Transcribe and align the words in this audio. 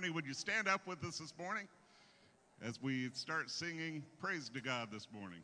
harmony. 0.00 0.14
Would 0.14 0.26
you 0.26 0.32
stand 0.34 0.66
up 0.66 0.86
with 0.86 1.04
us 1.04 1.18
this 1.18 1.34
morning 1.38 1.68
as 2.62 2.80
we 2.80 3.10
start 3.12 3.50
singing 3.50 4.02
praise 4.18 4.48
to 4.54 4.60
God 4.62 4.88
this 4.90 5.06
morning? 5.12 5.40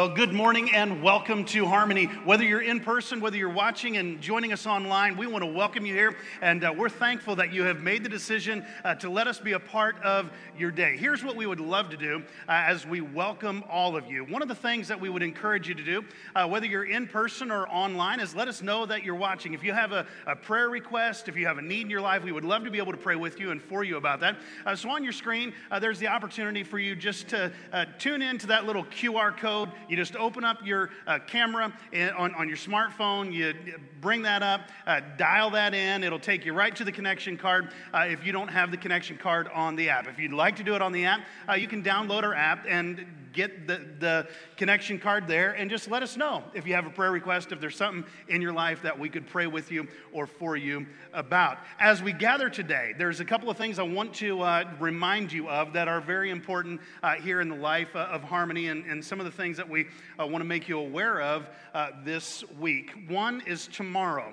Well, 0.00 0.08
good 0.08 0.32
morning 0.32 0.74
and 0.74 1.02
welcome 1.02 1.44
to 1.44 1.66
Harmony. 1.66 2.06
Whether 2.24 2.44
you're 2.44 2.62
in 2.62 2.80
person, 2.80 3.20
whether 3.20 3.36
you're 3.36 3.50
watching 3.50 3.98
and 3.98 4.18
joining 4.18 4.50
us 4.50 4.66
online, 4.66 5.14
we 5.18 5.26
want 5.26 5.44
to 5.44 5.50
welcome 5.50 5.84
you 5.84 5.92
here. 5.92 6.16
And 6.40 6.64
uh, 6.64 6.72
we're 6.74 6.88
thankful 6.88 7.36
that 7.36 7.52
you 7.52 7.64
have 7.64 7.82
made 7.82 8.02
the 8.02 8.08
decision 8.08 8.64
uh, 8.82 8.94
to 8.94 9.10
let 9.10 9.26
us 9.26 9.38
be 9.38 9.52
a 9.52 9.60
part 9.60 10.02
of 10.02 10.30
your 10.56 10.70
day. 10.70 10.96
Here's 10.96 11.22
what 11.22 11.36
we 11.36 11.44
would 11.44 11.60
love 11.60 11.90
to 11.90 11.98
do 11.98 12.22
uh, 12.48 12.52
as 12.52 12.86
we 12.86 13.02
welcome 13.02 13.62
all 13.68 13.94
of 13.94 14.10
you. 14.10 14.24
One 14.24 14.40
of 14.40 14.48
the 14.48 14.54
things 14.54 14.88
that 14.88 14.98
we 14.98 15.10
would 15.10 15.22
encourage 15.22 15.68
you 15.68 15.74
to 15.74 15.84
do, 15.84 16.02
uh, 16.34 16.48
whether 16.48 16.64
you're 16.64 16.84
in 16.84 17.06
person 17.06 17.50
or 17.50 17.68
online, 17.68 18.20
is 18.20 18.34
let 18.34 18.48
us 18.48 18.62
know 18.62 18.86
that 18.86 19.04
you're 19.04 19.14
watching. 19.14 19.52
If 19.52 19.62
you 19.62 19.74
have 19.74 19.92
a, 19.92 20.06
a, 20.26 20.34
prayer 20.34 20.70
request, 20.70 21.28
if 21.28 21.36
you 21.36 21.46
have 21.46 21.58
a 21.58 21.62
need 21.62 21.82
in 21.82 21.90
your 21.90 22.00
life, 22.00 22.24
we 22.24 22.32
would 22.32 22.44
love 22.44 22.64
to 22.64 22.70
be 22.70 22.78
able 22.78 22.92
to 22.92 22.98
pray 22.98 23.16
with 23.16 23.38
you 23.38 23.50
and 23.50 23.60
for 23.60 23.84
you 23.84 23.98
about 23.98 24.20
that. 24.20 24.38
Uh, 24.64 24.74
so 24.74 24.88
on 24.88 25.04
your 25.04 25.12
screen, 25.12 25.52
uh, 25.70 25.78
there's 25.78 25.98
the 25.98 26.08
opportunity 26.08 26.62
for 26.62 26.78
you 26.78 26.96
just 26.96 27.28
to 27.28 27.52
tune 27.98 28.22
in 28.22 28.38
to 28.38 28.46
that 28.46 28.64
little 28.64 28.84
QR 28.84 29.36
code 29.36 29.68
you 29.90 29.96
just 29.96 30.14
open 30.14 30.44
up 30.44 30.64
your 30.64 30.90
uh, 31.06 31.18
camera 31.26 31.72
on, 32.16 32.34
on 32.34 32.48
your 32.48 32.56
smartphone, 32.56 33.32
you 33.32 33.54
bring 34.00 34.22
that 34.22 34.42
up, 34.42 34.70
uh, 34.86 35.00
dial 35.18 35.50
that 35.50 35.74
in. 35.74 36.04
It'll 36.04 36.20
take 36.20 36.44
you 36.44 36.52
right 36.52 36.74
to 36.76 36.84
the 36.84 36.92
connection 36.92 37.36
card 37.36 37.72
uh, 37.92 38.06
if 38.08 38.24
you 38.24 38.32
don't 38.32 38.48
have 38.48 38.70
the 38.70 38.76
connection 38.76 39.18
card 39.18 39.48
on 39.52 39.74
the 39.74 39.90
app. 39.90 40.06
If 40.06 40.18
you'd 40.18 40.32
like 40.32 40.56
to 40.56 40.62
do 40.62 40.76
it 40.76 40.82
on 40.82 40.92
the 40.92 41.06
app, 41.06 41.22
uh, 41.48 41.54
you 41.54 41.66
can 41.66 41.82
download 41.82 42.22
our 42.22 42.34
app 42.34 42.66
and 42.68 43.04
get 43.32 43.66
the, 43.66 43.80
the 43.98 44.28
connection 44.56 44.98
card 44.98 45.26
there 45.26 45.52
and 45.52 45.70
just 45.70 45.90
let 45.90 46.02
us 46.02 46.16
know 46.16 46.42
if 46.54 46.66
you 46.66 46.74
have 46.74 46.86
a 46.86 46.90
prayer 46.90 47.12
request, 47.12 47.52
if 47.52 47.60
there's 47.60 47.76
something 47.76 48.04
in 48.28 48.42
your 48.42 48.52
life 48.52 48.82
that 48.82 48.98
we 48.98 49.08
could 49.08 49.26
pray 49.26 49.46
with 49.46 49.70
you 49.70 49.86
or 50.12 50.26
for 50.26 50.56
you 50.56 50.86
about. 51.12 51.58
As 51.78 52.02
we 52.02 52.12
gather 52.12 52.50
today, 52.50 52.94
there's 52.96 53.20
a 53.20 53.24
couple 53.24 53.50
of 53.50 53.56
things 53.56 53.78
I 53.78 53.82
want 53.82 54.14
to 54.14 54.42
uh, 54.42 54.64
remind 54.78 55.32
you 55.32 55.48
of 55.48 55.72
that 55.72 55.88
are 55.88 56.00
very 56.00 56.30
important 56.30 56.80
uh, 57.02 57.14
here 57.14 57.40
in 57.40 57.48
the 57.48 57.56
life 57.56 57.94
uh, 57.94 58.00
of 58.10 58.22
Harmony 58.22 58.68
and, 58.68 58.84
and, 58.86 59.04
some 59.04 59.18
of 59.18 59.26
the 59.26 59.32
things 59.32 59.56
that 59.56 59.68
we 59.68 59.86
uh, 60.20 60.26
want 60.26 60.42
to 60.42 60.44
make 60.44 60.68
you 60.68 60.78
aware 60.78 61.20
of 61.20 61.48
uh, 61.74 61.88
this 62.04 62.44
week. 62.58 62.92
One 63.08 63.42
is 63.46 63.66
tomorrow. 63.66 64.32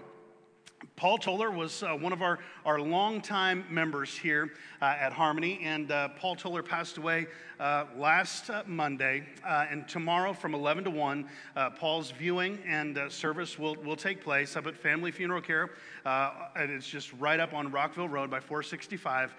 Paul 0.96 1.18
Toller 1.18 1.52
was 1.52 1.84
uh, 1.84 1.94
one 1.94 2.14
of 2.14 2.22
our, 2.22 2.40
our 2.66 2.80
longtime 2.80 3.66
members 3.70 4.16
here 4.16 4.54
uh, 4.82 4.86
at 4.86 5.14
Harmony, 5.14 5.60
and 5.64 5.92
uh, 5.92 6.10
Paul 6.10 6.36
Toller 6.36 6.64
passed 6.64 6.98
away 6.98 7.28
uh, 7.60 7.86
last 7.96 8.50
uh, 8.50 8.64
Monday. 8.66 9.24
Uh, 9.46 9.66
and 9.70 9.88
tomorrow 9.88 10.34
from 10.34 10.54
11 10.54 10.84
to 10.86 10.90
1, 10.90 11.28
Paul's 11.80 12.12
viewing 12.12 12.60
and 12.68 13.00
service 13.10 13.58
will, 13.58 13.76
will 13.76 13.96
take 13.96 14.24
place 14.24 14.56
up 14.56 14.68
at 14.68 14.76
Family 14.76 15.12
Funeral 15.12 15.42
Care. 15.42 15.72
and 16.06 16.72
it's 16.72 16.88
just 16.88 17.12
right 17.14 17.40
up 17.40 17.54
on 17.54 17.72
Rockville 17.72 18.10
Road 18.10 18.30
by 18.30 18.40
465. 18.40 19.36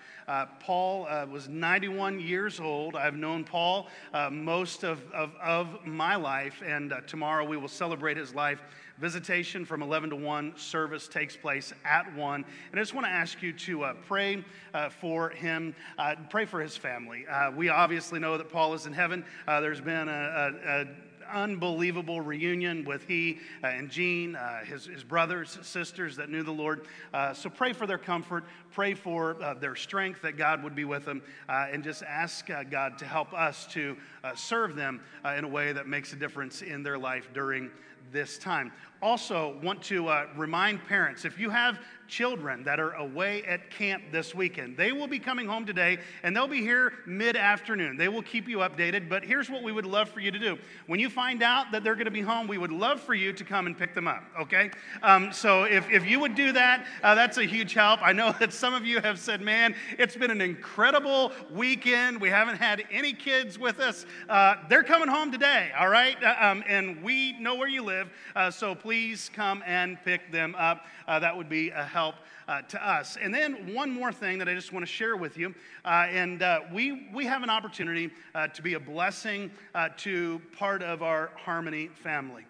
Paul 0.61 1.09
was 1.31 1.49
91 1.49 2.21
years 2.21 2.61
old. 2.61 2.97
I've 2.97 3.17
known 3.17 3.45
Paul 3.45 3.89
most 4.31 4.85
of, 4.85 5.01
of, 5.13 5.33
of 5.43 5.87
my 5.87 6.17
life, 6.17 6.63
and 6.65 6.93
tomorrow 7.07 7.45
we 7.45 7.57
will 7.57 7.69
celebrate 7.69 8.17
his 8.17 8.35
life 8.35 8.61
visitation 9.01 9.65
from 9.65 9.83
11 9.83 10.11
to 10.11 10.17
1 10.17 10.55
service 10.57 11.09
takes 11.09 11.37
place 11.37 11.73
at 11.85 12.13
1 12.15 12.45
and 12.71 12.81
i 12.81 12.83
just 12.83 12.95
want 12.95 13.07
to 13.07 13.11
ask 13.11 13.43
you 13.43 13.53
to 13.53 13.85
uh, 13.85 13.95
pray 14.07 14.45
uh, 14.75 14.89
for 14.89 15.31
him 15.31 15.75
uh, 15.99 16.15
pray 16.31 16.45
for 16.45 16.61
his 16.61 16.77
family. 16.77 17.27
Uh, 17.27 17.51
we 17.51 17.69
obviously 17.69 18.19
know 18.19 18.37
that 18.37 18.51
paul 18.51 18.75
is 18.75 18.87
in 18.87 18.93
heaven. 18.93 19.25
Uh, 19.47 19.61
there's 19.61 19.81
been 19.81 20.09
a, 20.09 20.13
a, 20.13 20.81
a 20.81 20.87
unbelievable 21.33 22.21
reunion 22.21 22.85
with 22.85 23.07
he 23.07 23.39
uh, 23.63 23.69
and 23.69 23.91
Jean, 23.91 24.35
uh, 24.35 24.65
his, 24.65 24.87
his 24.87 25.05
brothers, 25.05 25.59
sisters 25.63 26.17
that 26.17 26.31
knew 26.31 26.43
the 26.43 26.53
Lord. 26.53 26.87
Uh, 27.13 27.33
so 27.35 27.51
pray 27.51 27.73
for 27.73 27.87
their 27.87 27.99
comfort, 27.99 28.45
pray 28.73 28.95
for 28.95 29.41
uh, 29.43 29.55
their 29.55 29.77
strength, 29.77 30.23
that 30.23 30.37
God 30.37 30.63
would 30.63 30.75
be 30.75 30.85
with 30.85 31.05
them, 31.05 31.23
and 31.49 31.83
just 31.83 32.03
ask 32.03 32.49
God 32.71 32.99
to 32.99 33.05
help 33.05 33.33
us 33.33 33.67
to 33.69 33.97
serve 34.35 34.75
them 34.75 35.01
in 35.37 35.45
a 35.45 35.49
way 35.49 35.73
that 35.73 35.87
makes 35.87 36.13
a 36.13 36.17
difference 36.17 36.63
in 36.63 36.83
their 36.83 36.99
life 36.99 37.29
during 37.33 37.71
this 38.13 38.39
time. 38.39 38.73
Also, 39.01 39.59
want 39.63 39.83
to 39.83 40.09
uh, 40.09 40.27
remind 40.37 40.85
parents 40.87 41.25
if 41.25 41.39
you 41.39 41.51
have 41.51 41.79
children 42.09 42.65
that 42.65 42.81
are 42.81 42.93
away 42.93 43.45
at 43.45 43.71
camp 43.71 44.03
this 44.11 44.35
weekend. 44.35 44.77
They 44.77 44.93
will 44.93 45.07
be 45.07 45.19
coming 45.19 45.47
home 45.47 45.67
today 45.67 45.99
and 46.23 46.35
they'll 46.35 46.49
be 46.49 46.63
here 46.63 46.95
mid 47.07 47.37
afternoon. 47.37 47.97
They 47.97 48.09
will 48.09 48.23
keep 48.23 48.49
you 48.49 48.59
updated, 48.59 49.09
but 49.09 49.23
here's 49.23 49.51
what 49.51 49.63
we 49.63 49.73
would 49.73 49.87
love 49.87 50.09
for 50.09 50.21
you 50.21 50.31
to 50.31 50.39
do. 50.39 50.59
When 50.87 50.99
you 50.99 51.11
find 51.11 51.43
out 51.43 51.71
that 51.73 51.85
they're 51.85 51.95
going 51.95 52.07
to 52.07 52.11
be 52.11 52.23
home, 52.23 52.49
we 52.49 52.59
would 52.59 52.73
love 52.73 53.01
for 53.01 53.15
you 53.15 53.33
to 53.35 53.45
come 53.45 53.67
and 53.67 53.77
pick 53.77 53.95
them 53.95 54.09
up, 54.09 54.25
okay? 54.41 54.71
Um, 55.03 55.33
so 55.33 55.65
if, 55.65 55.89
if 55.91 56.07
you 56.07 56.19
would 56.19 56.35
do 56.35 56.53
that, 56.53 56.87
uh, 57.03 57.15
that's 57.15 57.37
a 57.37 57.45
huge 57.45 57.75
help. 57.75 58.01
I 58.03 58.13
know 58.13 58.35
that 58.41 58.53
some 58.53 58.75
of 58.75 58.85
you 58.85 59.01
have 59.01 59.19
said, 59.19 59.43
man, 59.43 59.75
it's 59.99 60.17
been 60.17 60.31
an 60.31 60.41
incredible 60.41 61.33
weekend. 61.53 62.21
We 62.21 62.31
haven't 62.31 62.57
had 62.57 62.85
any 62.91 63.13
kids 63.13 63.59
with 63.59 63.81
us. 63.81 64.07
Uh, 64.29 64.55
they're 64.71 64.83
coming 64.83 65.09
home 65.09 65.31
today, 65.31 65.71
all 65.79 65.89
right? 65.89 66.17
Uh, 66.23 66.35
um, 66.41 66.65
and 66.67 67.03
we 67.03 67.39
know 67.39 67.55
where 67.55 67.69
you 67.69 67.83
live, 67.83 68.09
uh, 68.35 68.51
so 68.51 68.75
please 68.75 68.88
come 69.29 69.63
and 69.67 69.99
pick 70.05 70.33
them 70.33 70.55
up. 70.59 70.87
Uh, 71.07 71.19
that 71.19 71.37
would 71.37 71.49
be 71.49 71.69
a 71.71 71.85
help 71.85 72.15
uh, 72.49 72.63
to 72.63 72.89
us. 72.89 73.19
And 73.21 73.35
then 73.35 73.75
one 73.75 73.91
more 73.91 74.13
thing 74.13 74.39
that 74.39 74.49
I 74.49 74.55
just 74.55 74.73
want 74.73 74.87
to 74.87 74.91
share 74.91 75.17
with 75.17 75.37
you, 75.37 75.55
uh, 75.85 76.07
and 76.09 76.43
uh, 76.43 76.61
we 76.73 77.09
we 77.13 77.27
have 77.27 77.43
an 77.43 77.51
opportunity 77.51 78.11
uh, 78.35 78.49
to 78.49 78.63
be 78.63 78.75
a 78.75 78.81
blessing 78.81 79.51
to 79.99 80.41
part 80.57 80.83
of 80.83 81.03
our 81.03 81.31
Harmony 81.37 81.89
family. 81.89 82.47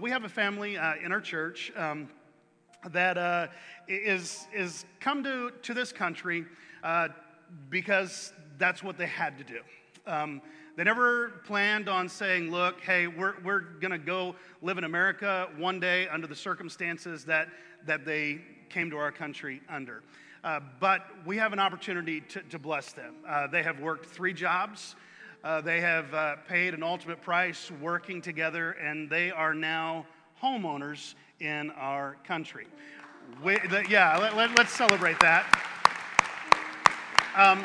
We 0.00 0.10
have 0.10 0.22
a 0.22 0.28
family 0.28 0.76
in 0.76 1.10
our 1.10 1.20
church. 1.20 1.72
Um, 1.74 2.08
that 2.92 3.50
is 3.88 4.46
is 4.54 4.84
come 5.00 5.24
to, 5.24 5.50
to 5.62 5.74
this 5.74 5.92
country 5.92 6.46
because 7.68 8.32
that's 8.56 8.84
what 8.84 8.96
they 8.96 9.06
had 9.06 9.36
to 9.38 9.44
do. 9.44 9.60
Um, 10.06 10.40
they 10.76 10.84
never 10.84 11.40
planned 11.44 11.88
on 11.88 12.08
saying, 12.08 12.50
look, 12.50 12.80
hey, 12.80 13.06
we're, 13.06 13.34
we're 13.44 13.60
going 13.60 13.90
to 13.90 13.98
go 13.98 14.34
live 14.62 14.78
in 14.78 14.84
America 14.84 15.48
one 15.56 15.80
day 15.80 16.08
under 16.08 16.26
the 16.26 16.34
circumstances 16.34 17.24
that, 17.24 17.48
that 17.86 18.04
they 18.04 18.40
came 18.68 18.90
to 18.90 18.96
our 18.96 19.12
country 19.12 19.60
under. 19.68 20.02
Uh, 20.42 20.60
but 20.78 21.06
we 21.26 21.36
have 21.36 21.52
an 21.52 21.58
opportunity 21.58 22.20
to, 22.22 22.40
to 22.44 22.58
bless 22.58 22.92
them. 22.92 23.16
Uh, 23.28 23.46
they 23.46 23.62
have 23.62 23.80
worked 23.80 24.06
three 24.06 24.32
jobs. 24.32 24.94
Uh, 25.42 25.60
they 25.60 25.80
have 25.80 26.12
uh, 26.14 26.36
paid 26.48 26.72
an 26.72 26.82
ultimate 26.82 27.20
price 27.20 27.70
working 27.80 28.22
together, 28.22 28.72
and 28.72 29.10
they 29.10 29.30
are 29.30 29.54
now 29.54 30.06
homeowners 30.42 31.14
in 31.40 31.70
our 31.72 32.16
country. 32.26 32.66
We, 33.42 33.58
the, 33.68 33.84
yeah, 33.88 34.16
let, 34.18 34.50
us 34.50 34.56
let, 34.56 34.68
celebrate 34.68 35.18
that. 35.20 35.44
Um, 37.36 37.64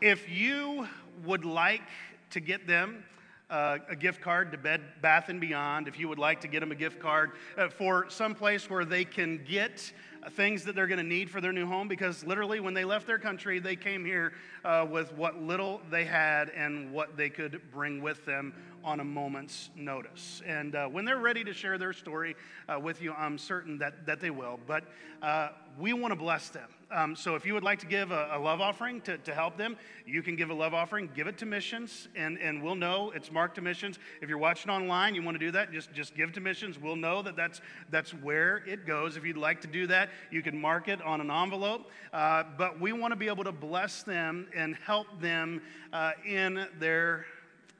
if 0.00 0.28
you 0.28 0.86
would 1.24 1.44
like 1.44 1.82
to 2.30 2.40
get 2.40 2.66
them 2.66 3.04
uh, 3.50 3.78
a 3.88 3.96
gift 3.96 4.20
card 4.20 4.52
to 4.52 4.58
Bed 4.58 4.82
Bath 5.00 5.28
and 5.28 5.40
Beyond, 5.40 5.88
if 5.88 5.98
you 5.98 6.08
would 6.08 6.18
like 6.18 6.40
to 6.42 6.48
get 6.48 6.60
them 6.60 6.70
a 6.70 6.74
gift 6.74 7.00
card 7.00 7.32
uh, 7.56 7.68
for 7.68 8.08
some 8.10 8.34
place 8.34 8.68
where 8.68 8.84
they 8.84 9.04
can 9.04 9.42
get 9.48 9.92
things 10.32 10.64
that 10.64 10.74
they're 10.74 10.86
going 10.86 10.98
to 10.98 11.04
need 11.04 11.30
for 11.30 11.40
their 11.40 11.52
new 11.52 11.66
home, 11.66 11.88
because 11.88 12.24
literally 12.26 12.60
when 12.60 12.74
they 12.74 12.84
left 12.84 13.06
their 13.06 13.18
country, 13.18 13.58
they 13.58 13.76
came 13.76 14.04
here 14.04 14.32
uh, 14.64 14.86
with 14.90 15.12
what 15.14 15.40
little 15.40 15.80
they 15.90 16.04
had 16.04 16.50
and 16.50 16.92
what 16.92 17.16
they 17.16 17.30
could 17.30 17.60
bring 17.72 18.02
with 18.02 18.24
them 18.26 18.52
on 18.84 19.00
a 19.00 19.04
moment's 19.04 19.70
notice. 19.76 20.42
And 20.46 20.74
uh, 20.74 20.86
when 20.88 21.04
they're 21.04 21.18
ready 21.18 21.44
to 21.44 21.52
share 21.52 21.78
their 21.78 21.92
story 21.92 22.36
uh, 22.68 22.78
with 22.78 23.00
you, 23.00 23.12
I'm 23.12 23.38
certain 23.38 23.78
that, 23.78 24.06
that 24.06 24.20
they 24.20 24.30
will. 24.30 24.58
But 24.66 24.84
uh, 25.22 25.50
we 25.78 25.92
want 25.92 26.12
to 26.12 26.18
bless 26.18 26.48
them. 26.50 26.68
Um, 26.90 27.14
so 27.14 27.34
if 27.34 27.44
you 27.44 27.52
would 27.52 27.62
like 27.62 27.78
to 27.80 27.86
give 27.86 28.12
a, 28.12 28.30
a, 28.32 28.38
love 28.38 28.62
offering 28.62 29.02
to, 29.02 29.18
to 29.18 29.34
help 29.34 29.58
them, 29.58 29.76
you 30.06 30.22
can 30.22 30.36
give 30.36 30.48
a 30.48 30.54
love 30.54 30.72
offering, 30.72 31.10
give 31.14 31.26
it 31.26 31.36
to 31.38 31.46
missions, 31.46 32.08
and, 32.16 32.38
and 32.38 32.62
we'll 32.62 32.74
know 32.74 33.12
it's 33.14 33.30
marked 33.30 33.56
to 33.56 33.60
missions. 33.60 33.98
If 34.22 34.28
you're 34.30 34.38
watching 34.38 34.70
online, 34.70 35.14
you 35.14 35.22
want 35.22 35.34
to 35.34 35.38
do 35.38 35.50
that, 35.50 35.70
just, 35.70 35.92
just 35.92 36.14
give 36.14 36.32
to 36.32 36.40
missions. 36.40 36.78
We'll 36.78 36.96
know 36.96 37.20
that 37.20 37.36
that's, 37.36 37.60
that's 37.90 38.14
where 38.14 38.62
it 38.66 38.86
goes. 38.86 39.18
If 39.18 39.24
you'd 39.26 39.36
like 39.36 39.60
to 39.62 39.66
do 39.66 39.86
that, 39.88 40.08
you 40.30 40.42
can 40.42 40.58
mark 40.58 40.88
it 40.88 41.02
on 41.02 41.20
an 41.20 41.30
envelope. 41.30 41.90
Uh, 42.10 42.44
but 42.56 42.80
we 42.80 42.92
want 42.92 43.12
to 43.12 43.16
be 43.16 43.28
able 43.28 43.44
to 43.44 43.52
bless 43.52 44.02
them 44.02 44.46
and 44.56 44.74
help 44.76 45.06
them 45.20 45.60
uh, 45.92 46.12
in 46.26 46.66
their 46.78 47.26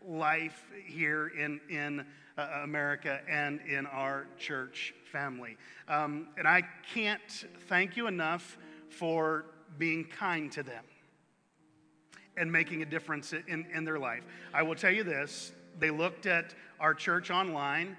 life 0.06 0.64
here 0.86 1.28
in, 1.28 1.60
in 1.70 2.04
uh, 2.36 2.60
America 2.62 3.20
and 3.28 3.60
in 3.62 3.86
our 3.86 4.26
church 4.38 4.94
family. 5.10 5.56
Um, 5.88 6.28
and 6.36 6.46
I 6.46 6.62
can't 6.94 7.46
thank 7.68 7.96
you 7.96 8.06
enough 8.06 8.58
for 8.88 9.46
being 9.78 10.04
kind 10.04 10.50
to 10.52 10.62
them 10.62 10.84
and 12.36 12.50
making 12.50 12.82
a 12.82 12.86
difference 12.86 13.32
in, 13.32 13.66
in 13.74 13.84
their 13.84 13.98
life. 13.98 14.22
I 14.54 14.62
will 14.62 14.74
tell 14.74 14.92
you 14.92 15.04
this 15.04 15.52
they 15.78 15.90
looked 15.90 16.26
at 16.26 16.54
our 16.80 16.94
church 16.94 17.30
online 17.30 17.96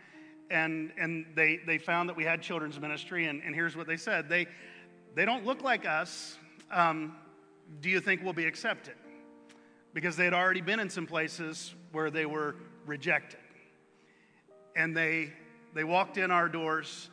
and, 0.50 0.92
and 0.98 1.26
they, 1.36 1.60
they 1.66 1.78
found 1.78 2.10
that 2.10 2.16
we 2.16 2.24
had 2.24 2.42
children's 2.42 2.80
ministry, 2.80 3.28
and, 3.28 3.42
and 3.44 3.54
here's 3.54 3.76
what 3.76 3.88
they 3.88 3.98
said 3.98 4.30
they, 4.30 4.48
they 5.16 5.26
don't 5.26 5.46
look 5.46 5.62
like 5.62 5.86
us. 5.86 6.38
Um, 6.72 7.16
do 7.82 7.90
you 7.90 8.00
think 8.00 8.24
we'll 8.24 8.34
be 8.34 8.46
accepted? 8.46 8.96
Because 9.94 10.16
they 10.16 10.24
had 10.24 10.34
already 10.34 10.62
been 10.62 10.80
in 10.80 10.90
some 10.90 11.06
places 11.06 11.76
where 11.92 12.10
they 12.10 12.26
were 12.26 12.56
rejected. 12.86 13.40
And 14.76 14.96
they, 14.96 15.34
they 15.74 15.84
walked 15.84 16.18
in 16.18 16.32
our 16.32 16.48
doors, 16.48 17.10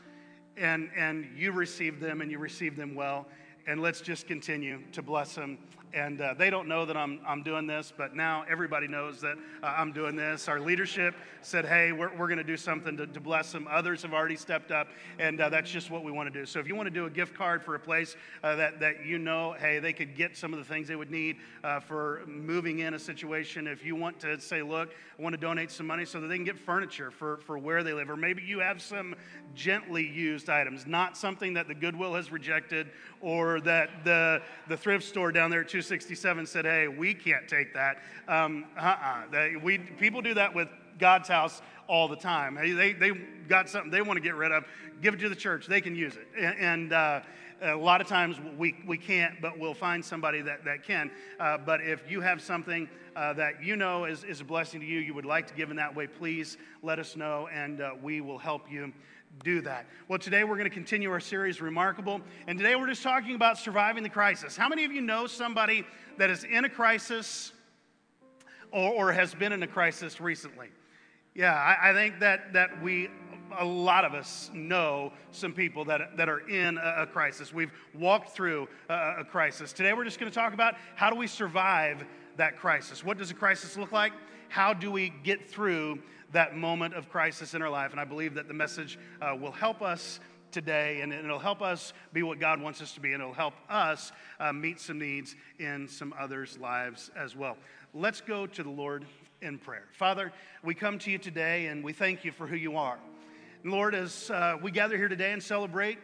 and, 0.56 0.90
and 0.96 1.28
you 1.36 1.52
received 1.52 2.00
them, 2.00 2.20
and 2.20 2.30
you 2.30 2.38
received 2.38 2.76
them 2.76 2.94
well 2.94 3.26
and 3.66 3.80
let's 3.82 4.00
just 4.00 4.26
continue 4.26 4.78
to 4.92 5.02
bless 5.02 5.34
them 5.34 5.58
and 5.94 6.20
uh, 6.20 6.34
they 6.34 6.50
don't 6.50 6.68
know 6.68 6.84
that 6.84 6.96
I'm, 6.96 7.20
I'm 7.26 7.42
doing 7.42 7.66
this, 7.66 7.92
but 7.96 8.14
now 8.14 8.44
everybody 8.48 8.86
knows 8.88 9.20
that 9.20 9.36
uh, 9.62 9.66
I'm 9.66 9.92
doing 9.92 10.16
this. 10.16 10.48
Our 10.48 10.60
leadership 10.60 11.14
said, 11.40 11.64
hey, 11.64 11.92
we're, 11.92 12.14
we're 12.16 12.26
going 12.26 12.38
to 12.38 12.44
do 12.44 12.56
something 12.56 12.96
to, 12.96 13.06
to, 13.06 13.20
bless 13.20 13.52
them. 13.52 13.66
Others 13.70 14.02
have 14.02 14.12
already 14.12 14.36
stepped 14.36 14.70
up, 14.70 14.88
and 15.18 15.40
uh, 15.40 15.48
that's 15.48 15.70
just 15.70 15.90
what 15.90 16.04
we 16.04 16.12
want 16.12 16.32
to 16.32 16.40
do. 16.40 16.44
So 16.44 16.58
if 16.58 16.66
you 16.66 16.74
want 16.74 16.86
to 16.86 16.94
do 16.94 17.06
a 17.06 17.10
gift 17.10 17.34
card 17.34 17.62
for 17.62 17.74
a 17.74 17.78
place 17.78 18.16
uh, 18.42 18.56
that, 18.56 18.80
that 18.80 19.04
you 19.04 19.18
know, 19.18 19.54
hey, 19.58 19.78
they 19.78 19.92
could 19.92 20.16
get 20.16 20.36
some 20.36 20.52
of 20.52 20.58
the 20.58 20.64
things 20.64 20.88
they 20.88 20.96
would 20.96 21.10
need 21.10 21.36
uh, 21.64 21.80
for 21.80 22.22
moving 22.26 22.80
in 22.80 22.94
a 22.94 22.98
situation, 22.98 23.66
if 23.66 23.84
you 23.84 23.96
want 23.96 24.18
to 24.20 24.40
say, 24.40 24.62
look, 24.62 24.90
I 25.18 25.22
want 25.22 25.34
to 25.34 25.40
donate 25.40 25.70
some 25.70 25.86
money 25.86 26.04
so 26.04 26.20
that 26.20 26.28
they 26.28 26.36
can 26.36 26.44
get 26.44 26.58
furniture 26.58 27.10
for, 27.10 27.38
for 27.38 27.58
where 27.58 27.82
they 27.82 27.92
live, 27.92 28.10
or 28.10 28.16
maybe 28.16 28.42
you 28.42 28.58
have 28.58 28.82
some 28.82 29.14
gently 29.54 30.06
used 30.06 30.50
items, 30.50 30.86
not 30.86 31.16
something 31.16 31.54
that 31.54 31.68
the 31.68 31.74
Goodwill 31.74 32.14
has 32.14 32.30
rejected 32.30 32.88
or 33.20 33.60
that 33.62 34.04
the, 34.04 34.42
the 34.68 34.76
thrift 34.76 35.04
store 35.04 35.32
down 35.32 35.50
there 35.50 35.64
267 35.76 36.46
said, 36.46 36.64
hey, 36.64 36.88
we 36.88 37.12
can't 37.12 37.46
take 37.46 37.74
that. 37.74 37.98
Um, 38.28 38.64
uh-uh. 38.78 39.60
we, 39.62 39.76
people 39.76 40.22
do 40.22 40.32
that 40.32 40.54
with 40.54 40.68
God's 40.98 41.28
house 41.28 41.60
all 41.86 42.08
the 42.08 42.16
time. 42.16 42.56
Hey, 42.56 42.72
they, 42.72 42.94
they 42.94 43.10
got 43.46 43.68
something 43.68 43.90
they 43.90 44.00
want 44.00 44.16
to 44.16 44.22
get 44.22 44.36
rid 44.36 44.52
of, 44.52 44.64
give 45.02 45.12
it 45.12 45.20
to 45.20 45.28
the 45.28 45.36
church. 45.36 45.66
They 45.66 45.82
can 45.82 45.94
use 45.94 46.14
it. 46.16 46.26
And 46.58 46.94
uh, 46.94 47.20
a 47.60 47.74
lot 47.74 48.00
of 48.00 48.06
times 48.06 48.38
we, 48.56 48.82
we 48.86 48.96
can't, 48.96 49.38
but 49.42 49.58
we'll 49.58 49.74
find 49.74 50.02
somebody 50.02 50.40
that, 50.40 50.64
that 50.64 50.82
can. 50.82 51.10
Uh, 51.38 51.58
but 51.58 51.82
if 51.82 52.10
you 52.10 52.22
have 52.22 52.40
something 52.40 52.88
uh, 53.14 53.34
that 53.34 53.62
you 53.62 53.76
know 53.76 54.06
is, 54.06 54.24
is 54.24 54.40
a 54.40 54.44
blessing 54.44 54.80
to 54.80 54.86
you, 54.86 55.00
you 55.00 55.12
would 55.12 55.26
like 55.26 55.46
to 55.48 55.54
give 55.54 55.70
in 55.70 55.76
that 55.76 55.94
way, 55.94 56.06
please 56.06 56.56
let 56.82 56.98
us 56.98 57.16
know 57.16 57.48
and 57.52 57.82
uh, 57.82 57.90
we 58.02 58.22
will 58.22 58.38
help 58.38 58.62
you 58.72 58.94
do 59.42 59.60
that. 59.62 59.86
Well, 60.08 60.18
today 60.18 60.44
we're 60.44 60.56
going 60.56 60.68
to 60.68 60.74
continue 60.74 61.10
our 61.10 61.20
series, 61.20 61.60
Remarkable. 61.60 62.20
And 62.46 62.58
today 62.58 62.76
we're 62.76 62.88
just 62.88 63.02
talking 63.02 63.34
about 63.34 63.58
surviving 63.58 64.02
the 64.02 64.08
crisis. 64.08 64.56
How 64.56 64.68
many 64.68 64.84
of 64.84 64.92
you 64.92 65.00
know 65.00 65.26
somebody 65.26 65.84
that 66.18 66.30
is 66.30 66.44
in 66.44 66.64
a 66.64 66.68
crisis 66.68 67.52
or, 68.72 68.90
or 68.92 69.12
has 69.12 69.34
been 69.34 69.52
in 69.52 69.62
a 69.62 69.66
crisis 69.66 70.20
recently? 70.20 70.68
Yeah, 71.34 71.52
I, 71.52 71.90
I, 71.90 71.92
think 71.92 72.18
that, 72.20 72.54
that 72.54 72.82
we, 72.82 73.10
a 73.58 73.64
lot 73.64 74.04
of 74.04 74.14
us 74.14 74.50
know 74.54 75.12
some 75.32 75.52
people 75.52 75.84
that, 75.84 76.16
that 76.16 76.28
are 76.28 76.48
in 76.48 76.78
a, 76.78 77.02
a 77.02 77.06
crisis. 77.06 77.52
We've 77.52 77.72
walked 77.94 78.30
through 78.30 78.68
a, 78.88 79.16
a 79.18 79.24
crisis. 79.24 79.72
Today 79.72 79.92
we're 79.92 80.04
just 80.04 80.18
going 80.18 80.32
to 80.32 80.34
talk 80.34 80.54
about 80.54 80.76
how 80.94 81.10
do 81.10 81.16
we 81.16 81.26
survive 81.26 82.04
that 82.38 82.56
crisis? 82.56 83.04
What 83.04 83.18
does 83.18 83.30
a 83.30 83.34
crisis 83.34 83.76
look 83.76 83.92
like? 83.92 84.12
How 84.48 84.72
do 84.72 84.90
we 84.90 85.12
get 85.24 85.48
through 85.48 86.00
that 86.36 86.54
moment 86.54 86.92
of 86.92 87.08
crisis 87.08 87.54
in 87.54 87.62
our 87.62 87.70
life. 87.70 87.92
And 87.92 88.00
I 88.00 88.04
believe 88.04 88.34
that 88.34 88.46
the 88.46 88.52
message 88.52 88.98
uh, 89.22 89.34
will 89.34 89.52
help 89.52 89.80
us 89.80 90.20
today 90.52 91.00
and 91.00 91.10
it'll 91.10 91.38
help 91.38 91.62
us 91.62 91.94
be 92.12 92.22
what 92.22 92.38
God 92.38 92.60
wants 92.60 92.82
us 92.82 92.92
to 92.92 93.00
be 93.00 93.14
and 93.14 93.22
it'll 93.22 93.32
help 93.32 93.54
us 93.70 94.12
uh, 94.38 94.52
meet 94.52 94.78
some 94.78 94.98
needs 94.98 95.34
in 95.58 95.88
some 95.88 96.14
others' 96.18 96.58
lives 96.58 97.10
as 97.16 97.34
well. 97.34 97.56
Let's 97.94 98.20
go 98.20 98.46
to 98.48 98.62
the 98.62 98.68
Lord 98.68 99.06
in 99.40 99.56
prayer. 99.56 99.84
Father, 99.92 100.30
we 100.62 100.74
come 100.74 100.98
to 100.98 101.10
you 101.10 101.16
today 101.16 101.68
and 101.68 101.82
we 101.82 101.94
thank 101.94 102.22
you 102.22 102.32
for 102.32 102.46
who 102.46 102.56
you 102.56 102.76
are. 102.76 102.98
And 103.62 103.72
Lord, 103.72 103.94
as 103.94 104.30
uh, 104.30 104.58
we 104.62 104.70
gather 104.70 104.98
here 104.98 105.08
today 105.08 105.32
and 105.32 105.42
celebrate 105.42 105.96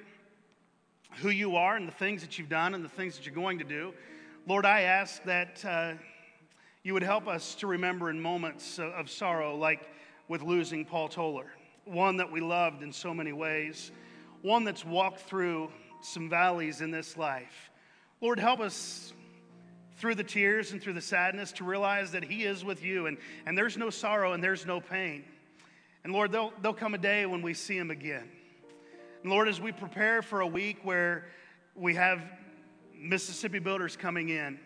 who 1.17 1.29
you 1.29 1.57
are 1.57 1.77
and 1.77 1.87
the 1.87 1.93
things 1.93 2.23
that 2.23 2.39
you've 2.39 2.49
done 2.49 2.75
and 2.75 2.83
the 2.83 2.89
things 2.89 3.19
that 3.19 3.27
you're 3.27 3.35
going 3.35 3.59
to 3.59 3.65
do, 3.65 3.93
Lord, 4.47 4.65
I 4.65 4.81
ask 4.81 5.23
that 5.25 5.63
uh, 5.63 5.93
you 6.83 6.95
would 6.95 7.03
help 7.03 7.29
us 7.29 7.55
to 7.57 7.67
remember 7.67 8.09
in 8.09 8.19
moments 8.19 8.79
of, 8.79 8.93
of 8.93 9.11
sorrow 9.11 9.57
like 9.57 9.92
with 10.33 10.41
losing 10.41 10.83
Paul 10.83 11.09
Toller, 11.09 11.53
one 11.85 12.17
that 12.17 12.33
we 12.33 12.41
loved 12.41 12.83
in 12.83 12.91
so 12.91 13.13
many 13.13 13.35
ways, 13.35 13.93
one 14.41 14.65
that's 14.65 14.83
walked 14.83 15.21
through 15.21 15.71
some 16.01 16.31
valleys 16.31 16.81
in 16.81 16.91
this 16.91 17.19
life. 17.19 17.71
Lord, 18.23 18.41
help 18.41 18.59
us 18.59 19.13
through 19.99 20.15
the 20.15 20.25
tears 20.25 20.73
and 20.73 20.81
through 20.81 20.95
the 20.95 21.03
sadness 21.03 21.53
to 21.53 21.65
realize 21.65 22.13
that 22.13 22.25
He 22.25 22.45
is 22.45 22.65
with 22.65 22.83
you 22.83 23.09
and, 23.09 23.19
and 23.45 23.59
there's 23.59 23.77
no 23.77 23.91
sorrow 23.91 24.33
and 24.33 24.43
there's 24.43 24.65
no 24.65 24.81
pain. 24.81 25.23
And 26.03 26.15
Lord, 26.15 26.33
there'll, 26.33 26.55
there'll 26.63 26.73
come 26.73 26.95
a 26.95 26.99
day 26.99 27.27
when 27.27 27.43
we 27.43 27.53
see 27.53 27.77
Him 27.77 27.91
again. 27.91 28.31
And 29.23 29.31
Lord, 29.31 29.49
as 29.49 29.61
we 29.61 29.71
prepare 29.71 30.23
for 30.23 30.41
a 30.41 30.47
week 30.47 30.79
where 30.83 31.27
we 31.75 31.95
have 31.97 32.23
Mississippi 32.97 33.59
builders 33.59 33.99
coming 33.99 34.31
in, 34.31 34.59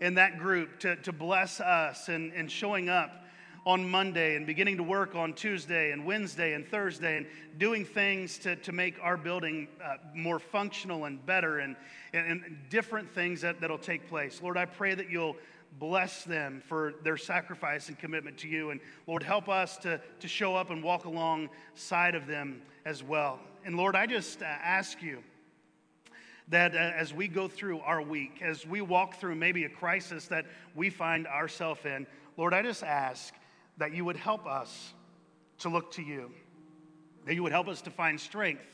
in 0.00 0.14
that 0.14 0.38
group 0.38 0.78
to, 0.78 0.94
to 1.02 1.12
bless 1.12 1.60
us 1.60 2.08
and, 2.08 2.32
and 2.32 2.48
showing 2.48 2.88
up 2.88 3.23
on 3.66 3.88
Monday 3.88 4.36
and 4.36 4.46
beginning 4.46 4.76
to 4.76 4.82
work 4.82 5.14
on 5.14 5.32
Tuesday 5.32 5.92
and 5.92 6.04
Wednesday 6.04 6.52
and 6.52 6.66
Thursday 6.66 7.16
and 7.16 7.26
doing 7.58 7.84
things 7.84 8.36
to, 8.38 8.56
to 8.56 8.72
make 8.72 8.96
our 9.02 9.16
building 9.16 9.68
uh, 9.82 9.96
more 10.14 10.38
functional 10.38 11.06
and 11.06 11.24
better 11.24 11.60
and, 11.60 11.74
and, 12.12 12.42
and 12.42 12.58
different 12.68 13.10
things 13.10 13.40
that, 13.40 13.60
that'll 13.60 13.78
take 13.78 14.06
place. 14.08 14.42
Lord, 14.42 14.58
I 14.58 14.66
pray 14.66 14.94
that 14.94 15.08
you'll 15.08 15.36
bless 15.78 16.24
them 16.24 16.62
for 16.66 16.94
their 17.02 17.16
sacrifice 17.16 17.88
and 17.88 17.98
commitment 17.98 18.38
to 18.38 18.48
you. 18.48 18.70
And 18.70 18.80
Lord, 19.06 19.22
help 19.22 19.48
us 19.48 19.78
to, 19.78 20.00
to 20.20 20.28
show 20.28 20.54
up 20.54 20.70
and 20.70 20.82
walk 20.82 21.06
alongside 21.06 22.14
of 22.14 22.26
them 22.26 22.60
as 22.84 23.02
well. 23.02 23.40
And 23.64 23.76
Lord, 23.76 23.96
I 23.96 24.06
just 24.06 24.42
uh, 24.42 24.44
ask 24.44 25.02
you 25.02 25.22
that 26.48 26.74
uh, 26.74 26.78
as 26.78 27.14
we 27.14 27.28
go 27.28 27.48
through 27.48 27.80
our 27.80 28.02
week, 28.02 28.42
as 28.42 28.66
we 28.66 28.82
walk 28.82 29.14
through 29.14 29.36
maybe 29.36 29.64
a 29.64 29.70
crisis 29.70 30.26
that 30.26 30.44
we 30.74 30.90
find 30.90 31.26
ourselves 31.26 31.80
in, 31.86 32.06
Lord, 32.36 32.52
I 32.52 32.62
just 32.62 32.82
ask 32.82 33.32
that 33.78 33.92
you 33.92 34.04
would 34.04 34.16
help 34.16 34.46
us 34.46 34.92
to 35.58 35.68
look 35.68 35.92
to 35.92 36.02
you, 36.02 36.30
that 37.26 37.34
you 37.34 37.42
would 37.42 37.52
help 37.52 37.68
us 37.68 37.82
to 37.82 37.90
find 37.90 38.20
strength 38.20 38.64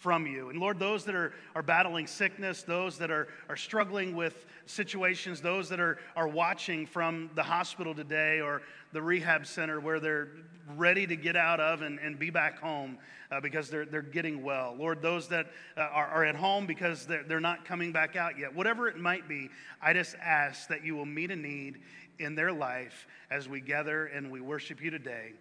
from 0.00 0.26
you. 0.26 0.48
And 0.48 0.58
Lord, 0.58 0.78
those 0.78 1.04
that 1.04 1.14
are, 1.14 1.34
are 1.54 1.62
battling 1.62 2.06
sickness, 2.06 2.62
those 2.62 2.96
that 2.98 3.10
are, 3.10 3.28
are 3.50 3.56
struggling 3.56 4.16
with 4.16 4.46
situations, 4.64 5.42
those 5.42 5.68
that 5.68 5.78
are, 5.78 5.98
are 6.16 6.28
watching 6.28 6.86
from 6.86 7.30
the 7.34 7.42
hospital 7.42 7.94
today 7.94 8.40
or 8.40 8.62
the 8.92 9.02
rehab 9.02 9.46
center 9.46 9.78
where 9.78 10.00
they're 10.00 10.28
ready 10.76 11.06
to 11.06 11.16
get 11.16 11.36
out 11.36 11.60
of 11.60 11.82
and, 11.82 11.98
and 11.98 12.18
be 12.18 12.30
back 12.30 12.58
home 12.58 12.96
uh, 13.30 13.40
because 13.40 13.68
they're, 13.68 13.84
they're 13.84 14.00
getting 14.00 14.42
well. 14.42 14.74
Lord, 14.78 15.02
those 15.02 15.28
that 15.28 15.48
uh, 15.76 15.80
are, 15.80 16.06
are 16.06 16.24
at 16.24 16.34
home 16.34 16.66
because 16.66 17.04
they're, 17.06 17.24
they're 17.24 17.40
not 17.40 17.66
coming 17.66 17.92
back 17.92 18.16
out 18.16 18.38
yet, 18.38 18.54
whatever 18.54 18.88
it 18.88 18.96
might 18.96 19.28
be, 19.28 19.50
I 19.82 19.92
just 19.92 20.16
ask 20.16 20.68
that 20.68 20.82
you 20.82 20.96
will 20.96 21.06
meet 21.06 21.30
a 21.30 21.36
need 21.36 21.80
in 22.20 22.34
their 22.34 22.52
life 22.52 23.06
as 23.30 23.48
we 23.48 23.60
gather 23.60 24.06
and 24.06 24.30
we 24.30 24.40
worship 24.40 24.82
you 24.82 24.90
today. 24.90 25.32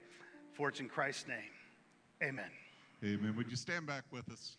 For 0.53 0.69
it's 0.69 0.79
in 0.79 0.89
Christ's 0.89 1.27
name. 1.27 1.51
Amen. 2.23 2.49
Amen. 3.03 3.35
Would 3.37 3.49
you 3.49 3.55
stand 3.55 3.85
back 3.85 4.03
with 4.11 4.29
us? 4.29 4.57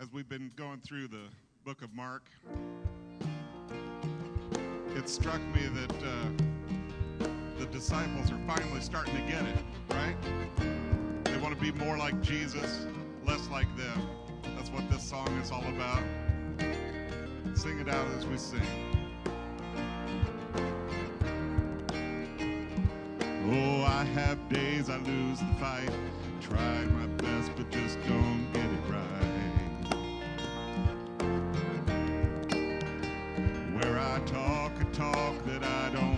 As 0.00 0.12
we've 0.12 0.28
been 0.28 0.50
going 0.56 0.80
through 0.80 1.08
the 1.08 1.28
book 1.64 1.82
of 1.82 1.92
Mark, 1.94 2.24
it 4.96 5.08
struck 5.08 5.40
me 5.54 5.62
that 5.74 5.92
uh, 6.02 7.26
the 7.58 7.66
disciples 7.66 8.30
are 8.30 8.38
finally 8.46 8.80
starting 8.80 9.14
to 9.14 9.22
get 9.22 9.44
it, 9.44 9.56
right? 9.90 10.16
They 11.24 11.36
want 11.38 11.54
to 11.54 11.60
be 11.60 11.72
more 11.72 11.96
like 11.96 12.20
Jesus, 12.20 12.86
less 13.24 13.48
like 13.48 13.68
them. 13.76 14.08
That's 14.56 14.70
what 14.70 14.88
this 14.90 15.02
song 15.02 15.28
is 15.42 15.50
all 15.50 15.64
about. 15.66 16.02
Sing 17.54 17.78
it 17.78 17.88
out 17.88 18.06
as 18.16 18.26
we 18.26 18.36
sing. 18.36 19.03
Oh, 23.46 23.82
I 23.82 24.04
have 24.14 24.48
days 24.48 24.88
I 24.88 24.96
lose 24.96 25.38
the 25.38 25.54
fight. 25.60 25.90
Tried 26.40 26.90
my 26.92 27.06
best, 27.18 27.50
but 27.54 27.70
just 27.70 27.98
don't 28.08 28.50
get 28.54 28.64
it 28.64 28.80
right. 28.88 29.44
Where 33.74 33.98
I 33.98 34.18
talk 34.20 34.72
a 34.80 34.84
talk 34.96 35.44
that 35.44 35.62
I 35.62 35.90
don't 35.90 36.13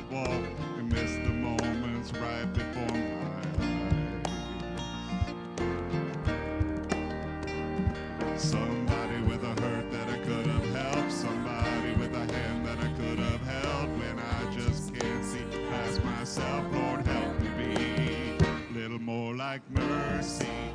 like 19.57 19.71
mercy, 19.71 20.66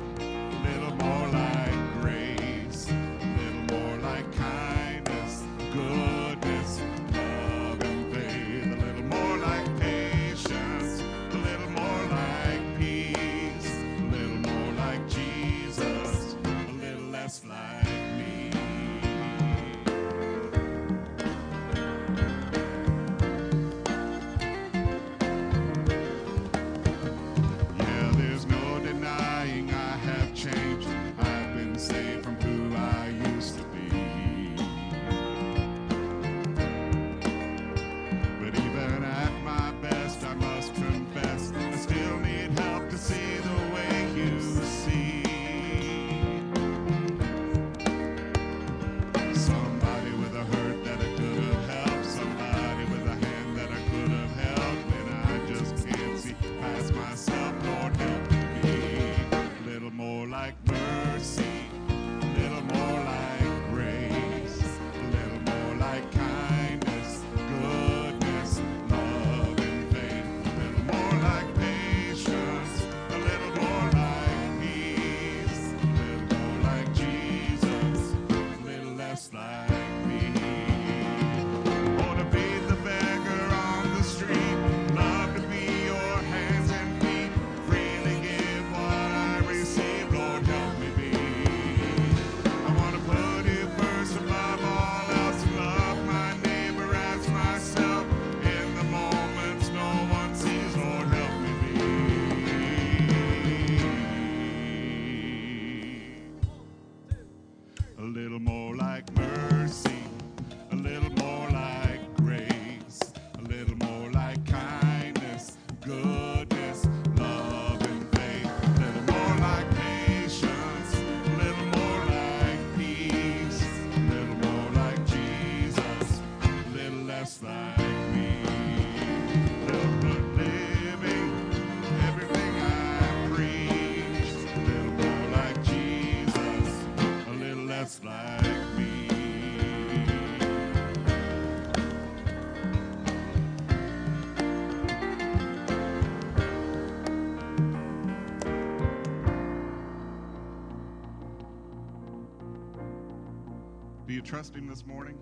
trust 154.32 154.56
Him 154.56 154.66
this 154.66 154.86
morning? 154.86 155.18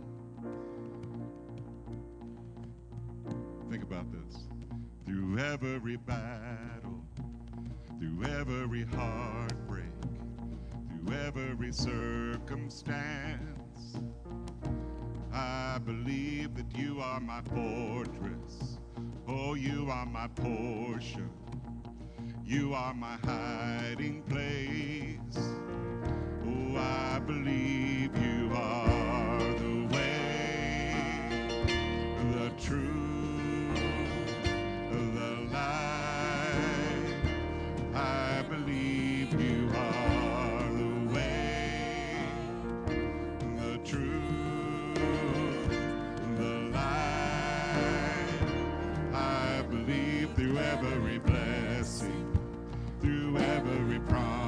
Think 3.69 3.83
about 3.83 4.07
this. 4.13 4.45
Through 5.05 5.37
every 5.37 5.97
battle, 5.97 7.03
through 7.99 8.23
every 8.23 8.85
heartbreak, 8.85 9.91
through 11.05 11.13
every 11.13 11.73
circumstance, 11.73 13.99
I 15.33 15.81
believe 15.85 16.55
that 16.55 16.79
you 16.79 17.01
are 17.01 17.19
my 17.19 17.43
fortress. 17.43 18.79
Oh, 19.27 19.55
you 19.55 19.89
are 19.91 20.07
my 20.07 20.29
portion. 20.29 21.29
You 22.45 22.75
are 22.75 22.95
my 22.95 23.17
hiding 23.25 24.23
place. 24.23 25.51
I 26.79 27.21
believe 27.21 28.17
you 28.17 28.51
are 28.55 29.39
the 29.39 29.89
way, 29.95 30.95
the 32.33 32.51
truth, 32.61 33.81
the 34.91 35.49
light. 35.53 37.15
I 37.95 38.43
believe 38.49 39.41
you 39.41 39.71
are 39.77 40.63
the 40.73 41.15
way, 41.15 42.17
the 43.57 43.79
truth, 43.85 44.97
the 46.39 46.55
light. 46.73 48.29
I 49.15 49.63
believe 49.71 50.35
through 50.35 50.59
every 50.59 51.19
blessing, 51.19 52.39
through 53.01 53.39
every 53.39 54.01
promise, 54.01 54.40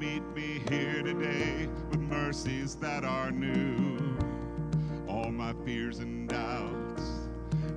meet 0.00 0.22
me 0.34 0.62
here 0.70 1.02
today 1.02 1.68
with 1.90 2.00
mercies 2.00 2.74
that 2.74 3.04
are 3.04 3.30
new. 3.30 4.16
All 5.06 5.30
my 5.30 5.52
fears 5.62 5.98
and 5.98 6.26
doubts, 6.26 7.02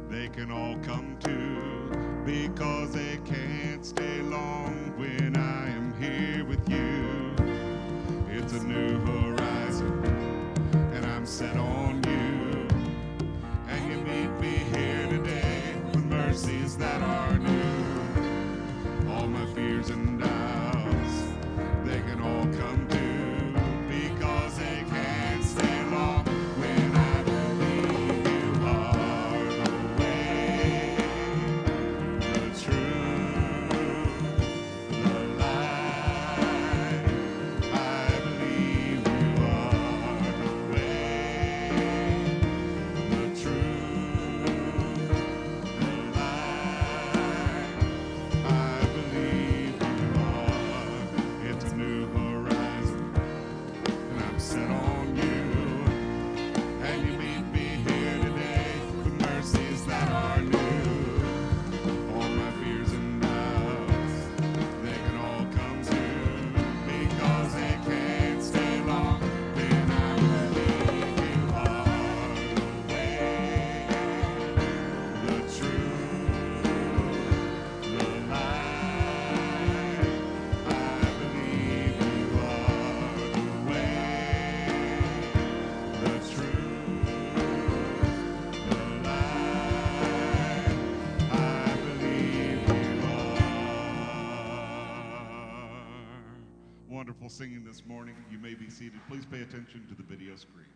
they 0.10 0.30
can 0.30 0.50
all 0.50 0.78
come 0.84 1.18
to 1.20 2.24
because 2.26 2.94
they 2.94 3.20
can't 3.26 3.86
stay 3.86 4.22
long 4.22 4.94
when 4.96 5.36
I 5.36 5.70
am 5.72 5.94
here 6.00 6.46
with 6.46 6.64
you. 6.70 7.36
It's 8.30 8.54
a 8.54 8.64
new 8.64 9.00
horizon, 9.00 10.02
and 10.94 11.06
I'm 11.06 11.26
set 11.26 11.58
on 11.58 12.02
you. 12.04 12.68
And 13.68 13.92
you 13.92 13.98
meet 13.98 14.32
me 14.40 14.60
here 14.72 15.08
today 15.10 15.76
with 15.88 16.06
mercies 16.06 16.78
that 16.78 17.02
are 17.02 17.38
new. 17.38 19.12
All 19.12 19.28
my 19.28 19.46
fears 19.48 19.90
and 19.90 20.22
doubts, 20.22 20.53
singing 97.34 97.64
this 97.66 97.84
morning. 97.88 98.14
You 98.32 98.38
may 98.38 98.54
be 98.54 98.70
seated. 98.70 99.00
Please 99.10 99.26
pay 99.26 99.42
attention 99.42 99.84
to 99.90 99.96
the 99.96 100.04
video 100.04 100.36
screen. 100.36 100.73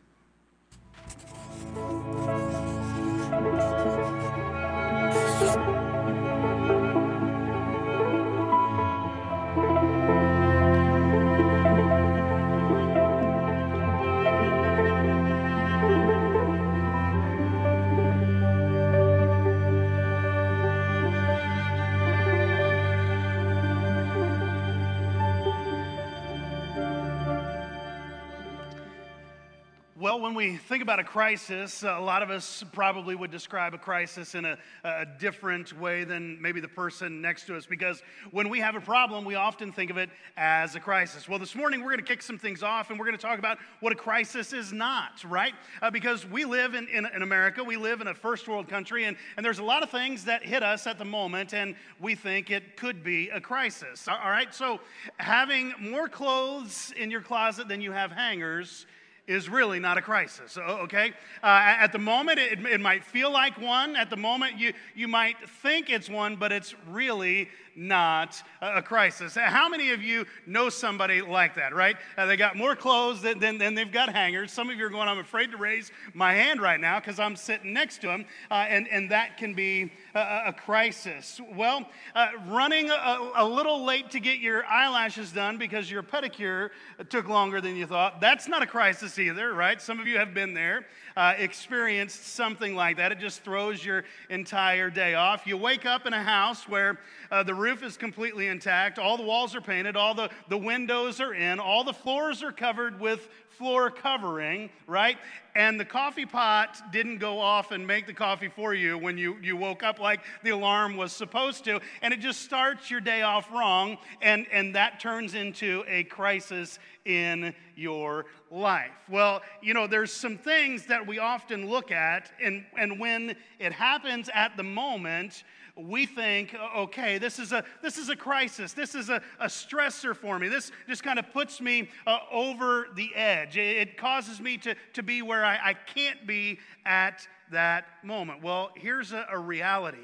When 30.28 30.36
we 30.36 30.58
think 30.58 30.84
about 30.84 31.00
a 31.00 31.06
crisis, 31.06 31.84
a 31.84 32.00
lot 32.00 32.22
of 32.22 32.30
us 32.30 32.62
probably 32.74 33.16
would 33.16 33.32
describe 33.32 33.74
a 33.74 33.78
crisis 33.78 34.36
in 34.36 34.44
a, 34.44 34.58
a 34.84 35.06
different 35.22 35.72
way 35.80 36.04
than 36.04 36.38
maybe 36.42 36.60
the 36.60 36.68
person 36.68 37.22
next 37.22 37.46
to 37.46 37.56
us 37.56 37.66
because 37.66 38.04
when 38.32 38.50
we 38.50 38.60
have 38.60 38.76
a 38.76 38.82
problem, 38.82 39.24
we 39.24 39.36
often 39.36 39.72
think 39.72 39.90
of 39.90 39.96
it 39.96 40.10
as 40.36 40.76
a 40.76 40.82
crisis. 40.82 41.30
Well, 41.30 41.40
this 41.40 41.56
morning 41.56 41.80
we're 41.80 41.92
going 41.92 42.00
to 42.00 42.06
kick 42.06 42.22
some 42.22 42.38
things 42.38 42.62
off 42.62 42.90
and 42.90 43.00
we're 43.00 43.06
going 43.06 43.16
to 43.16 43.22
talk 43.22 43.40
about 43.40 43.58
what 43.80 43.94
a 43.94 43.96
crisis 43.96 44.52
is 44.52 44.74
not, 44.74 45.24
right? 45.24 45.54
Uh, 45.82 45.92
because 45.92 46.28
we 46.28 46.44
live 46.44 46.74
in, 46.74 46.90
in, 46.90 47.08
in 47.16 47.22
America, 47.22 47.64
we 47.64 47.78
live 47.78 48.02
in 48.02 48.08
a 48.08 48.14
first 48.14 48.50
world 48.50 48.68
country, 48.68 49.06
and, 49.06 49.16
and 49.38 49.46
there's 49.46 49.60
a 49.60 49.64
lot 49.64 49.82
of 49.82 49.90
things 49.90 50.26
that 50.26 50.44
hit 50.44 50.62
us 50.62 50.88
at 50.88 51.00
the 51.00 51.06
moment, 51.06 51.54
and 51.54 51.74
we 52.02 52.16
think 52.16 52.52
it 52.52 52.76
could 52.76 53.02
be 53.02 53.30
a 53.30 53.40
crisis. 53.40 54.10
All 54.10 54.30
right, 54.30 54.54
so 54.54 54.82
having 55.20 55.74
more 55.80 56.10
clothes 56.10 56.92
in 56.98 57.12
your 57.12 57.22
closet 57.22 57.70
than 57.70 57.80
you 57.80 57.94
have 57.94 58.12
hangers 58.12 58.88
is 59.28 59.50
really 59.50 59.80
not 59.80 59.98
a 59.98 60.02
crisis, 60.02 60.58
okay? 60.58 61.12
Uh, 61.44 61.76
at 61.80 61.92
the 61.92 62.00
moment, 62.00 62.40
it, 62.40 62.66
it 62.66 62.80
might 62.80 63.04
feel 63.04 63.32
like 63.32 63.60
one. 63.60 63.96
At 63.98 64.10
the 64.10 64.16
moment, 64.16 64.58
you, 64.58 64.74
you 64.96 65.10
might 65.10 65.36
think 65.62 65.90
it's 65.90 66.10
one, 66.10 66.38
but 66.38 66.54
it's 66.54 66.74
really 66.90 67.50
not 67.78 68.42
a 68.60 68.82
crisis. 68.82 69.36
How 69.36 69.70
many 69.70 69.92
of 69.92 70.02
you 70.02 70.26
know 70.48 70.70
somebody 70.70 71.22
like 71.22 71.56
that, 71.56 71.76
right? 71.76 71.96
Uh, 72.18 72.26
they 72.26 72.36
got 72.36 72.58
more 72.58 72.76
clothes 72.76 73.22
than, 73.22 73.38
than, 73.38 73.60
than, 73.60 73.76
they've 73.76 73.92
got 73.92 74.10
hangers. 74.10 74.52
Some 74.52 74.70
of 74.70 74.78
you 74.78 74.86
are 74.86 74.90
going, 74.90 75.08
I'm 75.08 75.20
afraid 75.20 75.52
to 75.52 75.58
raise 75.58 75.92
my 76.14 76.34
hand 76.34 76.60
right 76.60 76.80
now 76.80 77.00
because 77.00 77.20
I'm 77.20 77.36
sitting 77.36 77.74
next 77.74 78.02
to 78.02 78.08
them, 78.08 78.26
uh, 78.50 78.66
and, 78.68 78.88
and 78.88 79.12
that 79.12 79.38
can 79.38 79.54
be 79.54 79.92
a, 80.16 80.44
a 80.48 80.54
crisis. 80.54 81.40
Well, 81.54 81.88
uh, 82.16 82.30
running 82.48 82.90
a, 82.90 83.32
a 83.36 83.48
little 83.48 83.86
late 83.86 84.10
to 84.12 84.20
get 84.20 84.40
your 84.40 84.66
eyelashes 84.66 85.32
done 85.32 85.58
because 85.58 85.90
your 85.92 86.02
pedicure 86.02 86.72
took 87.10 87.28
longer 87.30 87.62
than 87.62 87.76
you 87.76 87.86
thought, 87.86 88.20
that's 88.20 88.48
not 88.48 88.64
a 88.64 88.68
crisis 88.68 89.20
either, 89.20 89.54
right? 89.54 89.80
Some 89.80 90.00
of 90.00 90.08
you 90.08 90.18
have 90.18 90.34
been 90.34 90.56
there, 90.56 90.88
uh, 91.18 91.34
experienced 91.40 92.28
something 92.28 92.76
like 92.76 92.98
that. 92.98 93.12
It 93.12 93.18
just 93.18 93.44
throws 93.44 93.84
your 93.84 94.04
entire 94.30 94.92
day 94.92 95.16
off. 95.16 95.48
You 95.48 95.58
wake 95.58 95.84
up 95.84 96.06
in 96.06 96.14
a 96.14 96.22
house 96.22 96.70
where 96.70 97.00
uh, 97.32 97.42
the 97.42 97.56
roof 97.56 97.82
is 97.82 97.98
completely 97.98 98.48
intact, 98.48 99.00
all 99.00 99.18
the 99.18 99.24
walls 99.24 99.56
are 99.56 99.62
painted, 99.62 99.98
all 99.98 100.14
the, 100.14 100.30
the 100.48 100.58
windows 100.60 101.20
are 101.20 101.34
in, 101.34 101.60
all 101.60 101.84
the 101.84 101.92
floors 101.92 102.44
are 102.44 102.52
covered 102.52 103.00
with 103.00 103.30
floor 103.58 103.90
covering, 103.90 104.70
right? 104.86 105.18
And 105.56 105.80
the 105.80 105.86
coffee 105.86 106.26
pot 106.26 106.92
didn't 106.92 107.18
go 107.18 107.40
off 107.40 107.72
and 107.72 107.86
make 107.86 108.06
the 108.06 108.14
coffee 108.14 108.48
for 108.48 108.74
you 108.74 108.98
when 108.98 109.18
you, 109.18 109.38
you 109.42 109.58
woke 109.58 109.82
up 109.82 110.00
like 110.00 110.22
the 110.44 110.52
alarm 110.52 110.98
was 110.98 111.12
supposed 111.12 111.64
to. 111.66 111.80
And 112.02 112.14
it 112.14 112.20
just 112.20 112.42
starts 112.42 112.92
your 112.92 113.02
day 113.02 113.24
off 113.24 113.52
wrong, 113.52 113.98
and, 114.22 114.46
and 114.52 114.76
that 114.76 115.00
turns 115.00 115.34
into 115.34 115.84
a 115.88 116.04
crisis 116.04 116.78
in 117.06 117.56
your 117.76 118.26
life. 118.52 118.92
Well, 119.10 119.42
you 119.62 119.74
know, 119.74 119.88
there's 119.88 120.12
some 120.12 120.38
things 120.38 120.86
that 120.88 121.08
we 121.08 121.20
often 121.20 121.68
look 121.68 121.92
at, 121.92 122.32
and, 122.42 122.66
and 122.78 123.00
when 123.00 123.36
it 123.60 123.72
happens 123.72 124.30
at 124.34 124.58
the 124.58 124.64
moment, 124.64 125.44
we 125.78 126.06
think, 126.06 126.56
okay, 126.76 127.18
this 127.18 127.40
is 127.40 127.52
a, 127.52 127.64
this 127.82 127.98
is 127.98 128.10
a 128.10 128.16
crisis. 128.16 128.74
This 128.74 128.96
is 128.96 129.10
a, 129.10 129.22
a 129.40 129.46
stressor 129.46 130.16
for 130.16 130.40
me. 130.40 130.48
This 130.48 130.72
just 130.88 131.04
kind 131.04 131.20
of 131.20 131.32
puts 131.32 131.62
me 131.62 131.90
uh, 132.06 132.20
over 132.32 132.88
the 132.96 133.14
edge. 133.16 133.58
It, 133.58 133.78
it, 133.78 133.98
causes 133.98 134.40
me 134.40 134.58
to, 134.60 134.76
to 134.94 135.04
be 135.04 135.22
where 135.22 135.44
I, 135.46 135.60
I 135.64 135.74
can't 135.74 136.26
be 136.26 136.60
at 136.86 137.28
that 137.52 137.86
moment. 138.04 138.44
Well, 138.44 138.72
here's 138.76 139.12
a, 139.12 139.26
a 139.32 139.38
reality 139.38 139.98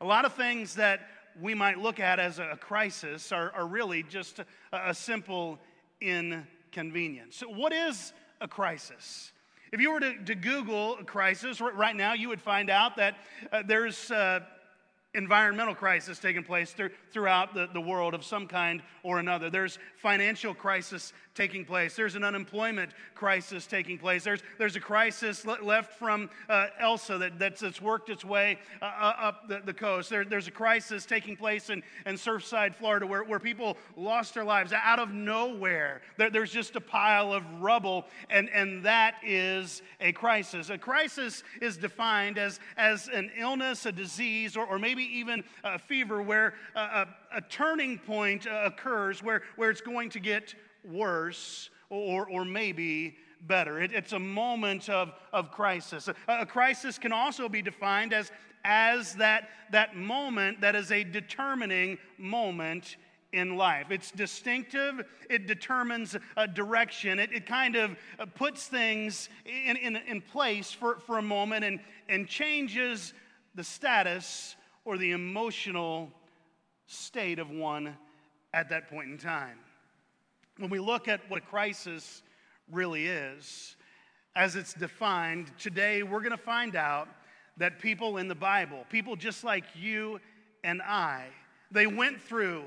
a 0.00 0.04
lot 0.04 0.26
of 0.26 0.34
things 0.34 0.74
that 0.74 1.08
we 1.40 1.54
might 1.54 1.78
look 1.78 2.00
at 2.00 2.18
as 2.18 2.38
a 2.38 2.56
crisis 2.60 3.32
are, 3.32 3.50
are 3.52 3.66
really 3.66 4.02
just 4.02 4.40
a, 4.40 4.44
a 4.72 4.94
simple 4.94 5.58
inconvenience. 6.00 7.36
So, 7.36 7.48
what 7.48 7.72
is 7.72 8.12
a 8.40 8.48
crisis? 8.48 9.32
If 9.72 9.80
you 9.80 9.92
were 9.92 10.00
to, 10.00 10.24
to 10.24 10.34
Google 10.34 10.98
a 10.98 11.04
crisis 11.04 11.60
right 11.60 11.96
now, 11.96 12.14
you 12.14 12.28
would 12.28 12.40
find 12.40 12.70
out 12.70 12.96
that 12.96 13.16
uh, 13.50 13.62
there's 13.66 14.10
uh, 14.10 14.40
environmental 15.16 15.74
crisis 15.74 16.18
taking 16.18 16.44
place 16.44 16.72
through, 16.72 16.90
throughout 17.10 17.54
the, 17.54 17.68
the 17.72 17.80
world 17.80 18.14
of 18.14 18.24
some 18.24 18.46
kind 18.46 18.82
or 19.02 19.18
another. 19.18 19.50
There's 19.50 19.78
financial 19.96 20.54
crisis 20.54 21.12
taking 21.34 21.64
place. 21.64 21.94
There's 21.94 22.14
an 22.14 22.24
unemployment 22.24 22.90
crisis 23.14 23.66
taking 23.66 23.98
place. 23.98 24.24
There's, 24.24 24.42
there's 24.58 24.74
a 24.76 24.80
crisis 24.80 25.44
le- 25.44 25.58
left 25.62 25.98
from 25.98 26.30
uh, 26.48 26.68
Elsa 26.80 27.18
that, 27.18 27.38
that's, 27.38 27.60
that's 27.60 27.80
worked 27.80 28.08
its 28.08 28.24
way 28.24 28.58
uh, 28.80 28.84
uh, 28.84 29.14
up 29.20 29.48
the, 29.48 29.60
the 29.64 29.74
coast. 29.74 30.08
There, 30.10 30.24
there's 30.24 30.48
a 30.48 30.52
crisis 30.52 31.04
taking 31.04 31.36
place 31.36 31.70
in, 31.70 31.82
in 32.06 32.14
Surfside, 32.14 32.74
Florida, 32.74 33.06
where, 33.06 33.22
where 33.22 33.38
people 33.38 33.76
lost 33.96 34.34
their 34.34 34.44
lives 34.44 34.72
out 34.72 34.98
of 34.98 35.12
nowhere. 35.12 36.00
There, 36.16 36.30
there's 36.30 36.50
just 36.50 36.74
a 36.76 36.80
pile 36.80 37.32
of 37.32 37.44
rubble, 37.60 38.06
and, 38.30 38.48
and 38.50 38.82
that 38.84 39.16
is 39.22 39.82
a 40.00 40.12
crisis. 40.12 40.70
A 40.70 40.78
crisis 40.78 41.44
is 41.60 41.76
defined 41.76 42.38
as, 42.38 42.60
as 42.76 43.08
an 43.08 43.30
illness, 43.36 43.86
a 43.86 43.92
disease, 43.92 44.56
or, 44.56 44.66
or 44.66 44.78
maybe 44.78 45.02
even 45.06 45.44
a 45.64 45.78
fever 45.78 46.22
where 46.22 46.54
a, 46.74 47.06
a 47.34 47.40
turning 47.40 47.98
point 47.98 48.46
uh, 48.46 48.62
occurs 48.64 49.22
where, 49.22 49.42
where 49.56 49.70
it's 49.70 49.80
going 49.80 50.10
to 50.10 50.20
get 50.20 50.54
worse 50.84 51.70
or, 51.90 52.28
or 52.28 52.44
maybe 52.44 53.16
better. 53.42 53.80
It, 53.80 53.92
it's 53.92 54.12
a 54.12 54.18
moment 54.18 54.88
of, 54.88 55.12
of 55.32 55.50
crisis. 55.50 56.08
A, 56.08 56.14
a, 56.28 56.46
crisis 56.46 56.98
can 56.98 57.12
also 57.12 57.48
be 57.48 57.62
defined 57.62 58.12
as, 58.12 58.30
as 58.64 59.14
that, 59.14 59.48
that 59.72 59.96
moment 59.96 60.60
that 60.60 60.74
is 60.74 60.90
a 60.90 61.04
determining 61.04 61.98
moment 62.18 62.96
in 63.32 63.56
life. 63.56 63.90
It's 63.90 64.10
distinctive, 64.10 65.04
it 65.28 65.46
determines 65.46 66.16
a 66.36 66.48
direction, 66.48 67.18
it, 67.18 67.32
it 67.32 67.46
kind 67.46 67.76
of 67.76 67.96
uh, 68.18 68.26
puts 68.26 68.66
things 68.66 69.28
in, 69.44 69.76
in, 69.76 69.96
in 69.96 70.20
place 70.20 70.72
for, 70.72 71.00
for 71.00 71.18
a 71.18 71.22
moment 71.22 71.64
and, 71.64 71.80
and 72.08 72.26
changes 72.26 73.12
the 73.54 73.64
status 73.64 74.56
or 74.86 74.96
the 74.96 75.10
emotional 75.10 76.10
state 76.86 77.38
of 77.38 77.50
one 77.50 77.94
at 78.54 78.70
that 78.70 78.88
point 78.88 79.10
in 79.10 79.18
time. 79.18 79.58
When 80.58 80.70
we 80.70 80.78
look 80.78 81.08
at 81.08 81.20
what 81.28 81.42
a 81.42 81.46
crisis 81.46 82.22
really 82.70 83.06
is, 83.08 83.76
as 84.36 84.54
it's 84.54 84.72
defined, 84.72 85.50
today 85.58 86.04
we're 86.04 86.20
going 86.20 86.30
to 86.30 86.38
find 86.38 86.76
out 86.76 87.08
that 87.58 87.80
people 87.80 88.18
in 88.18 88.28
the 88.28 88.34
Bible, 88.34 88.84
people 88.88 89.16
just 89.16 89.42
like 89.42 89.64
you 89.74 90.20
and 90.62 90.80
I, 90.80 91.26
they 91.72 91.88
went 91.88 92.20
through 92.22 92.62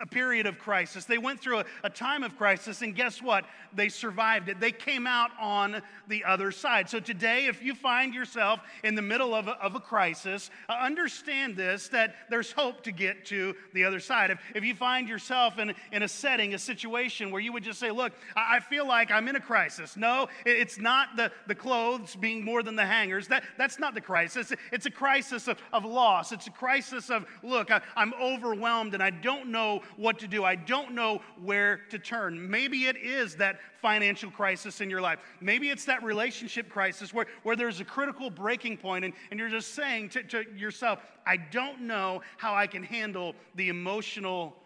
a 0.00 0.06
period 0.06 0.46
of 0.46 0.58
crisis. 0.58 1.04
They 1.06 1.18
went 1.18 1.40
through 1.40 1.58
a, 1.58 1.64
a, 1.82 1.90
time 1.90 2.22
of 2.22 2.36
crisis, 2.36 2.82
and 2.82 2.94
guess 2.94 3.20
what? 3.20 3.44
They 3.74 3.88
survived 3.88 4.48
it. 4.48 4.60
They 4.60 4.70
came 4.70 5.08
out 5.08 5.30
on 5.40 5.82
the 6.06 6.24
other 6.24 6.52
side. 6.52 6.88
So, 6.88 7.00
today, 7.00 7.46
if 7.46 7.62
you 7.62 7.74
find 7.74 8.14
yourself 8.14 8.60
in 8.84 8.94
the 8.94 9.02
middle 9.02 9.34
of 9.34 9.48
a, 9.48 9.52
of 9.60 9.74
a 9.74 9.80
crisis, 9.80 10.50
uh, 10.68 10.74
understand 10.74 11.56
this 11.56 11.88
that 11.88 12.14
there's 12.30 12.52
hope 12.52 12.84
to 12.84 12.92
get 12.92 13.24
to 13.26 13.56
the 13.74 13.84
other 13.84 13.98
side. 13.98 14.30
If, 14.30 14.38
if 14.54 14.64
you 14.64 14.74
find 14.74 15.08
yourself 15.08 15.58
in, 15.58 15.74
in 15.90 16.04
a 16.04 16.08
setting, 16.08 16.54
a 16.54 16.58
situation 16.58 17.32
where 17.32 17.40
you 17.40 17.52
would 17.52 17.64
just 17.64 17.80
say, 17.80 17.90
Look, 17.90 18.12
I, 18.36 18.56
I 18.56 18.60
feel 18.60 18.86
like 18.86 19.10
I'm 19.10 19.26
in 19.26 19.34
a 19.34 19.40
crisis. 19.40 19.96
No, 19.96 20.28
it, 20.46 20.58
it's 20.58 20.78
not 20.78 21.16
the, 21.16 21.32
the 21.48 21.56
clothes 21.56 22.14
being 22.14 22.44
more 22.44 22.62
than 22.62 22.76
the 22.76 22.86
hangers. 22.86 23.26
That, 23.26 23.42
that's 23.56 23.80
not 23.80 23.94
the 23.94 24.00
crisis. 24.00 24.52
It's 24.70 24.86
a 24.86 24.92
crisis 24.92 25.48
of, 25.48 25.58
of 25.72 25.84
loss. 25.84 26.30
It's 26.30 26.46
a 26.46 26.52
crisis 26.52 27.10
of, 27.10 27.26
Look, 27.42 27.72
I, 27.72 27.80
I'm 27.96 28.14
overwhelmed 28.14 28.94
and 28.94 29.02
I 29.02 29.10
don't 29.10 29.48
know 29.48 29.82
what 29.96 30.18
to 30.20 30.28
do. 30.28 30.44
I 30.44 30.54
don't 30.54 30.92
know 30.92 31.20
where 31.42 31.82
to 31.90 31.98
turn. 31.98 32.50
Maybe 32.50 32.86
it 32.86 32.96
is 32.96 33.36
that 33.36 33.58
financial 33.80 34.30
crisis 34.30 34.80
in 34.80 34.90
your 34.90 35.00
life. 35.00 35.18
Maybe 35.40 35.68
it's 35.68 35.84
that 35.86 36.02
relationship 36.02 36.68
crisis 36.68 37.14
where, 37.14 37.26
where 37.42 37.56
there's 37.56 37.80
a 37.80 37.84
critical 37.84 38.30
breaking 38.30 38.78
point 38.78 39.04
and, 39.04 39.14
and 39.30 39.38
you're 39.38 39.48
just 39.48 39.74
saying 39.74 40.10
to, 40.10 40.22
to 40.24 40.44
yourself, 40.56 41.00
I 41.26 41.36
don't 41.36 41.82
know 41.82 42.22
how 42.36 42.54
I 42.54 42.66
can 42.66 42.82
handle 42.82 43.34
the 43.54 43.68
emotional 43.68 44.56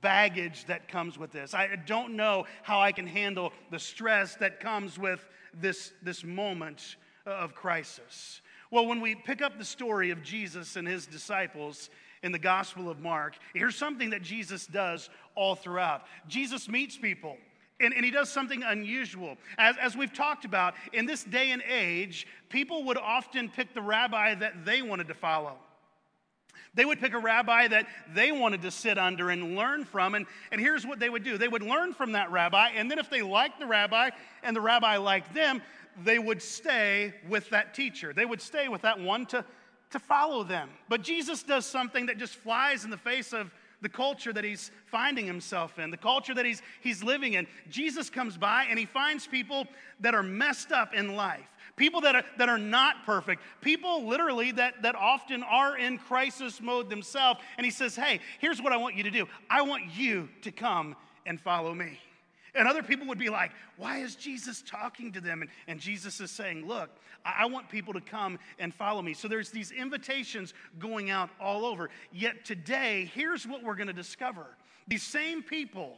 baggage 0.00 0.66
that 0.66 0.88
comes 0.88 1.18
with 1.18 1.32
this. 1.32 1.54
I 1.54 1.76
don't 1.86 2.14
know 2.14 2.46
how 2.62 2.80
I 2.80 2.92
can 2.92 3.06
handle 3.06 3.52
the 3.70 3.78
stress 3.78 4.36
that 4.36 4.60
comes 4.60 4.98
with 4.98 5.26
this, 5.54 5.92
this 6.02 6.24
moment 6.24 6.96
of 7.26 7.54
crisis. 7.54 8.40
Well, 8.70 8.86
when 8.86 9.00
we 9.00 9.14
pick 9.14 9.42
up 9.42 9.58
the 9.58 9.64
story 9.64 10.10
of 10.10 10.22
Jesus 10.22 10.76
and 10.76 10.88
his 10.88 11.06
disciples, 11.06 11.90
in 12.22 12.32
the 12.32 12.38
Gospel 12.38 12.88
of 12.88 13.00
Mark. 13.00 13.34
Here's 13.54 13.76
something 13.76 14.10
that 14.10 14.22
Jesus 14.22 14.66
does 14.66 15.10
all 15.34 15.54
throughout 15.54 16.02
Jesus 16.28 16.68
meets 16.68 16.96
people. 16.96 17.36
And, 17.80 17.92
and, 17.94 18.04
he 18.04 18.12
does 18.12 18.28
something 18.28 18.62
unusual. 18.62 19.36
As, 19.58 19.74
as 19.76 19.96
we've 19.96 20.12
talked 20.12 20.44
about, 20.44 20.74
in 20.92 21.04
this 21.04 21.24
day 21.24 21.50
and 21.50 21.60
age, 21.68 22.28
people 22.48 22.84
would 22.84 22.96
often 22.96 23.48
pick 23.48 23.74
the 23.74 23.82
rabbi 23.82 24.36
that 24.36 24.64
they 24.64 24.82
wanted 24.82 25.08
to 25.08 25.14
follow. 25.14 25.56
They 26.74 26.84
would 26.84 27.00
pick 27.00 27.12
a 27.12 27.18
rabbi 27.18 27.68
that 27.68 27.86
they 28.14 28.30
wanted 28.30 28.62
to 28.62 28.70
sit 28.70 28.98
under 28.98 29.30
and 29.30 29.56
learn 29.56 29.84
from. 29.84 30.14
And, 30.14 30.26
and 30.52 30.60
here's 30.60 30.86
what 30.86 31.00
they 31.00 31.10
would 31.10 31.24
do 31.24 31.36
they 31.36 31.48
would 31.48 31.62
learn 31.62 31.92
from 31.92 32.12
that 32.12 32.30
rabbi, 32.30 32.68
and 32.76 32.90
then 32.90 32.98
if 32.98 33.10
they 33.10 33.22
liked 33.22 33.58
the 33.58 33.66
rabbi 33.66 34.10
and 34.42 34.54
the 34.54 34.60
rabbi 34.60 34.96
liked 34.96 35.34
them, 35.34 35.60
they 36.02 36.18
would 36.18 36.40
stay 36.40 37.12
with 37.28 37.50
that 37.50 37.74
teacher. 37.74 38.12
They 38.12 38.24
would 38.24 38.40
stay 38.40 38.68
with 38.68 38.82
that 38.82 38.98
one 38.98 39.26
to, 39.26 39.44
to 39.92 39.98
follow 39.98 40.44
them. 40.44 40.68
But 40.88 41.02
Jesus 41.02 41.42
does 41.42 41.66
something 41.66 42.06
that 42.06 42.18
just 42.18 42.34
flies 42.34 42.84
in 42.84 42.90
the 42.90 42.96
face 42.96 43.32
of 43.32 43.50
the 43.82 43.88
culture 43.88 44.32
that 44.32 44.44
he's 44.44 44.70
finding 44.86 45.26
himself 45.26 45.78
in, 45.78 45.90
the 45.90 45.96
culture 45.96 46.34
that 46.34 46.46
he's, 46.46 46.62
he's 46.80 47.02
living 47.02 47.34
in. 47.34 47.46
Jesus 47.68 48.08
comes 48.08 48.36
by 48.38 48.66
and 48.70 48.78
he 48.78 48.86
finds 48.86 49.26
people 49.26 49.66
that 50.00 50.14
are 50.14 50.22
messed 50.22 50.70
up 50.70 50.94
in 50.94 51.16
life, 51.16 51.48
people 51.76 52.00
that 52.02 52.14
are, 52.14 52.24
that 52.38 52.48
are 52.48 52.58
not 52.58 53.04
perfect, 53.04 53.42
people 53.60 54.06
literally 54.06 54.52
that, 54.52 54.82
that 54.82 54.94
often 54.94 55.42
are 55.42 55.76
in 55.76 55.98
crisis 55.98 56.60
mode 56.60 56.88
themselves. 56.88 57.40
And 57.58 57.64
he 57.64 57.72
says, 57.72 57.96
Hey, 57.96 58.20
here's 58.38 58.62
what 58.62 58.72
I 58.72 58.76
want 58.76 58.94
you 58.94 59.02
to 59.02 59.10
do 59.10 59.26
I 59.50 59.62
want 59.62 59.84
you 59.94 60.28
to 60.42 60.52
come 60.52 60.94
and 61.26 61.40
follow 61.40 61.74
me. 61.74 61.98
And 62.54 62.68
other 62.68 62.82
people 62.82 63.06
would 63.06 63.18
be 63.18 63.30
like, 63.30 63.52
why 63.76 63.98
is 63.98 64.14
Jesus 64.14 64.62
talking 64.66 65.12
to 65.12 65.20
them? 65.20 65.42
And, 65.42 65.50
and 65.66 65.80
Jesus 65.80 66.20
is 66.20 66.30
saying, 66.30 66.66
look, 66.66 66.90
I, 67.24 67.40
I 67.40 67.46
want 67.46 67.68
people 67.70 67.94
to 67.94 68.00
come 68.00 68.38
and 68.58 68.74
follow 68.74 69.00
me. 69.00 69.14
So 69.14 69.26
there's 69.26 69.50
these 69.50 69.70
invitations 69.70 70.52
going 70.78 71.10
out 71.10 71.30
all 71.40 71.64
over. 71.64 71.88
Yet 72.12 72.44
today, 72.44 73.10
here's 73.14 73.46
what 73.46 73.62
we're 73.62 73.76
going 73.76 73.86
to 73.86 73.92
discover 73.92 74.46
these 74.88 75.02
same 75.02 75.42
people 75.42 75.96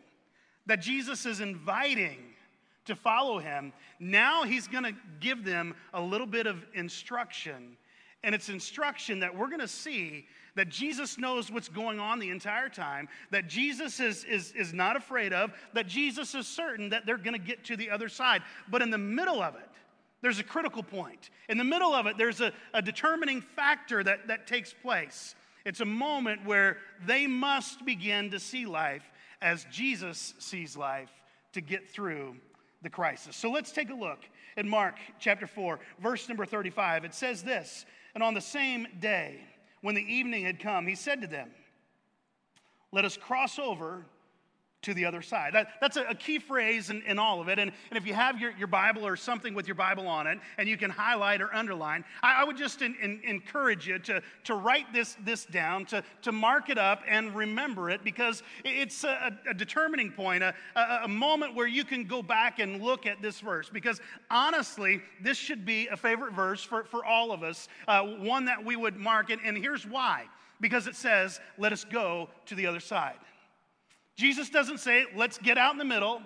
that 0.67 0.81
Jesus 0.81 1.27
is 1.27 1.41
inviting 1.41 2.19
to 2.87 2.95
follow 2.95 3.39
him, 3.39 3.73
now 3.99 4.45
he's 4.45 4.69
going 4.69 4.85
to 4.85 4.93
give 5.21 5.45
them 5.45 5.75
a 5.95 6.01
little 6.01 6.27
bit 6.27 6.47
of 6.47 6.65
instruction. 6.75 7.77
And 8.23 8.35
it's 8.35 8.49
instruction 8.49 9.21
that 9.21 9.35
we're 9.35 9.49
going 9.49 9.61
to 9.61 9.69
see 9.69 10.27
that 10.55 10.69
Jesus 10.69 11.19
knows 11.19 11.51
what's 11.51 11.69
going 11.69 11.99
on 11.99 12.19
the 12.19 12.31
entire 12.31 12.69
time, 12.69 13.09
that 13.31 13.49
Jesus 13.49 14.01
is, 14.01 14.25
is, 14.25 14.53
is 14.53 14.73
not 14.73 14.97
afraid 14.97 15.33
of, 15.33 15.53
that 15.73 15.87
Jesus 15.87 16.35
is 16.35 16.47
certain 16.47 16.91
that 16.91 17.07
they're 17.07 17.19
going 17.19 17.39
to 17.39 17.45
get 17.45 17.65
to 17.65 17.77
the 17.77 17.91
other 17.91 18.09
side. 18.09 18.43
But 18.69 18.83
in 18.83 18.91
the 18.91 18.99
middle 18.99 19.43
of 19.43 19.57
it, 19.57 19.69
there's 20.23 20.39
a 20.39 20.45
critical 20.45 20.83
point. 20.83 21.31
In 21.49 21.59
the 21.59 21.65
middle 21.65 21.93
of 21.93 22.07
it, 22.07 22.17
there's 22.17 22.41
a, 22.41 22.53
a 22.73 22.81
determining 22.81 23.41
factor 23.41 24.03
that, 24.03 24.29
that 24.29 24.47
takes 24.47 24.73
place. 24.73 25.35
It's 25.65 25.81
a 25.81 25.87
moment 25.87 26.45
where 26.45 26.79
they 27.07 27.27
must 27.27 27.85
begin 27.85 28.31
to 28.31 28.41
see 28.41 28.67
life 28.67 29.05
as 29.43 29.67
Jesus 29.71 30.35
sees 30.39 30.77
life 30.77 31.11
to 31.53 31.61
get 31.61 31.89
through 31.89 32.37
the 32.83 32.91
crisis. 32.91 33.37
So 33.37 33.51
let's 33.51 33.73
take 33.73 33.91
a 33.91 33.95
look 33.95 34.21
in 34.57 34.69
Mark 34.69 34.97
chapter 35.19 35.47
4, 35.47 35.79
verse 36.01 36.29
number 36.29 36.47
35. 36.47 37.05
It 37.05 37.15
says 37.15 37.43
this 37.43 37.85
And 38.15 38.23
on 38.23 38.35
the 38.35 38.41
same 38.41 38.87
day, 39.01 39.41
when 39.85 39.95
the 39.95 40.15
evening 40.15 40.47
had 40.47 40.59
come, 40.59 40.87
he 40.87 40.95
said 40.95 41.21
to 41.21 41.27
them, 41.27 41.51
Let 42.91 43.05
us 43.05 43.19
cross 43.19 43.59
over 43.59 44.07
to 44.85 44.95
the 44.95 45.05
other 45.05 45.23
side. 45.23 45.55
That, 45.55 45.69
that's 45.81 45.97
a, 45.97 46.03
a 46.05 46.15
key 46.15 46.39
phrase 46.39 46.91
in, 46.91 47.03
in, 47.03 47.19
all 47.19 47.41
of 47.41 47.49
it. 47.49 47.59
And, 47.59 47.73
and 47.91 47.99
if 47.99 48.07
you 48.07 48.15
have 48.15 48.41
your, 48.41 48.53
your 48.53 48.67
Bible 48.67 49.07
or 49.07 49.17
something 49.17 49.55
with 49.55 49.67
your 49.67 49.75
Bible 49.75 50.07
on 50.07 50.27
it, 50.27 50.39
and 50.59 50.69
you 50.69 50.77
can 50.77 50.91
highlight 50.91 51.41
or 51.41 51.53
underline, 51.55 52.05
I, 52.23 52.43
I 52.43 52.45
would 52.45 52.57
just 52.57 52.83
in, 52.83 52.95
in, 53.03 53.21
encourage 53.25 53.89
you 53.89 53.99
to, 54.01 54.23
to 54.45 54.55
write 54.55 54.93
this, 54.93 55.17
this 55.25 55.45
down, 55.47 55.87
to, 55.87 56.05
to 56.23 56.33
mark 56.33 56.69
it 56.69 56.79
up 56.79 57.03
and 57.09 57.35
remember 57.35 57.91
it, 57.91 58.05
because 58.05 58.43
it's 58.65 59.05
a, 59.05 59.37
a 59.49 59.55
determining 59.55 60.13
point, 60.13 60.43
a, 60.43 60.55
a, 60.77 61.01
a 61.05 61.09
moment 61.09 61.55
where 61.55 61.67
you 61.67 61.85
can 61.85 62.05
go 62.05 62.23
back 62.23 62.59
and 62.59 62.83
look 62.83 63.07
at 63.07 63.21
this 63.23 63.41
verse. 63.41 63.71
Because 63.71 64.01
honestly, 64.31 65.01
this 65.23 65.39
should 65.39 65.65
be 65.65 65.89
a 65.89 65.97
favorite 65.97 66.35
verse 66.35 66.63
for, 66.63 66.85
for 66.85 67.05
all 67.05 67.33
of 67.33 67.43
us, 67.43 67.69
uh, 67.89 68.03
one 68.03 68.45
that 68.45 68.65
we 68.65 68.77
would 68.77 68.97
mark 68.97 69.31
it. 69.31 69.39
And 69.45 69.57
here's 69.57 69.87
why 69.87 70.25
because 70.61 70.87
it 70.87 70.97
says, 70.97 71.41
Let 71.59 71.73
us 71.73 71.85
go 71.85 72.29
to 72.47 72.55
the 72.55 72.67
other 72.67 72.81
side. 72.81 73.17
Jesus 74.17 74.49
doesn't 74.49 74.79
say, 74.79 75.07
let's 75.17 75.39
get 75.39 75.59
out 75.59 75.73
in 75.73 75.79
the 75.79 75.85
middle, 75.85 76.23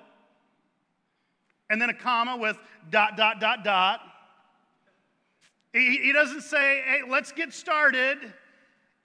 and 1.71 1.81
then 1.81 1.91
a 1.91 1.95
comma 1.95 2.37
with 2.37 2.59
dot, 2.91 3.17
dot, 3.17 3.41
dot, 3.41 3.65
dot. 3.65 4.01
He, 5.73 5.99
he 5.99 6.13
doesn't 6.13 6.43
say, 6.43 6.83
hey, 6.87 7.01
let's 7.09 7.33
get 7.33 7.53
started, 7.53 8.19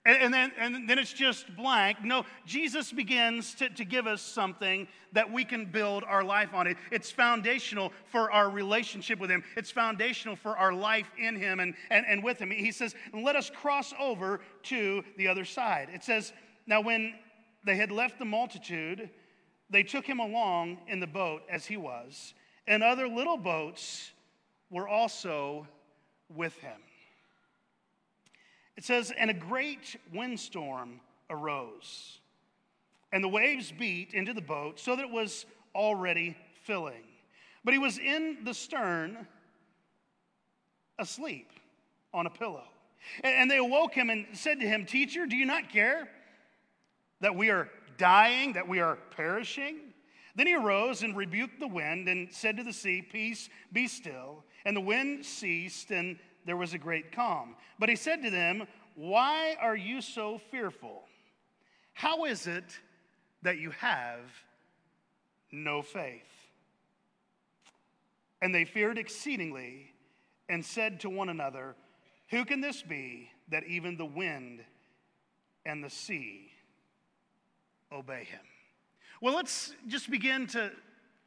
and, 0.06 0.18
and, 0.18 0.34
then, 0.34 0.52
and 0.58 0.88
then 0.88 0.98
it's 0.98 1.12
just 1.12 1.54
blank. 1.56 2.02
No, 2.02 2.24
Jesus 2.44 2.92
begins 2.92 3.54
to, 3.54 3.70
to 3.70 3.84
give 3.84 4.06
us 4.06 4.20
something 4.20 4.86
that 5.12 5.32
we 5.32 5.44
can 5.44 5.64
build 5.64 6.04
our 6.04 6.22
life 6.22 6.52
on. 6.52 6.66
It, 6.66 6.76
it's 6.90 7.10
foundational 7.10 7.92
for 8.06 8.30
our 8.30 8.50
relationship 8.50 9.18
with 9.18 9.30
Him, 9.30 9.42
it's 9.56 9.70
foundational 9.70 10.36
for 10.36 10.58
our 10.58 10.72
life 10.72 11.10
in 11.18 11.36
Him 11.36 11.60
and, 11.60 11.74
and, 11.90 12.04
and 12.06 12.22
with 12.22 12.38
Him. 12.38 12.50
He 12.50 12.72
says, 12.72 12.94
let 13.14 13.34
us 13.36 13.50
cross 13.50 13.94
over 13.98 14.40
to 14.64 15.02
the 15.16 15.28
other 15.28 15.46
side. 15.46 15.88
It 15.92 16.04
says, 16.04 16.34
now 16.66 16.82
when 16.82 17.14
they 17.64 17.76
had 17.76 17.90
left 17.90 18.18
the 18.18 18.24
multitude, 18.24 19.10
they 19.70 19.82
took 19.82 20.06
him 20.06 20.20
along 20.20 20.78
in 20.86 21.00
the 21.00 21.06
boat 21.06 21.42
as 21.48 21.66
he 21.66 21.76
was, 21.76 22.34
and 22.66 22.82
other 22.82 23.08
little 23.08 23.36
boats 23.36 24.12
were 24.70 24.88
also 24.88 25.66
with 26.28 26.56
him. 26.58 26.80
It 28.76 28.84
says, 28.84 29.12
And 29.16 29.30
a 29.30 29.34
great 29.34 29.96
windstorm 30.12 31.00
arose, 31.30 32.20
and 33.12 33.22
the 33.22 33.28
waves 33.28 33.72
beat 33.72 34.14
into 34.14 34.34
the 34.34 34.42
boat 34.42 34.78
so 34.80 34.96
that 34.96 35.04
it 35.04 35.10
was 35.10 35.46
already 35.74 36.36
filling. 36.64 37.04
But 37.64 37.72
he 37.72 37.78
was 37.78 37.98
in 37.98 38.38
the 38.44 38.52
stern, 38.52 39.26
asleep 40.98 41.50
on 42.12 42.26
a 42.26 42.30
pillow. 42.30 42.64
And 43.22 43.50
they 43.50 43.58
awoke 43.58 43.94
him 43.94 44.10
and 44.10 44.26
said 44.32 44.60
to 44.60 44.66
him, 44.66 44.86
Teacher, 44.86 45.26
do 45.26 45.36
you 45.36 45.44
not 45.46 45.70
care? 45.70 46.08
That 47.20 47.34
we 47.34 47.50
are 47.50 47.68
dying, 47.96 48.52
that 48.54 48.68
we 48.68 48.80
are 48.80 48.98
perishing? 49.10 49.94
Then 50.34 50.46
he 50.46 50.56
arose 50.56 51.02
and 51.02 51.16
rebuked 51.16 51.60
the 51.60 51.68
wind 51.68 52.08
and 52.08 52.32
said 52.32 52.56
to 52.56 52.64
the 52.64 52.72
sea, 52.72 53.02
Peace, 53.02 53.48
be 53.72 53.86
still. 53.86 54.44
And 54.64 54.76
the 54.76 54.80
wind 54.80 55.24
ceased, 55.24 55.90
and 55.90 56.18
there 56.44 56.56
was 56.56 56.74
a 56.74 56.78
great 56.78 57.12
calm. 57.12 57.54
But 57.78 57.88
he 57.88 57.96
said 57.96 58.22
to 58.22 58.30
them, 58.30 58.66
Why 58.96 59.56
are 59.60 59.76
you 59.76 60.00
so 60.00 60.38
fearful? 60.50 61.04
How 61.92 62.24
is 62.24 62.46
it 62.46 62.78
that 63.42 63.58
you 63.58 63.70
have 63.70 64.20
no 65.52 65.82
faith? 65.82 66.22
And 68.42 68.54
they 68.54 68.64
feared 68.64 68.98
exceedingly 68.98 69.92
and 70.48 70.64
said 70.64 71.00
to 71.00 71.10
one 71.10 71.28
another, 71.28 71.76
Who 72.30 72.44
can 72.44 72.60
this 72.60 72.82
be 72.82 73.30
that 73.48 73.64
even 73.64 73.96
the 73.96 74.04
wind 74.04 74.64
and 75.64 75.82
the 75.82 75.90
sea 75.90 76.50
obey 77.94 78.24
him. 78.24 78.40
Well, 79.20 79.34
let's 79.34 79.72
just 79.86 80.10
begin 80.10 80.46
to 80.48 80.70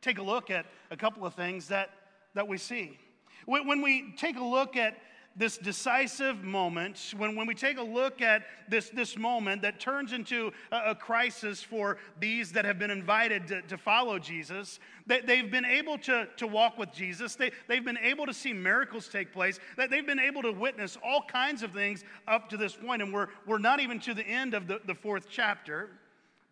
take 0.01 0.19
a 0.19 0.23
look 0.23 0.51
at 0.51 0.65
a 0.91 0.97
couple 0.97 1.25
of 1.25 1.33
things 1.33 1.69
that, 1.69 1.89
that 2.35 2.47
we 2.47 2.57
see. 2.57 2.99
When 3.45 3.81
we 3.81 4.13
take 4.17 4.37
a 4.37 4.43
look 4.43 4.75
at 4.75 4.97
this 5.37 5.57
decisive 5.57 6.43
moment, 6.43 7.13
when, 7.15 7.35
when 7.35 7.47
we 7.47 7.53
take 7.53 7.77
a 7.77 7.83
look 7.83 8.21
at 8.21 8.43
this, 8.67 8.89
this 8.89 9.15
moment 9.15 9.61
that 9.61 9.79
turns 9.79 10.11
into 10.11 10.51
a, 10.71 10.91
a 10.91 10.95
crisis 10.95 11.61
for 11.61 11.97
these 12.19 12.51
that 12.51 12.65
have 12.65 12.79
been 12.79 12.89
invited 12.89 13.47
to, 13.47 13.61
to 13.61 13.77
follow 13.77 14.17
Jesus, 14.19 14.79
they, 15.05 15.21
they've 15.21 15.49
been 15.49 15.63
able 15.63 15.97
to, 15.99 16.27
to 16.37 16.47
walk 16.47 16.77
with 16.77 16.91
Jesus. 16.91 17.35
They, 17.35 17.51
they've 17.67 17.85
been 17.85 17.99
able 17.99 18.25
to 18.25 18.33
see 18.33 18.51
miracles 18.51 19.07
take 19.07 19.31
place. 19.31 19.59
That 19.77 19.91
they've 19.91 20.05
been 20.05 20.19
able 20.19 20.41
to 20.41 20.51
witness 20.51 20.97
all 21.05 21.23
kinds 21.23 21.61
of 21.63 21.71
things 21.71 22.03
up 22.27 22.49
to 22.49 22.57
this 22.57 22.75
point, 22.75 23.01
and 23.03 23.13
we're, 23.13 23.27
we're 23.45 23.59
not 23.59 23.79
even 23.79 23.99
to 24.01 24.15
the 24.15 24.27
end 24.27 24.55
of 24.55 24.67
the, 24.67 24.81
the 24.85 24.95
fourth 24.95 25.27
chapter. 25.29 25.91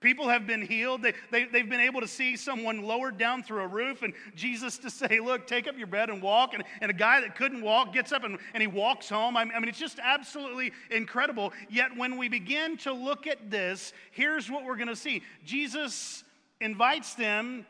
People 0.06 0.30
have 0.30 0.46
been 0.46 0.62
healed. 0.62 1.02
They, 1.02 1.14
they, 1.32 1.46
they've 1.46 1.68
been 1.68 1.80
able 1.80 2.00
to 2.00 2.08
see 2.08 2.38
someone 2.38 2.84
lowered 2.84 3.18
down 3.18 3.42
through 3.42 3.64
a 3.64 3.68
roof, 3.68 4.04
and 4.04 4.14
Jesus 4.36 4.78
to 4.78 4.92
say, 4.92 5.20
Look, 5.20 5.48
take 5.48 5.68
up 5.68 5.80
your 5.80 5.88
bed 5.88 6.12
and 6.12 6.22
walk. 6.22 6.54
And, 6.54 6.64
and 6.80 6.92
a 6.92 6.94
guy 6.94 7.22
that 7.22 7.36
couldn't 7.36 7.64
walk 7.64 7.92
gets 7.92 8.12
up 8.12 8.24
and, 8.24 8.38
and 8.54 8.62
he 8.62 8.68
walks 8.68 9.10
home. 9.10 9.36
I 9.36 9.46
mean, 9.46 9.68
it's 9.68 9.80
just 9.80 9.98
absolutely 9.98 10.74
incredible. 10.92 11.54
Yet, 11.72 11.98
when 11.98 12.20
we 12.20 12.30
begin 12.30 12.78
to 12.78 12.94
look 12.94 13.26
at 13.26 13.50
this, 13.50 13.94
here's 14.12 14.48
what 14.48 14.64
we're 14.64 14.76
going 14.76 14.90
to 14.90 14.96
see 14.96 15.24
Jesus 15.44 16.24
invites 16.62 17.16
them 17.16 17.66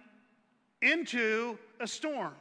into 0.82 1.58
a 1.80 1.88
storm. 1.88 2.34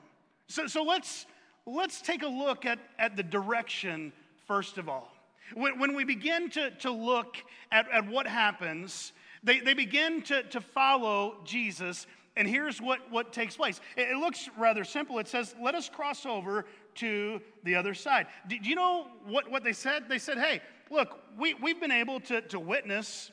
So, 0.49 0.67
so 0.67 0.83
let's, 0.83 1.25
let's 1.67 2.03
take 2.03 2.25
a 2.25 2.29
look 2.29 2.67
at, 2.67 2.81
at 2.99 3.17
the 3.17 3.23
direction, 3.23 4.13
first 4.49 4.77
of 4.77 4.89
all. 4.89 5.13
When, 5.55 5.79
when 5.79 5.95
we 5.95 6.03
begin 6.03 6.51
to, 6.51 6.73
to 6.81 6.91
look 6.91 7.37
at, 7.71 7.89
at 7.93 8.09
what 8.09 8.27
happens, 8.27 9.13
they, 9.45 9.61
they 9.61 9.75
begin 9.75 10.23
to, 10.23 10.43
to 10.45 10.61
follow 10.61 11.37
Jesus, 11.45 12.07
and 12.37 12.49
here's 12.49 12.81
what, 12.81 12.99
what 13.11 13.33
takes 13.33 13.57
place. 13.57 13.81
It, 13.97 14.09
it 14.11 14.17
looks 14.17 14.49
rather 14.59 14.85
simple. 14.85 15.19
It 15.19 15.29
says, 15.29 15.55
Let 15.63 15.75
us 15.75 15.89
cross 15.89 16.27
over 16.27 16.65
to 16.97 17.41
the 17.63 17.75
other 17.77 17.95
side. 17.95 18.27
Do, 18.49 18.59
do 18.59 18.69
you 18.69 18.75
know 18.75 19.07
what, 19.27 19.51
what 19.51 19.63
they 19.63 19.73
said? 19.73 20.09
They 20.09 20.19
said, 20.19 20.39
Hey, 20.39 20.61
look, 20.91 21.21
we, 21.39 21.55
we've 21.55 21.81
been 21.81 21.93
able 21.93 22.21
to, 22.21 22.41
to 22.41 22.59
witness 22.59 23.31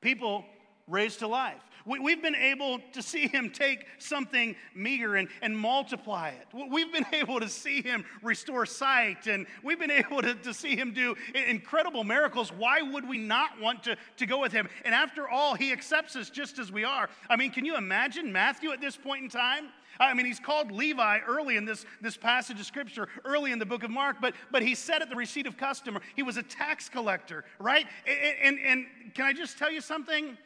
people 0.00 0.44
raised 0.88 1.20
to 1.20 1.28
life. 1.28 1.62
We, 1.86 2.12
have 2.12 2.22
been 2.22 2.34
able 2.34 2.80
to 2.92 3.02
see 3.02 3.28
him 3.28 3.50
take 3.50 3.86
something 3.98 4.56
meager 4.74 5.16
and, 5.16 5.28
and 5.42 5.56
multiply 5.56 6.30
it. 6.30 6.46
We've 6.70 6.92
been 6.92 7.06
able 7.12 7.40
to 7.40 7.48
see 7.48 7.82
him 7.82 8.04
restore 8.22 8.64
sight, 8.64 9.26
and 9.26 9.46
we've 9.62 9.78
been 9.78 9.90
able 9.90 10.22
to, 10.22 10.34
to 10.34 10.54
see 10.54 10.76
him 10.76 10.94
do 10.94 11.14
incredible 11.34 12.04
miracles. 12.04 12.50
Why 12.52 12.80
would 12.80 13.06
we 13.06 13.18
not 13.18 13.60
want 13.60 13.84
to, 13.84 13.96
to 14.16 14.26
go 14.26 14.40
with 14.40 14.52
him? 14.52 14.68
And 14.84 14.94
after 14.94 15.28
all, 15.28 15.54
he 15.54 15.72
accepts 15.72 16.16
us 16.16 16.30
just 16.30 16.58
as 16.58 16.72
we 16.72 16.84
are. 16.84 17.10
I 17.28 17.36
mean, 17.36 17.50
can 17.50 17.64
you 17.64 17.76
imagine 17.76 18.32
Matthew 18.32 18.72
at 18.72 18.80
this 18.80 18.96
point 18.96 19.24
in 19.24 19.28
time? 19.28 19.68
I 20.00 20.14
mean, 20.14 20.26
he's 20.26 20.40
called 20.40 20.72
Levi 20.72 21.18
early 21.26 21.56
in 21.56 21.64
this, 21.64 21.86
this 22.00 22.16
passage 22.16 22.58
of 22.58 22.66
scripture, 22.66 23.08
early 23.24 23.52
in 23.52 23.58
the 23.58 23.66
book 23.66 23.84
of 23.84 23.90
Mark, 23.90 24.16
but, 24.20 24.34
but 24.50 24.62
he 24.62 24.74
said 24.74 25.02
at 25.02 25.10
the 25.10 25.16
receipt 25.16 25.46
of 25.46 25.56
custom, 25.56 25.98
he 26.16 26.22
was 26.22 26.36
a 26.36 26.42
tax 26.42 26.88
collector, 26.88 27.44
right? 27.60 27.86
And, 28.06 28.58
and, 28.58 28.66
and 28.66 29.14
can 29.14 29.26
I 29.26 29.32
just 29.32 29.58
tell 29.58 29.70
you 29.70 29.80
something? 29.80 30.36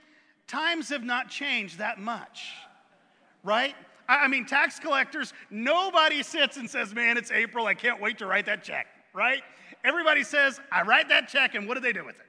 Times 0.49 0.89
have 0.89 1.05
not 1.05 1.29
changed 1.29 1.79
that 1.79 2.01
much, 2.01 2.53
right? 3.45 3.75
I 4.09 4.27
mean, 4.27 4.47
tax 4.47 4.79
collectors, 4.79 5.35
nobody 5.51 6.23
sits 6.23 6.57
and 6.57 6.69
says, 6.69 6.95
Man, 6.95 7.17
it's 7.17 7.31
April, 7.31 7.67
I 7.67 7.75
can't 7.75 8.01
wait 8.01 8.19
to 8.19 8.27
write 8.27 8.47
that 8.47 8.65
check, 8.65 8.87
right? 9.13 9.43
Everybody 9.85 10.25
says, 10.25 10.61
I 10.73 10.83
write 10.83 11.09
that 11.11 11.29
check, 11.29 11.55
and 11.55 11.69
what 11.69 11.75
do 11.75 11.81
they 11.81 11.93
do 11.93 12.05
with 12.05 12.17
it? 12.17 12.27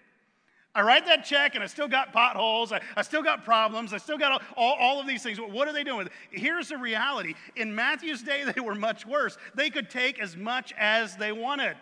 I 0.75 0.81
write 0.81 1.05
that 1.07 1.25
check 1.25 1.55
and 1.55 1.63
I 1.63 1.67
still 1.67 1.87
got 1.87 2.13
potholes, 2.13 2.71
I, 2.71 2.79
I 2.95 3.01
still 3.01 3.23
got 3.23 3.43
problems, 3.43 3.91
I 3.91 3.97
still 3.97 4.17
got 4.17 4.43
all, 4.55 4.77
all, 4.79 4.99
of 4.99 5.07
these 5.07 5.23
things. 5.23 5.39
What 5.39 5.67
are 5.67 5.73
they 5.73 5.83
doing 5.83 5.97
with 5.97 6.07
it? 6.07 6.13
Here's 6.31 6.69
the 6.69 6.77
reality. 6.77 7.33
In 7.55 7.73
Matthew's 7.73 8.21
day, 8.21 8.43
they 8.55 8.61
were 8.61 8.75
much 8.75 9.05
worse. 9.05 9.37
They 9.55 9.69
could 9.69 9.89
take 9.89 10.19
as 10.19 10.37
much 10.37 10.73
as 10.77 11.17
they 11.17 11.31
wanted, 11.31 11.75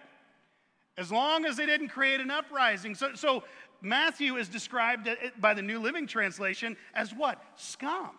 as 0.97 1.11
long 1.11 1.45
as 1.45 1.57
they 1.57 1.65
didn't 1.65 1.89
create 1.89 2.21
an 2.21 2.31
uprising. 2.31 2.95
So, 2.95 3.13
so 3.13 3.43
Matthew 3.81 4.37
is 4.37 4.49
described 4.49 5.09
by 5.39 5.53
the 5.53 5.61
New 5.61 5.79
Living 5.79 6.07
Translation 6.07 6.77
as 6.93 7.13
what? 7.13 7.41
Scum. 7.55 8.11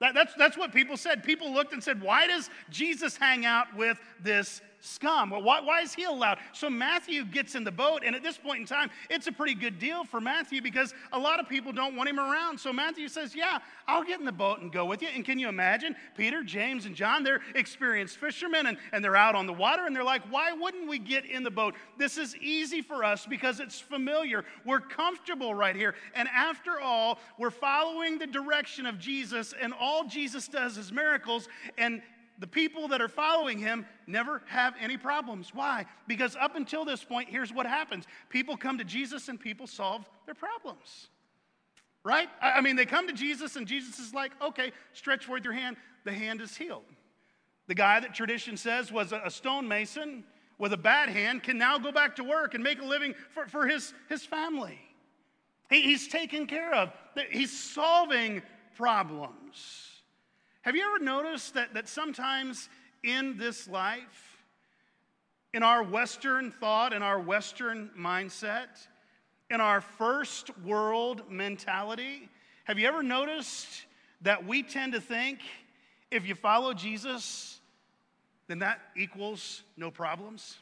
That, 0.00 0.14
that's, 0.14 0.32
that's 0.34 0.56
what 0.56 0.72
people 0.72 0.96
said. 0.96 1.22
People 1.22 1.52
looked 1.52 1.72
and 1.72 1.84
said, 1.84 2.00
Why 2.00 2.26
does 2.26 2.48
Jesus 2.70 3.16
hang 3.16 3.44
out 3.44 3.76
with 3.76 3.98
this 4.22 4.62
scum. 4.80 5.30
Well, 5.30 5.42
why, 5.42 5.60
why 5.60 5.82
is 5.82 5.94
he 5.94 6.04
allowed? 6.04 6.38
So 6.52 6.68
Matthew 6.70 7.24
gets 7.24 7.54
in 7.54 7.64
the 7.64 7.72
boat, 7.72 8.02
and 8.04 8.16
at 8.16 8.22
this 8.22 8.38
point 8.38 8.60
in 8.60 8.66
time, 8.66 8.90
it's 9.08 9.26
a 9.26 9.32
pretty 9.32 9.54
good 9.54 9.78
deal 9.78 10.04
for 10.04 10.20
Matthew 10.20 10.62
because 10.62 10.94
a 11.12 11.18
lot 11.18 11.40
of 11.40 11.48
people 11.48 11.72
don't 11.72 11.96
want 11.96 12.08
him 12.08 12.18
around. 12.18 12.58
So 12.58 12.72
Matthew 12.72 13.08
says, 13.08 13.34
Yeah, 13.34 13.58
I'll 13.86 14.04
get 14.04 14.18
in 14.18 14.26
the 14.26 14.32
boat 14.32 14.60
and 14.60 14.72
go 14.72 14.84
with 14.84 15.02
you. 15.02 15.08
And 15.14 15.24
can 15.24 15.38
you 15.38 15.48
imagine? 15.48 15.96
Peter, 16.16 16.42
James, 16.42 16.86
and 16.86 16.94
John, 16.94 17.22
they're 17.22 17.40
experienced 17.54 18.16
fishermen, 18.18 18.66
and, 18.66 18.78
and 18.92 19.04
they're 19.04 19.16
out 19.16 19.34
on 19.34 19.46
the 19.46 19.52
water, 19.52 19.86
and 19.86 19.94
they're 19.94 20.04
like, 20.04 20.22
Why 20.30 20.52
wouldn't 20.52 20.88
we 20.88 20.98
get 20.98 21.24
in 21.24 21.42
the 21.42 21.50
boat? 21.50 21.74
This 21.98 22.18
is 22.18 22.36
easy 22.36 22.82
for 22.82 23.04
us 23.04 23.26
because 23.26 23.60
it's 23.60 23.78
familiar. 23.78 24.44
We're 24.64 24.80
comfortable 24.80 25.54
right 25.54 25.76
here. 25.76 25.94
And 26.14 26.28
after 26.34 26.80
all, 26.80 27.18
we're 27.38 27.50
following 27.50 28.18
the 28.18 28.26
direction 28.26 28.86
of 28.86 28.98
Jesus, 28.98 29.54
and 29.60 29.72
all 29.78 30.04
Jesus 30.04 30.48
does 30.48 30.78
is 30.78 30.92
miracles. 30.92 31.48
And 31.78 32.02
the 32.40 32.46
people 32.46 32.88
that 32.88 33.02
are 33.02 33.08
following 33.08 33.58
him 33.58 33.86
never 34.06 34.42
have 34.46 34.74
any 34.80 34.96
problems. 34.96 35.54
Why? 35.54 35.84
Because 36.08 36.36
up 36.36 36.56
until 36.56 36.86
this 36.86 37.04
point, 37.04 37.28
here's 37.28 37.52
what 37.52 37.66
happens 37.66 38.06
people 38.30 38.56
come 38.56 38.78
to 38.78 38.84
Jesus 38.84 39.28
and 39.28 39.38
people 39.38 39.66
solve 39.66 40.08
their 40.26 40.34
problems. 40.34 41.08
Right? 42.02 42.28
I 42.40 42.62
mean, 42.62 42.76
they 42.76 42.86
come 42.86 43.06
to 43.08 43.12
Jesus 43.12 43.56
and 43.56 43.66
Jesus 43.66 43.98
is 43.98 44.14
like, 44.14 44.32
okay, 44.40 44.72
stretch 44.94 45.26
forth 45.26 45.44
your 45.44 45.52
hand. 45.52 45.76
The 46.04 46.12
hand 46.12 46.40
is 46.40 46.56
healed. 46.56 46.84
The 47.66 47.74
guy 47.74 48.00
that 48.00 48.14
tradition 48.14 48.56
says 48.56 48.90
was 48.90 49.12
a 49.12 49.30
stonemason 49.30 50.24
with 50.58 50.72
a 50.72 50.78
bad 50.78 51.10
hand 51.10 51.42
can 51.42 51.58
now 51.58 51.78
go 51.78 51.92
back 51.92 52.16
to 52.16 52.24
work 52.24 52.54
and 52.54 52.64
make 52.64 52.80
a 52.80 52.84
living 52.84 53.14
for, 53.34 53.46
for 53.48 53.66
his, 53.66 53.92
his 54.08 54.24
family. 54.24 54.78
He, 55.68 55.82
he's 55.82 56.08
taken 56.08 56.46
care 56.46 56.74
of, 56.74 56.90
he's 57.30 57.52
solving 57.52 58.40
problems. 58.76 59.99
Have 60.62 60.76
you 60.76 60.84
ever 60.94 61.02
noticed 61.02 61.54
that, 61.54 61.74
that 61.74 61.88
sometimes 61.88 62.68
in 63.02 63.38
this 63.38 63.68
life, 63.68 64.44
in 65.54 65.62
our 65.62 65.82
Western 65.82 66.50
thought, 66.50 66.92
in 66.92 67.02
our 67.02 67.18
Western 67.18 67.90
mindset, 67.98 68.68
in 69.50 69.60
our 69.60 69.80
first 69.80 70.56
world 70.58 71.30
mentality, 71.30 72.28
have 72.64 72.78
you 72.78 72.86
ever 72.86 73.02
noticed 73.02 73.86
that 74.20 74.46
we 74.46 74.62
tend 74.62 74.92
to 74.92 75.00
think 75.00 75.40
if 76.10 76.26
you 76.26 76.34
follow 76.34 76.74
Jesus, 76.74 77.60
then 78.46 78.58
that 78.58 78.80
equals 78.96 79.62
no 79.76 79.90
problems? 79.90 80.58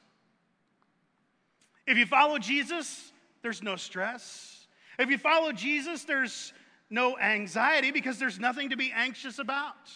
If 1.87 1.99
you 1.99 2.07
follow 2.07 2.39
Jesus, 2.39 3.13
there's 3.43 3.63
no 3.63 3.77
stress. 3.77 4.67
If 4.99 5.11
you 5.11 5.19
follow 5.19 5.53
Jesus, 5.53 6.05
there's 6.05 6.53
no 6.91 7.19
anxiety 7.19 7.91
because 7.91 8.19
there's 8.19 8.39
nothing 8.39 8.71
to 8.71 8.77
be 8.77 8.93
anxious 8.95 9.39
about. 9.39 9.91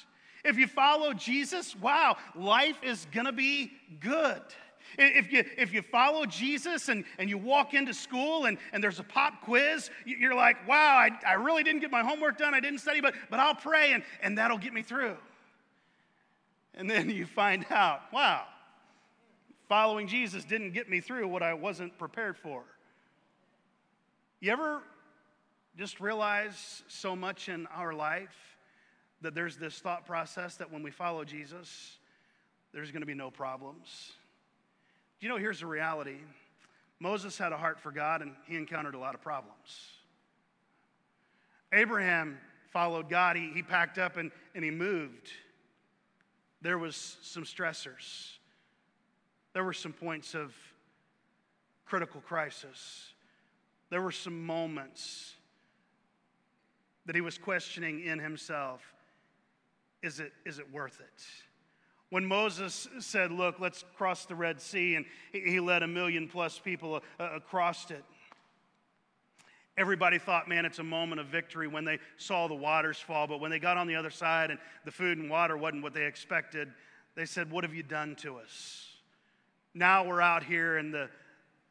If 0.44 0.58
you 0.58 0.66
follow 0.66 1.12
Jesus, 1.12 1.76
wow, 1.76 2.16
life 2.34 2.82
is 2.82 3.06
gonna 3.12 3.32
be 3.32 3.72
good. 4.00 4.42
If 4.98 5.32
you, 5.32 5.44
if 5.56 5.72
you 5.72 5.80
follow 5.80 6.26
Jesus 6.26 6.88
and, 6.88 7.04
and 7.18 7.30
you 7.30 7.38
walk 7.38 7.72
into 7.72 7.94
school 7.94 8.44
and, 8.44 8.58
and 8.72 8.84
there's 8.84 8.98
a 8.98 9.04
pop 9.04 9.40
quiz, 9.42 9.90
you're 10.04 10.34
like, 10.34 10.68
wow, 10.68 10.96
I, 10.96 11.10
I 11.26 11.34
really 11.34 11.62
didn't 11.62 11.80
get 11.80 11.90
my 11.90 12.02
homework 12.02 12.36
done, 12.36 12.52
I 12.52 12.60
didn't 12.60 12.80
study, 12.80 13.00
but, 13.00 13.14
but 13.30 13.40
I'll 13.40 13.54
pray 13.54 13.92
and, 13.92 14.02
and 14.22 14.36
that'll 14.36 14.58
get 14.58 14.74
me 14.74 14.82
through. 14.82 15.16
And 16.74 16.90
then 16.90 17.08
you 17.08 17.26
find 17.26 17.64
out, 17.70 18.00
wow, 18.12 18.44
following 19.68 20.08
Jesus 20.08 20.44
didn't 20.44 20.72
get 20.72 20.90
me 20.90 21.00
through 21.00 21.28
what 21.28 21.42
I 21.42 21.54
wasn't 21.54 21.96
prepared 21.98 22.36
for. 22.36 22.62
You 24.40 24.52
ever 24.52 24.82
just 25.76 26.00
realize 26.00 26.82
so 26.88 27.16
much 27.16 27.48
in 27.48 27.66
our 27.68 27.92
life 27.92 28.56
that 29.22 29.34
there's 29.34 29.56
this 29.56 29.78
thought 29.78 30.04
process 30.04 30.56
that 30.56 30.70
when 30.70 30.82
we 30.82 30.90
follow 30.90 31.24
Jesus, 31.24 31.98
there's 32.72 32.90
going 32.90 33.02
to 33.02 33.06
be 33.06 33.14
no 33.14 33.30
problems. 33.30 34.12
You 35.20 35.28
know, 35.28 35.36
here's 35.36 35.60
the 35.60 35.66
reality 35.66 36.18
Moses 37.00 37.36
had 37.38 37.52
a 37.52 37.56
heart 37.56 37.80
for 37.80 37.90
God 37.90 38.22
and 38.22 38.32
he 38.46 38.56
encountered 38.56 38.94
a 38.94 38.98
lot 38.98 39.14
of 39.14 39.22
problems. 39.22 39.90
Abraham 41.72 42.38
followed 42.70 43.08
God, 43.08 43.36
he, 43.36 43.50
he 43.54 43.62
packed 43.62 43.98
up 43.98 44.16
and, 44.16 44.30
and 44.54 44.64
he 44.64 44.70
moved. 44.70 45.30
There 46.60 46.78
was 46.78 47.16
some 47.22 47.44
stressors. 47.44 48.32
There 49.52 49.64
were 49.64 49.72
some 49.72 49.92
points 49.92 50.34
of 50.34 50.54
critical 51.84 52.20
crisis. 52.20 53.12
There 53.90 54.00
were 54.00 54.12
some 54.12 54.46
moments 54.46 55.34
that 57.06 57.14
he 57.14 57.20
was 57.20 57.38
questioning 57.38 58.04
in 58.04 58.18
himself 58.18 58.82
is 60.02 60.18
it, 60.20 60.32
is 60.44 60.58
it 60.58 60.72
worth 60.72 61.00
it? 61.00 61.24
When 62.10 62.26
Moses 62.26 62.88
said, 62.98 63.30
Look, 63.32 63.60
let's 63.60 63.84
cross 63.96 64.26
the 64.26 64.34
Red 64.34 64.60
Sea, 64.60 64.96
and 64.96 65.06
he 65.32 65.60
led 65.60 65.82
a 65.82 65.86
million 65.86 66.28
plus 66.28 66.58
people 66.58 67.00
uh, 67.18 67.28
across 67.34 67.90
it, 67.90 68.04
everybody 69.78 70.18
thought, 70.18 70.48
man, 70.48 70.66
it's 70.66 70.78
a 70.78 70.84
moment 70.84 71.20
of 71.20 71.28
victory 71.28 71.68
when 71.68 71.84
they 71.84 71.98
saw 72.18 72.48
the 72.48 72.54
waters 72.54 72.98
fall. 72.98 73.26
But 73.26 73.40
when 73.40 73.50
they 73.50 73.58
got 73.58 73.78
on 73.78 73.86
the 73.86 73.94
other 73.94 74.10
side 74.10 74.50
and 74.50 74.58
the 74.84 74.90
food 74.90 75.18
and 75.18 75.30
water 75.30 75.56
wasn't 75.56 75.82
what 75.82 75.94
they 75.94 76.04
expected, 76.04 76.68
they 77.14 77.24
said, 77.24 77.50
What 77.50 77.64
have 77.64 77.74
you 77.74 77.82
done 77.82 78.16
to 78.16 78.36
us? 78.36 78.88
Now 79.74 80.04
we're 80.04 80.20
out 80.20 80.44
here 80.44 80.76
in 80.76 80.90
the, 80.90 81.08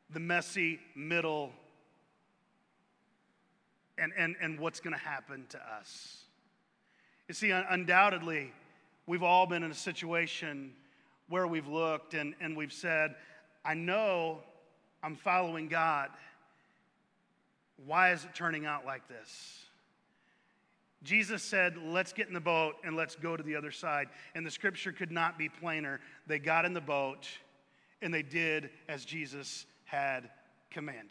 the 0.09 0.19
messy 0.19 0.79
middle 0.95 1.51
and, 3.97 4.11
and, 4.17 4.35
and 4.41 4.59
what's 4.59 4.79
going 4.79 4.93
to 4.93 4.99
happen 4.99 5.45
to 5.49 5.59
us. 5.79 6.23
You 7.27 7.33
see, 7.33 7.51
undoubtedly, 7.51 8.51
we've 9.07 9.23
all 9.23 9.45
been 9.45 9.63
in 9.63 9.71
a 9.71 9.75
situation 9.75 10.73
where 11.29 11.47
we've 11.47 11.67
looked 11.67 12.13
and, 12.13 12.35
and 12.41 12.57
we've 12.57 12.73
said, 12.73 13.15
I 13.63 13.73
know 13.73 14.39
I'm 15.03 15.15
following 15.15 15.67
God. 15.67 16.09
Why 17.85 18.11
is 18.11 18.25
it 18.25 18.35
turning 18.35 18.65
out 18.65 18.85
like 18.85 19.07
this? 19.07 19.65
Jesus 21.03 21.41
said, 21.41 21.77
Let's 21.77 22.13
get 22.13 22.27
in 22.27 22.33
the 22.33 22.39
boat 22.39 22.75
and 22.83 22.95
let's 22.95 23.15
go 23.15 23.35
to 23.35 23.41
the 23.41 23.55
other 23.55 23.71
side. 23.71 24.09
And 24.35 24.45
the 24.45 24.51
scripture 24.51 24.91
could 24.91 25.11
not 25.11 25.37
be 25.37 25.49
plainer. 25.49 25.99
They 26.27 26.37
got 26.37 26.65
in 26.65 26.73
the 26.73 26.81
boat 26.81 27.27
and 28.01 28.13
they 28.13 28.23
did 28.23 28.69
as 28.87 29.05
Jesus 29.05 29.65
had 29.85 30.29
commanded. 30.69 31.09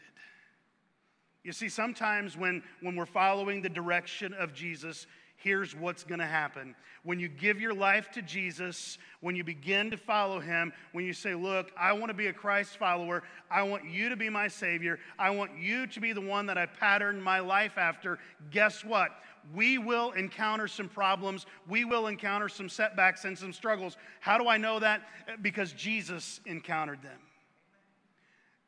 You 1.43 1.53
see, 1.53 1.69
sometimes 1.69 2.37
when, 2.37 2.63
when 2.81 2.97
we're 2.97 3.07
following 3.07 3.63
the 3.63 3.69
direction 3.69 4.35
of 4.35 4.53
Jesus, 4.53 5.07
here's 5.37 5.75
what's 5.75 6.05
going 6.05 6.19
to 6.19 6.27
happen. 6.27 6.75
When 7.03 7.19
you 7.19 7.29
give 7.29 7.61
your 7.61 7.73
life 7.73 8.11
to 8.13 8.23
Jesus, 8.23 8.99
when 9.21 9.35
you 9.35 9.43
begin 9.43 9.91
to 9.91 9.97
follow 9.97 10.39
him, 10.39 10.73
when 10.93 11.07
you 11.07 11.15
say, 11.15 11.35
Look, 11.35 11.73
I 11.79 11.93
want 11.95 12.09
to 12.09 12.15
be 12.15 12.27
a 12.27 12.33
Christ 12.33 12.77
follower, 12.77 13.23
I 13.51 13.63
want 13.63 13.85
you 13.87 14.11
to 14.11 14.17
be 14.17 14.29
my 14.29 14.49
Savior, 14.49 14.99
I 15.19 15.31
want 15.31 15.53
you 15.59 15.87
to 15.87 16.01
be 16.01 16.13
the 16.13 16.21
one 16.21 16.45
that 16.47 16.59
I 16.59 16.67
pattern 16.67 17.21
my 17.23 17.41
life 17.41 17.79
after, 17.79 18.19
guess 18.51 18.85
what? 18.85 19.13
We 19.55 19.79
will 19.79 20.13
encounter 20.13 20.69
some 20.69 20.89
problems. 20.89 21.47
We 21.67 21.87
will 21.87 22.09
encounter 22.09 22.51
some 22.51 22.69
setbacks 22.69 23.25
and 23.25 23.37
some 23.37 23.55
struggles. 23.55 23.97
How 24.21 24.37
do 24.37 24.47
I 24.49 24.59
know 24.59 24.79
that? 24.79 25.03
Because 25.41 25.73
Jesus 25.73 26.41
encountered 26.45 27.03
them. 27.03 27.19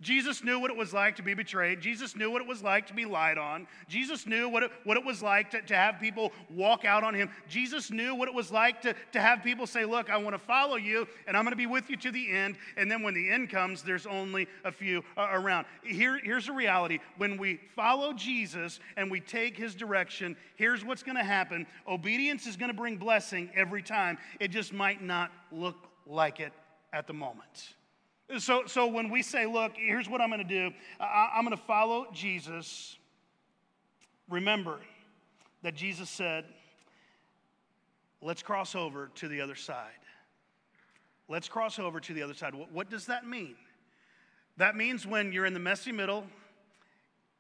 Jesus 0.03 0.43
knew 0.43 0.59
what 0.59 0.71
it 0.71 0.77
was 0.77 0.93
like 0.93 1.17
to 1.17 1.23
be 1.23 1.33
betrayed. 1.33 1.81
Jesus 1.81 2.17
knew 2.17 2.29
what 2.29 2.43
it 2.43 2.49
was 2.49 2.61
like 2.61 2.89
to 2.89 2.95
be 2.95 3.05
lied 3.05 3.39
on. 3.39 3.69
Jesus 3.89 4.27
knew 4.27 4.49
what 4.49 4.65
it, 4.65 4.73
what 4.83 4.97
it 4.97 5.05
was 5.05 5.23
like 5.23 5.53
to, 5.53 5.63
to 5.63 5.77
have 5.77 6.01
people 6.01 6.33
walk 6.51 6.85
out 6.85 7.05
on 7.05 7.15
him. 7.15 7.31
Jesus 7.49 7.91
knew 7.91 8.15
what 8.15 8.29
it 8.29 8.35
was 8.35 8.51
like 8.51 8.83
to, 8.83 8.95
to 9.13 9.21
have 9.21 9.45
people 9.45 9.65
say, 9.65 9.85
Look, 9.85 10.11
I 10.11 10.17
want 10.17 10.35
to 10.35 10.41
follow 10.41 10.75
you 10.75 11.07
and 11.29 11.37
I'm 11.37 11.45
going 11.45 11.53
to 11.53 11.57
be 11.57 11.69
with 11.69 11.89
you 11.89 11.97
to 11.99 12.11
the 12.11 12.33
end. 12.33 12.57
And 12.77 12.91
then 12.91 13.03
when 13.03 13.15
the 13.15 13.31
end 13.31 13.49
comes, 13.49 13.83
there's 13.83 14.07
only 14.07 14.49
a 14.65 14.73
few 14.73 15.05
uh, 15.17 15.29
around. 15.31 15.67
Here, 15.85 16.19
here's 16.23 16.47
the 16.47 16.53
reality 16.53 16.99
when 17.17 17.39
we 17.39 17.61
follow 17.77 18.13
Jesus 18.13 18.81
and 18.97 19.09
we 19.09 19.21
take 19.21 19.57
his 19.57 19.75
direction, 19.75 20.37
here's 20.57 20.85
what's 20.85 21.05
going 21.05 21.17
to 21.17 21.25
happen 21.25 21.65
obedience 21.87 22.47
is 22.49 22.57
going 22.57 22.71
to 22.71 22.77
bring 22.77 22.97
blessing 22.97 23.51
every 23.55 23.83
time. 23.83 24.19
It 24.41 24.49
just 24.49 24.73
might 24.73 25.01
not 25.01 25.31
look 25.53 25.77
like 26.07 26.41
it 26.41 26.53
at 26.93 27.07
the 27.07 27.13
moment. 27.13 27.75
So, 28.39 28.63
so 28.67 28.87
when 28.87 29.11
we 29.11 29.23
say, 29.23 29.47
look, 29.47 29.73
here's 29.77 30.09
what 30.09 30.21
I'm 30.21 30.31
going 30.31 30.47
to 30.47 30.49
do 30.49 30.73
I, 31.01 31.33
I'm 31.35 31.45
going 31.45 31.57
to 31.57 31.63
follow 31.63 32.07
Jesus, 32.13 32.97
remember 34.29 34.79
that 35.63 35.75
Jesus 35.75 36.09
said, 36.09 36.45
let's 38.21 38.43
cross 38.43 38.75
over 38.75 39.11
to 39.17 39.29
the 39.29 39.41
other 39.41 39.55
side. 39.55 39.91
Let's 41.29 41.49
cross 41.49 41.79
over 41.79 42.01
to 42.01 42.13
the 42.13 42.23
other 42.23 42.35
side. 42.35 42.55
What, 42.55 42.73
what 42.73 42.91
does 42.91 43.07
that 43.07 43.27
mean? 43.27 43.55
That 44.57 44.77
means 44.77 45.07
when 45.07 45.33
you're 45.33 45.47
in 45.47 45.55
the 45.55 45.61
messy 45.61 45.93
middle 45.93 46.27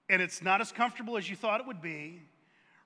and 0.08 0.20
it's 0.20 0.42
not 0.42 0.60
as 0.60 0.72
comfortable 0.72 1.16
as 1.16 1.28
you 1.28 1.36
thought 1.36 1.60
it 1.60 1.66
would 1.66 1.82
be, 1.82 2.22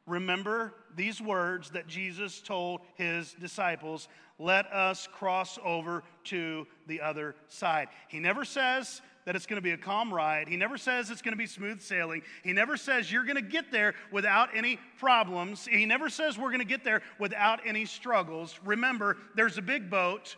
remember 0.06 0.74
these 0.94 1.20
words 1.20 1.70
that 1.70 1.86
Jesus 1.86 2.40
told 2.40 2.80
his 2.94 3.34
disciples 3.34 4.08
let 4.38 4.66
us 4.72 5.08
cross 5.12 5.58
over 5.64 6.02
to 6.24 6.66
the 6.86 7.00
other 7.00 7.34
side. 7.48 7.88
He 8.08 8.20
never 8.20 8.44
says 8.44 9.00
that 9.24 9.34
it's 9.34 9.46
going 9.46 9.56
to 9.56 9.62
be 9.62 9.72
a 9.72 9.78
calm 9.78 10.12
ride. 10.12 10.48
He 10.48 10.56
never 10.56 10.76
says 10.76 11.10
it's 11.10 11.22
going 11.22 11.32
to 11.32 11.38
be 11.38 11.46
smooth 11.46 11.80
sailing. 11.80 12.22
He 12.44 12.52
never 12.52 12.76
says 12.76 13.10
you're 13.10 13.24
going 13.24 13.36
to 13.36 13.42
get 13.42 13.72
there 13.72 13.94
without 14.12 14.50
any 14.54 14.78
problems. 14.98 15.66
He 15.66 15.86
never 15.86 16.08
says 16.08 16.38
we're 16.38 16.50
going 16.50 16.60
to 16.60 16.64
get 16.64 16.84
there 16.84 17.02
without 17.18 17.60
any 17.66 17.86
struggles. 17.86 18.58
Remember, 18.64 19.16
there's 19.34 19.58
a 19.58 19.62
big 19.62 19.90
boat. 19.90 20.36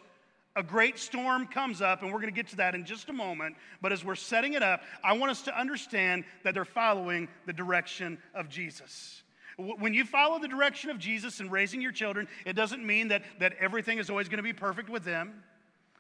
A 0.57 0.63
great 0.63 0.99
storm 0.99 1.47
comes 1.47 1.83
up, 1.83 2.03
and 2.03 2.13
we're 2.13 2.21
going 2.21 2.33
to 2.33 2.37
get 2.37 2.49
to 2.49 2.57
that 2.57 2.75
in 2.75 2.85
just 2.85 3.11
a 3.11 3.13
moment. 3.13 3.57
But 3.81 3.93
as 3.93 4.05
we're 4.05 4.17
setting 4.17 4.55
it 4.55 4.63
up, 4.63 4.83
I 5.05 5.13
want 5.13 5.31
us 5.31 5.43
to 5.43 5.57
understand 5.57 6.25
that 6.43 6.55
they're 6.55 6.65
following 6.65 7.29
the 7.47 7.53
direction 7.53 8.19
of 8.35 8.49
Jesus. 8.49 9.23
When 9.59 9.93
you 9.93 10.05
follow 10.05 10.39
the 10.39 10.47
direction 10.47 10.89
of 10.89 10.99
Jesus 10.99 11.41
in 11.41 11.51
raising 11.51 11.81
your 11.83 11.91
children, 11.91 12.29
it 12.47 12.53
doesn't 12.53 12.87
mean 12.87 13.09
that, 13.09 13.25
that 13.41 13.55
everything 13.59 13.99
is 13.99 14.09
always 14.09 14.29
going 14.29 14.39
to 14.39 14.43
be 14.43 14.53
perfect 14.53 14.89
with 14.89 15.03
them. 15.03 15.43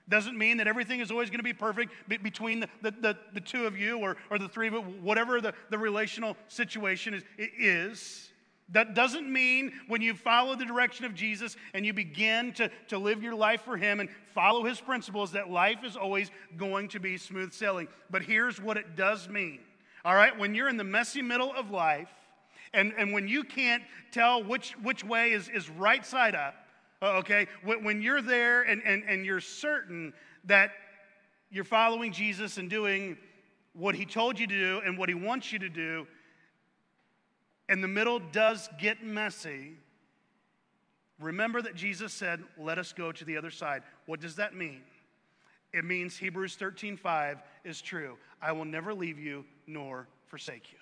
Doesn't 0.09 0.38
mean 0.38 0.56
that 0.59 0.68
everything 0.68 1.00
is 1.00 1.11
always 1.11 1.28
going 1.28 1.40
to 1.40 1.44
be 1.44 1.52
perfect 1.52 1.92
between 2.09 2.61
the, 2.61 2.68
the, 2.82 2.90
the, 2.92 3.18
the, 3.34 3.40
two 3.40 3.66
of 3.66 3.76
you 3.76 3.98
or, 3.98 4.16
or 4.30 4.38
the 4.38 4.48
three 4.48 4.68
of 4.68 4.72
you, 4.72 4.80
whatever 4.80 5.40
the, 5.40 5.52
the 5.70 5.76
relational 5.76 6.36
situation 6.46 7.14
is, 7.14 7.22
is. 7.59 8.30
That 8.70 8.94
doesn't 8.94 9.30
mean 9.30 9.72
when 9.86 10.02
you 10.02 10.14
follow 10.14 10.54
the 10.54 10.64
direction 10.64 11.04
of 11.04 11.14
Jesus 11.14 11.56
and 11.74 11.84
you 11.84 11.92
begin 11.92 12.52
to, 12.54 12.70
to 12.88 12.98
live 12.98 13.22
your 13.22 13.34
life 13.34 13.62
for 13.62 13.76
Him 13.76 14.00
and 14.00 14.09
follow 14.34 14.64
His 14.64 14.80
principles 14.80 15.32
that 15.32 15.50
life 15.50 15.84
is 15.84 15.96
always 15.96 16.30
going 16.56 16.88
to 16.88 17.00
be 17.00 17.16
smooth 17.16 17.52
sailing. 17.52 17.88
But 18.11 18.22
here's 18.22 18.61
what 18.61 18.76
it 18.76 18.94
does 18.94 19.28
mean. 19.28 19.61
All 20.04 20.14
right, 20.14 20.38
when 20.38 20.54
you're 20.54 20.68
in 20.68 20.76
the 20.76 20.84
messy 20.84 21.22
middle 21.22 21.52
of 21.52 21.70
life, 21.70 22.09
and, 22.74 22.92
and 22.96 23.12
when 23.12 23.28
you 23.28 23.44
can't 23.44 23.82
tell 24.12 24.42
which, 24.42 24.72
which 24.82 25.04
way 25.04 25.32
is, 25.32 25.48
is 25.48 25.68
right 25.70 26.04
side 26.04 26.34
up, 26.34 26.54
uh, 27.00 27.18
okay, 27.18 27.46
when, 27.62 27.84
when 27.84 28.02
you're 28.02 28.22
there 28.22 28.62
and, 28.62 28.82
and, 28.84 29.04
and 29.04 29.24
you're 29.24 29.40
certain 29.40 30.12
that 30.44 30.72
you're 31.50 31.64
following 31.64 32.12
Jesus 32.12 32.58
and 32.58 32.68
doing 32.68 33.16
what 33.72 33.94
he 33.94 34.04
told 34.04 34.38
you 34.38 34.46
to 34.46 34.58
do 34.58 34.80
and 34.84 34.98
what 34.98 35.08
he 35.08 35.14
wants 35.14 35.52
you 35.52 35.58
to 35.60 35.68
do, 35.68 36.06
and 37.68 37.82
the 37.82 37.88
middle 37.88 38.18
does 38.18 38.68
get 38.78 39.04
messy, 39.04 39.72
remember 41.20 41.62
that 41.62 41.74
Jesus 41.74 42.12
said, 42.12 42.42
Let 42.56 42.78
us 42.78 42.92
go 42.92 43.12
to 43.12 43.24
the 43.24 43.36
other 43.36 43.50
side. 43.50 43.82
What 44.06 44.20
does 44.20 44.36
that 44.36 44.54
mean? 44.54 44.80
It 45.72 45.84
means 45.84 46.16
Hebrews 46.16 46.56
13 46.56 46.96
5 46.96 47.42
is 47.64 47.80
true. 47.80 48.16
I 48.40 48.52
will 48.52 48.64
never 48.64 48.94
leave 48.94 49.18
you 49.18 49.44
nor 49.66 50.08
forsake 50.26 50.72
you. 50.72 50.78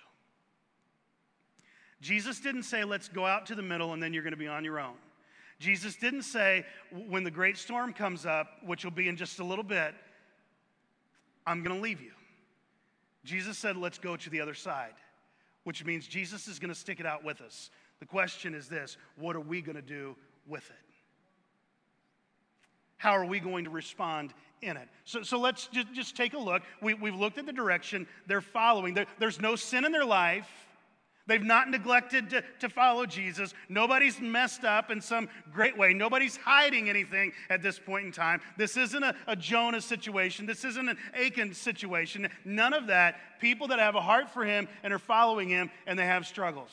Jesus 2.01 2.39
didn't 2.39 2.63
say, 2.63 2.83
let's 2.83 3.07
go 3.07 3.25
out 3.25 3.47
to 3.47 3.55
the 3.55 3.61
middle 3.61 3.93
and 3.93 4.01
then 4.01 4.13
you're 4.13 4.23
going 4.23 4.31
to 4.31 4.37
be 4.37 4.47
on 4.47 4.63
your 4.63 4.79
own. 4.79 4.95
Jesus 5.59 5.95
didn't 5.95 6.23
say, 6.23 6.65
when 6.91 7.23
the 7.23 7.31
great 7.31 7.57
storm 7.57 7.91
comes 7.91 8.25
up, 8.25 8.47
which 8.63 8.83
will 8.83 8.91
be 8.91 9.07
in 9.07 9.17
just 9.17 9.39
a 9.39 9.43
little 9.43 9.63
bit, 9.63 9.95
I'm 11.47 11.63
going 11.63 11.75
to 11.75 11.81
leave 11.81 12.01
you. 12.01 12.11
Jesus 13.23 13.57
said, 13.57 13.75
let's 13.75 13.97
go 13.97 14.15
to 14.15 14.29
the 14.29 14.39
other 14.39 14.53
side, 14.53 14.93
which 15.63 15.83
means 15.83 16.07
Jesus 16.07 16.47
is 16.47 16.59
going 16.59 16.69
to 16.69 16.79
stick 16.79 16.99
it 16.99 17.05
out 17.05 17.23
with 17.23 17.41
us. 17.41 17.71
The 17.99 18.05
question 18.05 18.53
is 18.53 18.67
this 18.67 18.97
what 19.15 19.35
are 19.35 19.41
we 19.41 19.61
going 19.61 19.75
to 19.75 19.81
do 19.81 20.15
with 20.47 20.69
it? 20.69 20.75
How 22.97 23.11
are 23.11 23.25
we 23.25 23.39
going 23.39 23.65
to 23.65 23.69
respond 23.69 24.33
in 24.61 24.77
it? 24.77 24.87
So, 25.05 25.23
so 25.23 25.39
let's 25.39 25.67
just, 25.67 25.93
just 25.93 26.15
take 26.15 26.33
a 26.33 26.37
look. 26.37 26.63
We, 26.81 26.93
we've 26.93 27.15
looked 27.15 27.37
at 27.37 27.45
the 27.45 27.53
direction 27.53 28.07
they're 28.27 28.41
following. 28.41 28.93
There, 28.93 29.05
there's 29.19 29.39
no 29.39 29.55
sin 29.55 29.85
in 29.85 29.91
their 29.91 30.05
life. 30.05 30.66
They've 31.27 31.43
not 31.43 31.69
neglected 31.69 32.29
to, 32.31 32.43
to 32.59 32.69
follow 32.69 33.05
Jesus. 33.05 33.53
Nobody's 33.69 34.19
messed 34.19 34.63
up 34.63 34.89
in 34.89 35.01
some 35.01 35.29
great 35.51 35.77
way. 35.77 35.93
Nobody's 35.93 36.37
hiding 36.37 36.89
anything 36.89 37.33
at 37.49 37.61
this 37.61 37.77
point 37.77 38.05
in 38.05 38.11
time. 38.11 38.41
This 38.57 38.77
isn't 38.77 39.03
a, 39.03 39.13
a 39.27 39.35
Jonah 39.35 39.81
situation. 39.81 40.45
This 40.45 40.63
isn't 40.63 40.87
an 40.87 40.97
Achan 41.13 41.53
situation. 41.53 42.29
None 42.45 42.73
of 42.73 42.87
that. 42.87 43.17
People 43.39 43.67
that 43.67 43.79
have 43.79 43.95
a 43.95 44.01
heart 44.01 44.29
for 44.29 44.45
him 44.45 44.67
and 44.83 44.93
are 44.93 44.99
following 44.99 45.49
him 45.49 45.69
and 45.85 45.99
they 45.99 46.05
have 46.05 46.25
struggles. 46.25 46.71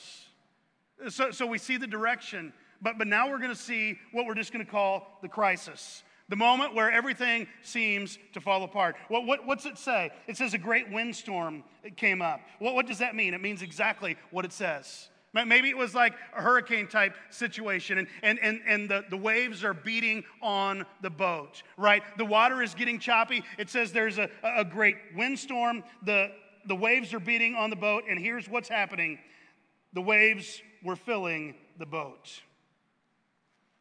So, 1.08 1.32
so 1.32 1.46
we 1.46 1.58
see 1.58 1.76
the 1.76 1.88
direction, 1.88 2.52
but, 2.80 2.96
but 2.96 3.08
now 3.08 3.28
we're 3.28 3.38
going 3.38 3.50
to 3.50 3.56
see 3.56 3.98
what 4.12 4.26
we're 4.26 4.34
just 4.34 4.52
going 4.52 4.64
to 4.64 4.70
call 4.70 5.18
the 5.20 5.28
crisis. 5.28 6.04
The 6.28 6.36
moment 6.36 6.74
where 6.74 6.90
everything 6.90 7.46
seems 7.62 8.18
to 8.32 8.40
fall 8.40 8.64
apart. 8.64 8.96
What, 9.08 9.26
what, 9.26 9.46
what's 9.46 9.66
it 9.66 9.76
say? 9.76 10.10
It 10.26 10.36
says 10.36 10.54
a 10.54 10.58
great 10.58 10.90
windstorm 10.90 11.64
came 11.96 12.22
up. 12.22 12.40
What, 12.58 12.74
what 12.74 12.86
does 12.86 12.98
that 12.98 13.14
mean? 13.14 13.34
It 13.34 13.42
means 13.42 13.60
exactly 13.60 14.16
what 14.30 14.44
it 14.44 14.52
says. 14.52 15.10
Maybe 15.34 15.68
it 15.68 15.76
was 15.76 15.96
like 15.96 16.14
a 16.36 16.40
hurricane 16.40 16.86
type 16.86 17.16
situation, 17.28 17.98
and, 17.98 18.06
and, 18.22 18.38
and, 18.40 18.60
and 18.68 18.88
the, 18.88 19.04
the 19.10 19.16
waves 19.16 19.64
are 19.64 19.74
beating 19.74 20.22
on 20.40 20.86
the 21.02 21.10
boat, 21.10 21.64
right? 21.76 22.04
The 22.16 22.24
water 22.24 22.62
is 22.62 22.72
getting 22.72 23.00
choppy. 23.00 23.42
It 23.58 23.68
says 23.68 23.90
there's 23.90 24.18
a, 24.18 24.30
a 24.44 24.64
great 24.64 24.96
windstorm. 25.16 25.82
The, 26.04 26.30
the 26.68 26.76
waves 26.76 27.12
are 27.12 27.20
beating 27.20 27.56
on 27.56 27.70
the 27.70 27.76
boat, 27.76 28.04
and 28.08 28.16
here's 28.16 28.48
what's 28.48 28.68
happening 28.68 29.18
the 29.92 30.02
waves 30.02 30.62
were 30.84 30.96
filling 30.96 31.54
the 31.78 31.86
boat. 31.86 32.40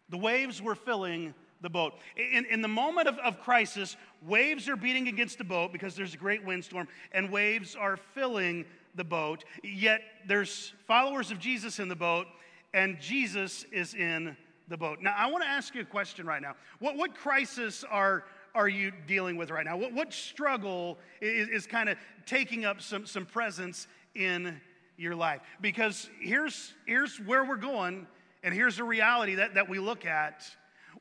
The 0.10 0.18
waves 0.18 0.60
were 0.60 0.76
filling 0.76 1.36
the 1.64 1.70
boat. 1.70 1.96
In, 2.16 2.46
in 2.46 2.62
the 2.62 2.68
moment 2.68 3.08
of, 3.08 3.18
of 3.20 3.40
crisis, 3.40 3.98
waves 4.28 4.70
are 4.70 4.76
beating 4.76 5.08
against 5.08 5.40
the 5.40 5.44
boat 5.44 5.72
because 5.72 5.96
there's 5.96 6.14
a 6.14 6.18
great 6.18 6.46
windstorm, 6.46 6.88
and 7.12 7.32
waves 7.32 7.76
are 7.76 7.98
filling 7.98 8.66
the 8.94 9.04
boat. 9.04 9.44
Yet 9.64 10.02
there's 10.28 10.74
followers 10.88 11.32
of 11.32 11.40
Jesus 11.40 11.80
in 11.80 11.88
the 11.88 11.96
boat, 11.96 12.28
and 12.76 13.00
Jesus 13.00 13.66
is 13.72 13.96
in 13.96 14.38
the 14.68 14.78
boat. 14.78 15.00
Now, 15.02 15.16
I 15.18 15.32
want 15.32 15.44
to 15.44 15.50
ask 15.50 15.74
you 15.74 15.82
a 15.82 15.86
question 15.86 16.28
right 16.28 16.42
now. 16.42 16.54
What, 16.80 16.96
what 16.96 17.16
crisis 17.16 17.84
are, 17.90 18.26
are 18.54 18.68
you 18.68 18.92
dealing 19.08 19.38
with 19.38 19.50
right 19.50 19.66
now? 19.66 19.78
What, 19.78 19.94
what 19.94 20.14
struggle 20.14 21.00
is, 21.22 21.50
is 21.50 21.66
kind 21.66 21.90
of 21.90 21.98
taking 22.26 22.66
up 22.66 22.82
some, 22.82 23.06
some 23.06 23.26
presence 23.26 23.88
in 24.16 24.60
your 24.98 25.16
life? 25.16 25.42
Because 25.62 26.10
here's, 26.20 26.74
here's 26.86 27.20
where 27.22 27.44
we're 27.44 27.56
going, 27.56 28.06
and 28.44 28.54
here's 28.54 28.78
the 28.78 28.84
reality 28.84 29.36
that, 29.36 29.56
that 29.56 29.70
we 29.70 29.80
look 29.80 30.06
at 30.06 30.46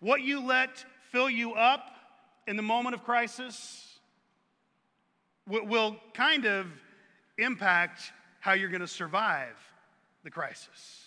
what 0.02 0.20
you 0.20 0.44
let 0.44 0.84
fill 1.12 1.30
you 1.30 1.54
up 1.54 1.94
in 2.46 2.56
the 2.56 2.62
moment 2.62 2.94
of 2.94 3.04
crisis 3.04 4.00
will 5.46 5.96
kind 6.12 6.44
of 6.44 6.66
impact 7.38 8.12
how 8.40 8.52
you're 8.52 8.68
going 8.68 8.80
to 8.80 8.86
survive 8.86 9.56
the 10.24 10.30
crisis. 10.30 11.06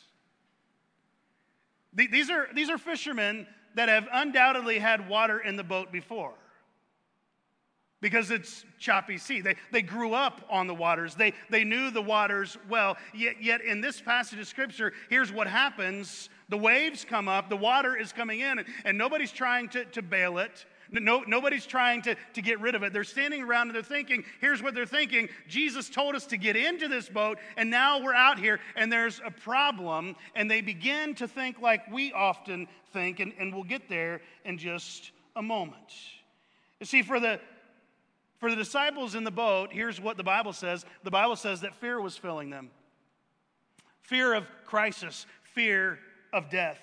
These 1.93 2.29
are, 2.29 2.47
these 2.53 2.69
are 2.69 2.77
fishermen 2.77 3.47
that 3.75 3.89
have 3.89 4.07
undoubtedly 4.11 4.79
had 4.79 5.09
water 5.09 5.39
in 5.39 5.57
the 5.57 5.63
boat 5.63 5.91
before 5.91 6.33
because 8.01 8.31
it's 8.31 8.63
choppy 8.79 9.17
sea. 9.17 9.41
They, 9.41 9.55
they 9.71 9.81
grew 9.81 10.13
up 10.13 10.45
on 10.49 10.67
the 10.67 10.75
waters, 10.75 11.15
they, 11.15 11.33
they 11.49 11.63
knew 11.63 11.91
the 11.91 12.01
waters 12.01 12.57
well. 12.69 12.97
Yet, 13.13 13.41
yet, 13.41 13.61
in 13.61 13.81
this 13.81 13.99
passage 13.99 14.39
of 14.39 14.47
scripture, 14.47 14.93
here's 15.09 15.31
what 15.31 15.47
happens 15.47 16.29
the 16.49 16.57
waves 16.57 17.05
come 17.05 17.27
up, 17.27 17.49
the 17.49 17.57
water 17.57 17.95
is 17.95 18.13
coming 18.13 18.39
in, 18.39 18.63
and, 18.83 18.97
nobody's 18.97 19.31
trying 19.31 19.69
to, 19.69 19.85
to 19.85 20.01
bail 20.01 20.37
it. 20.37 20.65
No, 20.91 21.23
nobody's 21.27 21.65
trying 21.65 22.03
to, 22.03 22.15
to 22.33 22.41
get 22.41 22.59
rid 22.61 22.75
of 22.75 22.83
it. 22.83 22.93
They're 22.93 23.03
standing 23.03 23.41
around 23.41 23.67
and 23.67 23.75
they're 23.75 23.81
thinking, 23.81 24.23
here's 24.39 24.61
what 24.61 24.75
they're 24.75 24.85
thinking 24.85 25.29
Jesus 25.47 25.89
told 25.89 26.15
us 26.15 26.27
to 26.27 26.37
get 26.37 26.55
into 26.55 26.87
this 26.87 27.09
boat, 27.09 27.39
and 27.57 27.69
now 27.69 28.03
we're 28.03 28.13
out 28.13 28.37
here 28.37 28.59
and 28.75 28.91
there's 28.91 29.19
a 29.25 29.31
problem. 29.31 30.15
And 30.35 30.49
they 30.49 30.61
begin 30.61 31.15
to 31.15 31.27
think 31.27 31.59
like 31.59 31.91
we 31.91 32.13
often 32.13 32.67
think, 32.93 33.19
and, 33.19 33.33
and 33.39 33.53
we'll 33.53 33.63
get 33.63 33.89
there 33.89 34.21
in 34.45 34.57
just 34.57 35.11
a 35.35 35.41
moment. 35.41 35.93
You 36.79 36.85
see, 36.85 37.01
for 37.01 37.19
the, 37.19 37.39
for 38.39 38.51
the 38.51 38.55
disciples 38.55 39.15
in 39.15 39.23
the 39.23 39.31
boat, 39.31 39.73
here's 39.73 39.99
what 39.99 40.17
the 40.17 40.23
Bible 40.23 40.53
says 40.53 40.85
the 41.03 41.11
Bible 41.11 41.35
says 41.35 41.61
that 41.61 41.75
fear 41.75 41.99
was 41.99 42.15
filling 42.15 42.51
them 42.51 42.69
fear 44.05 44.33
of 44.33 44.45
crisis, 44.65 45.25
fear 45.43 45.99
of 46.33 46.49
death. 46.49 46.79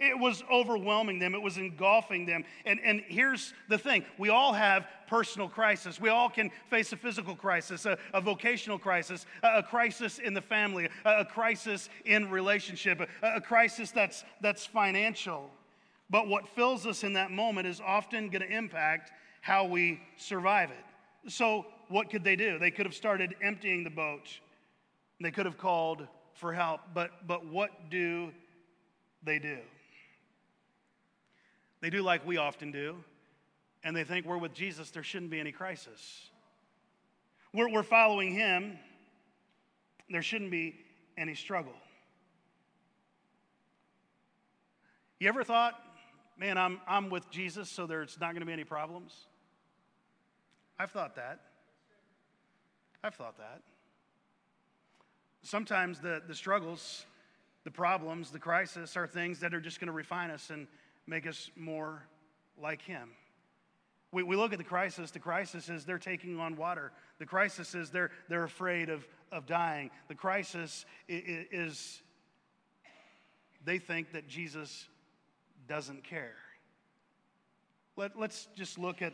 It 0.00 0.16
was 0.16 0.44
overwhelming 0.50 1.18
them, 1.18 1.34
it 1.34 1.42
was 1.42 1.58
engulfing 1.58 2.24
them. 2.24 2.44
And, 2.64 2.78
and 2.84 3.02
here's 3.08 3.52
the 3.68 3.78
thing 3.78 4.04
we 4.16 4.28
all 4.28 4.52
have 4.52 4.86
personal 5.08 5.48
crisis. 5.48 6.00
We 6.00 6.08
all 6.08 6.30
can 6.30 6.50
face 6.70 6.92
a 6.92 6.96
physical 6.96 7.34
crisis, 7.34 7.84
a, 7.84 7.98
a 8.14 8.20
vocational 8.20 8.78
crisis, 8.78 9.26
a, 9.42 9.58
a, 9.58 9.62
crisis 9.62 10.18
in 10.18 10.34
the 10.34 10.40
family, 10.40 10.88
a, 11.04 11.20
a 11.20 11.24
crisis 11.24 11.88
in 12.04 12.30
relationship, 12.30 13.08
a, 13.22 13.40
crisis 13.40 13.90
that's, 13.90 14.24
that's 14.40 14.64
financial. 14.64 15.50
But 16.10 16.28
what 16.28 16.46
fills 16.48 16.86
us 16.86 17.02
in 17.02 17.14
that 17.14 17.32
moment 17.32 17.66
is 17.66 17.80
often 17.84 18.28
going 18.30 18.42
to 18.42 18.56
impact 18.56 19.10
how 19.40 19.64
we 19.64 20.00
survive 20.16 20.70
it. 20.70 21.30
So, 21.30 21.66
what 21.88 22.10
could 22.10 22.22
they 22.22 22.36
do? 22.36 22.58
They 22.58 22.70
could 22.70 22.86
have 22.86 22.94
started 22.94 23.34
emptying 23.42 23.82
the 23.82 23.90
boat. 23.90 24.28
They 25.20 25.30
could 25.30 25.46
have 25.46 25.58
called 25.58 26.06
for 26.34 26.52
help. 26.52 26.80
But, 26.94 27.26
but 27.26 27.46
what 27.46 27.90
do 27.90 28.30
they 29.28 29.38
do. 29.38 29.58
They 31.80 31.90
do 31.90 32.02
like 32.02 32.26
we 32.26 32.38
often 32.38 32.72
do, 32.72 32.96
and 33.84 33.94
they 33.94 34.02
think 34.02 34.26
we're 34.26 34.38
with 34.38 34.54
Jesus, 34.54 34.90
there 34.90 35.04
shouldn't 35.04 35.30
be 35.30 35.38
any 35.38 35.52
crisis. 35.52 36.30
We're, 37.52 37.70
we're 37.70 37.84
following 37.84 38.34
him, 38.34 38.78
there 40.10 40.22
shouldn't 40.22 40.50
be 40.50 40.74
any 41.16 41.34
struggle. 41.34 41.74
You 45.20 45.28
ever 45.28 45.44
thought, 45.44 45.74
man, 46.38 46.56
I'm, 46.56 46.80
I'm 46.88 47.10
with 47.10 47.30
Jesus, 47.30 47.68
so 47.68 47.86
there's 47.86 48.18
not 48.20 48.32
going 48.32 48.40
to 48.40 48.46
be 48.46 48.52
any 48.52 48.64
problems? 48.64 49.26
I've 50.78 50.90
thought 50.90 51.16
that. 51.16 51.40
I've 53.04 53.14
thought 53.14 53.36
that. 53.38 53.60
Sometimes 55.42 56.00
the, 56.00 56.22
the 56.26 56.34
struggles, 56.34 57.04
the 57.68 57.72
problems, 57.72 58.30
the 58.30 58.38
crisis 58.38 58.96
are 58.96 59.06
things 59.06 59.40
that 59.40 59.52
are 59.52 59.60
just 59.60 59.78
going 59.78 59.88
to 59.88 59.92
refine 59.92 60.30
us 60.30 60.48
and 60.48 60.66
make 61.06 61.26
us 61.26 61.50
more 61.54 62.02
like 62.58 62.80
Him. 62.80 63.10
We, 64.10 64.22
we 64.22 64.36
look 64.36 64.52
at 64.52 64.58
the 64.58 64.64
crisis. 64.64 65.10
The 65.10 65.18
crisis 65.18 65.68
is 65.68 65.84
they're 65.84 65.98
taking 65.98 66.40
on 66.40 66.56
water. 66.56 66.92
The 67.18 67.26
crisis 67.26 67.74
is 67.74 67.90
they're, 67.90 68.10
they're 68.30 68.44
afraid 68.44 68.88
of, 68.88 69.06
of 69.30 69.44
dying. 69.44 69.90
The 70.08 70.14
crisis 70.14 70.86
is, 71.08 71.46
is 71.52 72.02
they 73.66 73.78
think 73.78 74.12
that 74.12 74.26
Jesus 74.26 74.88
doesn't 75.68 76.04
care. 76.04 76.36
Let, 77.96 78.18
let's 78.18 78.48
just 78.56 78.78
look 78.78 79.02
at 79.02 79.12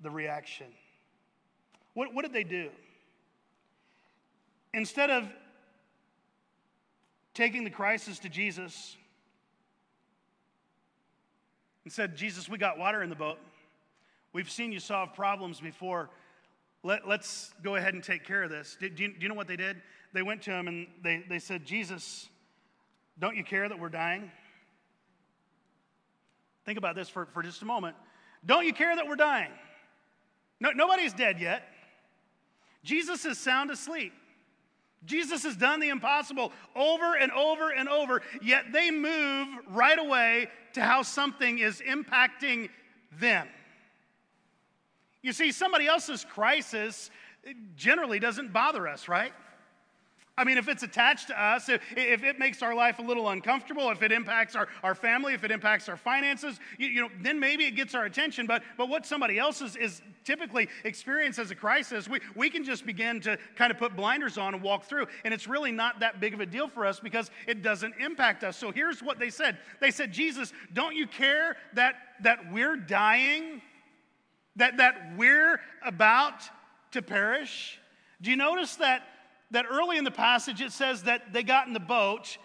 the 0.00 0.10
reaction. 0.10 0.68
What, 1.92 2.14
what 2.14 2.22
did 2.22 2.32
they 2.32 2.44
do? 2.44 2.70
Instead 4.72 5.10
of 5.10 5.28
taking 7.40 7.64
the 7.64 7.70
crisis 7.70 8.18
to 8.18 8.28
Jesus 8.28 8.98
and 11.84 11.90
said, 11.90 12.14
Jesus, 12.14 12.50
we 12.50 12.58
got 12.58 12.76
water 12.76 13.02
in 13.02 13.08
the 13.08 13.16
boat. 13.16 13.38
We've 14.34 14.50
seen 14.50 14.72
you 14.72 14.78
solve 14.78 15.14
problems 15.14 15.58
before. 15.58 16.10
Let, 16.82 17.02
us 17.06 17.50
go 17.62 17.76
ahead 17.76 17.94
and 17.94 18.04
take 18.04 18.26
care 18.26 18.42
of 18.42 18.50
this. 18.50 18.76
Do, 18.78 18.90
do, 18.90 19.04
you, 19.04 19.08
do 19.14 19.20
you 19.20 19.28
know 19.30 19.34
what 19.34 19.48
they 19.48 19.56
did? 19.56 19.80
They 20.12 20.20
went 20.20 20.42
to 20.42 20.50
him 20.50 20.68
and 20.68 20.86
they, 21.02 21.24
they 21.30 21.38
said, 21.38 21.64
Jesus, 21.64 22.28
don't 23.18 23.36
you 23.36 23.42
care 23.42 23.66
that 23.66 23.78
we're 23.78 23.88
dying? 23.88 24.30
Think 26.66 26.76
about 26.76 26.94
this 26.94 27.08
for, 27.08 27.24
for 27.32 27.42
just 27.42 27.62
a 27.62 27.64
moment. 27.64 27.96
Don't 28.44 28.66
you 28.66 28.74
care 28.74 28.94
that 28.94 29.06
we're 29.06 29.16
dying? 29.16 29.50
No, 30.60 30.72
nobody's 30.72 31.14
dead 31.14 31.40
yet. 31.40 31.62
Jesus 32.84 33.24
is 33.24 33.38
sound 33.38 33.70
asleep. 33.70 34.12
Jesus 35.04 35.42
has 35.44 35.56
done 35.56 35.80
the 35.80 35.88
impossible 35.88 36.52
over 36.76 37.16
and 37.16 37.32
over 37.32 37.70
and 37.70 37.88
over, 37.88 38.22
yet 38.42 38.72
they 38.72 38.90
move 38.90 39.48
right 39.68 39.98
away 39.98 40.48
to 40.74 40.82
how 40.82 41.02
something 41.02 41.58
is 41.58 41.80
impacting 41.80 42.68
them. 43.18 43.48
You 45.22 45.32
see, 45.32 45.52
somebody 45.52 45.86
else's 45.86 46.24
crisis 46.24 47.10
generally 47.76 48.18
doesn't 48.18 48.52
bother 48.52 48.86
us, 48.86 49.08
right? 49.08 49.32
I 50.40 50.44
mean, 50.44 50.56
if 50.56 50.68
it's 50.68 50.82
attached 50.82 51.28
to 51.28 51.38
us, 51.38 51.68
if, 51.68 51.82
if 51.94 52.24
it 52.24 52.38
makes 52.38 52.62
our 52.62 52.74
life 52.74 52.98
a 52.98 53.02
little 53.02 53.28
uncomfortable, 53.28 53.90
if 53.90 54.02
it 54.02 54.10
impacts 54.10 54.56
our, 54.56 54.68
our 54.82 54.94
family, 54.94 55.34
if 55.34 55.44
it 55.44 55.50
impacts 55.50 55.86
our 55.86 55.98
finances, 55.98 56.58
you, 56.78 56.88
you 56.88 57.00
know, 57.02 57.10
then 57.20 57.38
maybe 57.38 57.66
it 57.66 57.72
gets 57.72 57.94
our 57.94 58.06
attention. 58.06 58.46
But, 58.46 58.62
but 58.78 58.88
what 58.88 59.04
somebody 59.04 59.38
else 59.38 59.60
is, 59.60 59.76
is 59.76 60.00
typically 60.24 60.68
experienced 60.84 61.38
as 61.38 61.50
a 61.50 61.54
crisis, 61.54 62.08
we, 62.08 62.20
we 62.34 62.48
can 62.48 62.64
just 62.64 62.86
begin 62.86 63.20
to 63.20 63.36
kind 63.54 63.70
of 63.70 63.76
put 63.76 63.94
blinders 63.94 64.38
on 64.38 64.54
and 64.54 64.62
walk 64.62 64.84
through. 64.84 65.08
And 65.26 65.34
it's 65.34 65.46
really 65.46 65.72
not 65.72 66.00
that 66.00 66.20
big 66.20 66.32
of 66.32 66.40
a 66.40 66.46
deal 66.46 66.68
for 66.68 66.86
us 66.86 67.00
because 67.00 67.30
it 67.46 67.60
doesn't 67.60 67.94
impact 68.00 68.42
us. 68.42 68.56
So 68.56 68.72
here's 68.72 69.02
what 69.02 69.18
they 69.18 69.28
said 69.28 69.58
They 69.78 69.90
said, 69.90 70.10
Jesus, 70.10 70.54
don't 70.72 70.96
you 70.96 71.06
care 71.06 71.58
that, 71.74 71.96
that 72.22 72.50
we're 72.50 72.76
dying? 72.76 73.60
That, 74.56 74.78
that 74.78 75.16
we're 75.18 75.60
about 75.84 76.42
to 76.92 77.02
perish? 77.02 77.78
Do 78.22 78.30
you 78.30 78.36
notice 78.36 78.76
that? 78.76 79.02
That 79.50 79.66
early 79.70 79.98
in 79.98 80.04
the 80.04 80.10
passage 80.10 80.60
it 80.60 80.72
says 80.72 81.04
that 81.04 81.32
they 81.32 81.42
got 81.42 81.66
in 81.66 81.72
the 81.72 81.80
boat 81.80 82.38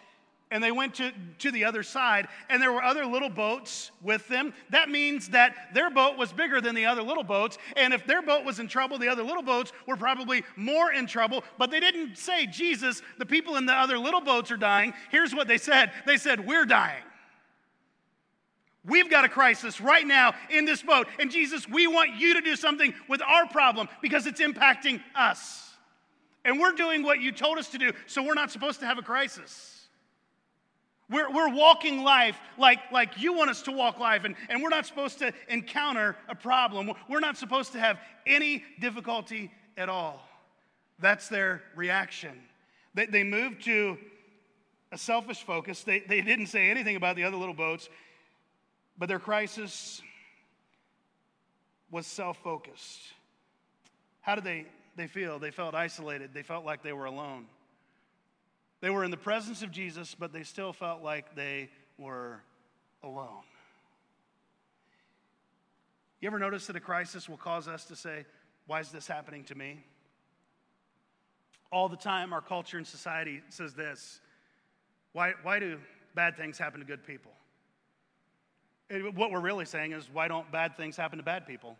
and 0.51 0.63
they 0.63 0.71
went 0.71 0.93
to, 0.95 1.11
to 1.39 1.51
the 1.51 1.65
other 1.65 1.81
side, 1.81 2.27
and 2.49 2.61
there 2.61 2.71
were 2.71 2.83
other 2.83 3.05
little 3.05 3.29
boats 3.29 3.91
with 4.01 4.27
them. 4.27 4.53
That 4.69 4.89
means 4.89 5.29
that 5.29 5.73
their 5.73 5.89
boat 5.89 6.17
was 6.17 6.31
bigger 6.31 6.61
than 6.61 6.75
the 6.75 6.85
other 6.85 7.01
little 7.01 7.23
boats, 7.23 7.57
and 7.75 7.93
if 7.93 8.05
their 8.05 8.21
boat 8.21 8.45
was 8.45 8.59
in 8.59 8.67
trouble, 8.67 8.97
the 8.97 9.07
other 9.07 9.23
little 9.23 9.41
boats 9.41 9.73
were 9.87 9.97
probably 9.97 10.43
more 10.55 10.93
in 10.93 11.07
trouble. 11.07 11.43
But 11.57 11.71
they 11.71 11.79
didn't 11.79 12.17
say, 12.17 12.45
Jesus, 12.45 13.01
the 13.17 13.25
people 13.25 13.55
in 13.55 13.65
the 13.65 13.73
other 13.73 13.97
little 13.97 14.21
boats 14.21 14.51
are 14.51 14.57
dying. 14.57 14.93
Here's 15.09 15.33
what 15.33 15.47
they 15.47 15.57
said 15.57 15.91
they 16.05 16.17
said, 16.17 16.45
We're 16.45 16.65
dying. 16.65 17.03
We've 18.85 19.09
got 19.09 19.25
a 19.25 19.29
crisis 19.29 19.81
right 19.81 20.05
now 20.05 20.35
in 20.51 20.65
this 20.65 20.83
boat, 20.83 21.07
and 21.19 21.31
Jesus, 21.31 21.67
we 21.67 21.87
want 21.87 22.17
you 22.17 22.35
to 22.35 22.41
do 22.41 22.55
something 22.55 22.93
with 23.09 23.21
our 23.23 23.47
problem 23.47 23.89
because 24.01 24.27
it's 24.27 24.39
impacting 24.39 25.01
us. 25.15 25.64
And 26.45 26.59
we're 26.59 26.73
doing 26.73 27.01
what 27.01 27.19
you 27.19 27.31
told 27.31 27.57
us 27.57 27.69
to 27.69 27.79
do, 27.79 27.91
so 28.05 28.23
we're 28.23 28.35
not 28.35 28.51
supposed 28.51 28.79
to 28.81 28.85
have 28.85 28.99
a 28.99 29.01
crisis. 29.01 29.87
We're, 31.09 31.29
we're 31.29 31.53
walking 31.53 32.03
life 32.03 32.37
like, 32.57 32.79
like 32.91 33.19
you 33.19 33.33
want 33.33 33.49
us 33.49 33.63
to 33.63 33.71
walk 33.71 33.99
life, 33.99 34.23
and, 34.23 34.35
and 34.47 34.61
we're 34.61 34.69
not 34.69 34.85
supposed 34.85 35.19
to 35.19 35.33
encounter 35.49 36.15
a 36.29 36.35
problem. 36.35 36.91
We're 37.09 37.19
not 37.19 37.35
supposed 37.35 37.73
to 37.73 37.79
have 37.79 37.99
any 38.27 38.63
difficulty 38.79 39.51
at 39.75 39.89
all. 39.89 40.21
That's 40.99 41.27
their 41.27 41.63
reaction. 41.75 42.39
They, 42.93 43.07
they 43.07 43.23
moved 43.23 43.65
to 43.65 43.97
a 44.91 44.97
selfish 44.97 45.43
focus. 45.43 45.83
They, 45.83 45.99
they 45.99 46.21
didn't 46.21 46.47
say 46.47 46.69
anything 46.69 46.95
about 46.95 47.15
the 47.15 47.23
other 47.23 47.37
little 47.37 47.55
boats, 47.55 47.89
but 48.97 49.09
their 49.09 49.19
crisis 49.19 50.01
was 51.91 52.05
self 52.07 52.37
focused. 52.43 52.99
How 54.21 54.35
did 54.35 54.43
they 54.43 54.65
they 54.95 55.07
feel? 55.07 55.39
They 55.39 55.51
felt 55.51 55.75
isolated. 55.75 56.31
They 56.33 56.43
felt 56.43 56.65
like 56.65 56.83
they 56.83 56.93
were 56.93 57.05
alone. 57.05 57.45
They 58.81 58.89
were 58.89 59.03
in 59.03 59.11
the 59.11 59.17
presence 59.17 59.61
of 59.63 59.71
Jesus, 59.71 60.15
but 60.15 60.31
they 60.31 60.43
still 60.43 60.73
felt 60.73 61.01
like 61.01 61.35
they 61.35 61.69
were 61.97 62.41
alone. 63.03 63.43
You 66.21 66.27
ever 66.27 66.39
notice 66.39 66.67
that 66.67 66.75
a 66.75 66.79
crisis 66.79 67.29
will 67.29 67.37
cause 67.37 67.67
us 67.67 67.85
to 67.85 67.95
say, 67.95 68.25
Why 68.67 68.79
is 68.79 68.89
this 68.89 69.07
happening 69.07 69.43
to 69.45 69.55
me? 69.55 69.83
All 71.71 71.89
the 71.89 71.97
time, 71.97 72.31
our 72.33 72.41
culture 72.41 72.77
and 72.77 72.87
society 72.87 73.41
says 73.49 73.73
this 73.73 74.21
Why, 75.13 75.33
why 75.43 75.59
do 75.59 75.79
bad 76.13 76.37
things 76.37 76.57
happen 76.57 76.79
to 76.79 76.85
good 76.85 77.05
people? 77.05 77.31
And 78.89 79.17
what 79.17 79.31
we're 79.31 79.41
really 79.41 79.65
saying 79.65 79.91
is, 79.91 80.09
Why 80.11 80.27
don't 80.27 80.51
bad 80.51 80.77
things 80.77 80.95
happen 80.95 81.17
to 81.17 81.23
bad 81.23 81.45
people? 81.45 81.77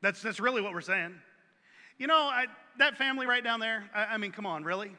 That's, 0.00 0.22
that's 0.22 0.38
really 0.40 0.62
what 0.62 0.72
we're 0.72 0.80
saying. 0.80 1.14
You 1.98 2.06
know, 2.06 2.14
I, 2.14 2.46
that 2.78 2.96
family 2.96 3.26
right 3.26 3.42
down 3.42 3.58
there, 3.58 3.84
I, 3.92 4.04
I, 4.04 4.16
mean, 4.18 4.30
come 4.30 4.46
on, 4.46 4.62
really? 4.62 4.92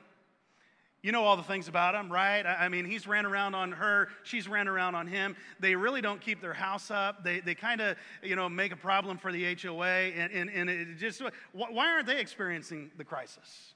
You 1.01 1.13
know 1.13 1.23
all 1.23 1.37
the 1.37 1.43
things 1.43 1.69
about 1.69 1.95
him, 1.95 2.11
right? 2.11 2.45
I, 2.45 2.65
I, 2.65 2.69
mean, 2.69 2.83
he's 2.83 3.07
ran 3.07 3.25
around 3.25 3.55
on 3.55 3.71
her, 3.71 4.09
she's 4.23 4.49
ran 4.49 4.67
around 4.67 4.95
on 4.95 5.07
him. 5.07 5.37
They 5.61 5.75
really 5.75 6.01
don't 6.01 6.19
keep 6.19 6.41
their 6.41 6.53
house 6.53 6.91
up. 6.91 7.23
They, 7.23 7.39
they 7.39 7.55
kind 7.55 7.79
of, 7.79 7.95
you 8.21 8.35
know, 8.35 8.49
make 8.49 8.73
a 8.73 8.75
problem 8.75 9.17
for 9.17 9.31
the 9.31 9.55
HOA, 9.55 9.85
and, 9.85 10.31
and, 10.33 10.49
and 10.49 10.69
it 10.69 10.97
just, 10.97 11.21
why 11.53 11.87
aren't 11.87 12.05
they 12.05 12.19
experiencing 12.19 12.91
the 12.97 13.05
crisis? 13.05 13.73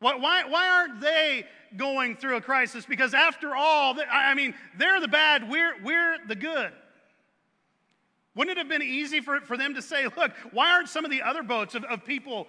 Why, 0.00 0.16
why, 0.16 0.44
why 0.48 0.68
aren't 0.68 1.00
they 1.00 1.46
going 1.76 2.16
through 2.16 2.36
a 2.36 2.40
crisis? 2.40 2.84
Because 2.84 3.14
after 3.14 3.54
all, 3.54 3.96
I 4.10 4.34
mean, 4.34 4.54
they're 4.76 5.00
the 5.00 5.08
bad, 5.08 5.48
we're, 5.48 5.74
we're 5.84 6.18
the 6.26 6.34
good. 6.34 6.72
Wouldn't 8.34 8.56
it 8.56 8.60
have 8.60 8.68
been 8.68 8.82
easy 8.82 9.20
for, 9.20 9.40
for 9.40 9.56
them 9.56 9.74
to 9.74 9.82
say, 9.82 10.06
look, 10.16 10.32
why 10.52 10.70
aren't 10.70 10.88
some 10.88 11.04
of 11.04 11.10
the 11.10 11.22
other 11.22 11.42
boats 11.42 11.74
of, 11.74 11.84
of 11.84 12.04
people 12.04 12.48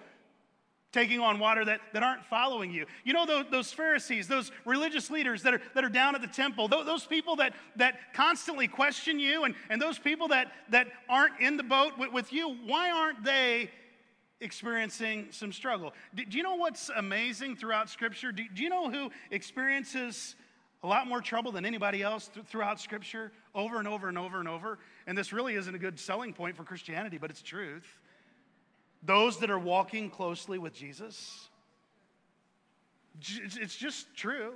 taking 0.92 1.20
on 1.20 1.38
water 1.38 1.64
that, 1.64 1.80
that 1.92 2.02
aren't 2.02 2.24
following 2.24 2.72
you? 2.72 2.86
You 3.04 3.12
know, 3.12 3.26
those, 3.26 3.44
those 3.50 3.72
Pharisees, 3.72 4.26
those 4.26 4.50
religious 4.64 5.10
leaders 5.10 5.42
that 5.42 5.54
are, 5.54 5.60
that 5.74 5.84
are 5.84 5.88
down 5.88 6.14
at 6.14 6.22
the 6.22 6.26
temple, 6.26 6.66
those, 6.68 7.04
people 7.04 7.36
that, 7.36 7.54
that 7.76 8.14
constantly 8.14 8.66
question 8.66 9.20
you, 9.20 9.44
and, 9.44 9.54
and 9.70 9.80
those 9.80 9.98
people 9.98 10.28
that, 10.28 10.52
that 10.70 10.88
aren't 11.08 11.38
in 11.40 11.56
the 11.56 11.62
boat 11.62 11.92
with, 11.98 12.12
with 12.12 12.32
you, 12.32 12.56
why 12.66 12.90
aren't 12.90 13.22
they 13.22 13.70
experiencing 14.40 15.28
some 15.30 15.52
struggle? 15.52 15.92
Do, 16.14 16.24
do 16.24 16.36
you 16.36 16.42
know 16.42 16.56
what's 16.56 16.90
amazing 16.96 17.56
throughout 17.56 17.88
Scripture? 17.88 18.32
Do, 18.32 18.44
do 18.54 18.62
you 18.62 18.68
know 18.68 18.90
who 18.90 19.10
experiences 19.30 20.34
a 20.82 20.86
lot 20.86 21.06
more 21.06 21.20
trouble 21.20 21.52
than 21.52 21.64
anybody 21.64 22.02
else 22.02 22.28
th- 22.28 22.44
throughout 22.46 22.80
Scripture 22.80 23.32
over 23.54 23.78
and 23.78 23.88
over 23.88 24.08
and 24.08 24.18
over 24.18 24.38
and 24.38 24.48
over? 24.48 24.78
And 25.06 25.16
this 25.16 25.32
really 25.32 25.54
isn't 25.54 25.74
a 25.74 25.78
good 25.78 25.98
selling 25.98 26.32
point 26.32 26.56
for 26.56 26.64
Christianity, 26.64 27.18
but 27.18 27.30
it's 27.30 27.42
truth. 27.42 27.86
Those 29.02 29.38
that 29.38 29.50
are 29.50 29.58
walking 29.58 30.10
closely 30.10 30.58
with 30.58 30.74
Jesus, 30.74 31.48
it's 33.20 33.76
just 33.76 34.14
true. 34.16 34.52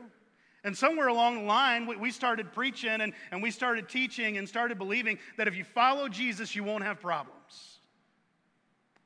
And 0.63 0.77
somewhere 0.77 1.09
along 1.09 1.37
the 1.37 1.45
line, 1.45 1.87
we 1.87 2.11
started 2.11 2.53
preaching 2.53 3.01
and, 3.01 3.15
and 3.31 3.43
we 3.43 3.51
started 3.51 3.89
teaching 3.89 4.37
and 4.37 4.47
started 4.47 4.77
believing 4.77 5.19
that 5.39 5.49
if 5.49 5.57
you 5.57 5.65
follow 5.65 6.09
Jesus, 6.09 6.55
you 6.55 6.65
won't 6.65 6.85
have 6.85 7.01
problems. 7.01 7.79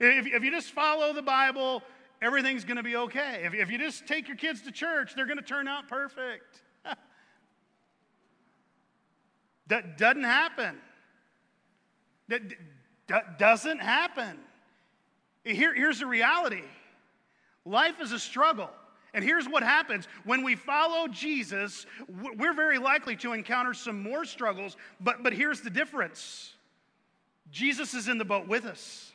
If, 0.00 0.26
if 0.26 0.42
you 0.42 0.50
just 0.50 0.70
follow 0.72 1.12
the 1.12 1.22
Bible, 1.22 1.82
everything's 2.20 2.64
going 2.64 2.78
to 2.78 2.82
be 2.82 2.96
okay. 2.96 3.42
If, 3.44 3.54
if 3.54 3.70
you 3.70 3.78
just 3.78 4.06
take 4.06 4.26
your 4.26 4.36
kids 4.36 4.62
to 4.62 4.72
church, 4.72 5.14
they're 5.14 5.26
going 5.26 5.38
to 5.38 5.44
turn 5.44 5.68
out 5.68 5.86
perfect. 5.86 6.62
that 9.68 9.96
doesn't 9.96 10.24
happen. 10.24 10.76
That 12.28 13.38
doesn't 13.38 13.80
happen. 13.80 14.38
Here, 15.44 15.74
here's 15.74 16.00
the 16.00 16.06
reality 16.06 16.62
life 17.64 18.00
is 18.00 18.12
a 18.12 18.18
struggle. 18.18 18.70
And 19.14 19.22
here's 19.22 19.48
what 19.48 19.62
happens 19.62 20.08
when 20.24 20.42
we 20.42 20.56
follow 20.56 21.06
Jesus, 21.06 21.86
we're 22.36 22.52
very 22.52 22.78
likely 22.78 23.14
to 23.16 23.32
encounter 23.32 23.72
some 23.72 24.02
more 24.02 24.24
struggles, 24.24 24.76
but, 25.00 25.22
but 25.22 25.32
here's 25.32 25.60
the 25.60 25.70
difference 25.70 26.52
Jesus 27.50 27.94
is 27.94 28.08
in 28.08 28.18
the 28.18 28.24
boat 28.24 28.48
with 28.48 28.64
us. 28.64 29.12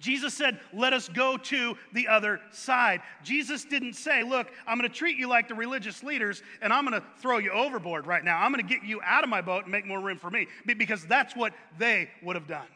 Jesus 0.00 0.34
said, 0.34 0.58
Let 0.72 0.92
us 0.92 1.08
go 1.08 1.36
to 1.36 1.76
the 1.92 2.08
other 2.08 2.40
side. 2.50 3.02
Jesus 3.22 3.64
didn't 3.64 3.92
say, 3.92 4.24
Look, 4.24 4.50
I'm 4.66 4.78
going 4.78 4.90
to 4.90 4.94
treat 4.94 5.16
you 5.16 5.28
like 5.28 5.46
the 5.46 5.54
religious 5.54 6.02
leaders 6.02 6.42
and 6.60 6.72
I'm 6.72 6.84
going 6.84 7.00
to 7.00 7.06
throw 7.20 7.38
you 7.38 7.52
overboard 7.52 8.06
right 8.06 8.24
now. 8.24 8.38
I'm 8.38 8.52
going 8.52 8.66
to 8.66 8.74
get 8.74 8.82
you 8.84 9.00
out 9.04 9.22
of 9.22 9.30
my 9.30 9.42
boat 9.42 9.64
and 9.64 9.72
make 9.72 9.86
more 9.86 10.00
room 10.00 10.18
for 10.18 10.30
me 10.30 10.48
because 10.66 11.06
that's 11.06 11.36
what 11.36 11.52
they 11.78 12.10
would 12.22 12.34
have 12.34 12.48
done. 12.48 12.66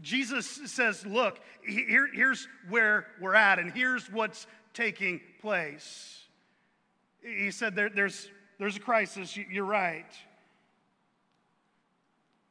Jesus 0.00 0.46
says, 0.66 1.04
Look, 1.04 1.40
here, 1.66 2.08
here's 2.14 2.48
where 2.68 3.06
we're 3.20 3.34
at 3.34 3.58
and 3.58 3.72
here's 3.72 4.10
what's 4.10 4.46
taking 4.72 5.20
place. 5.40 6.20
He 7.22 7.50
said, 7.50 7.74
there, 7.74 7.90
there's, 7.90 8.28
there's 8.58 8.76
a 8.76 8.80
crisis, 8.80 9.36
you're 9.36 9.64
right. 9.64 10.06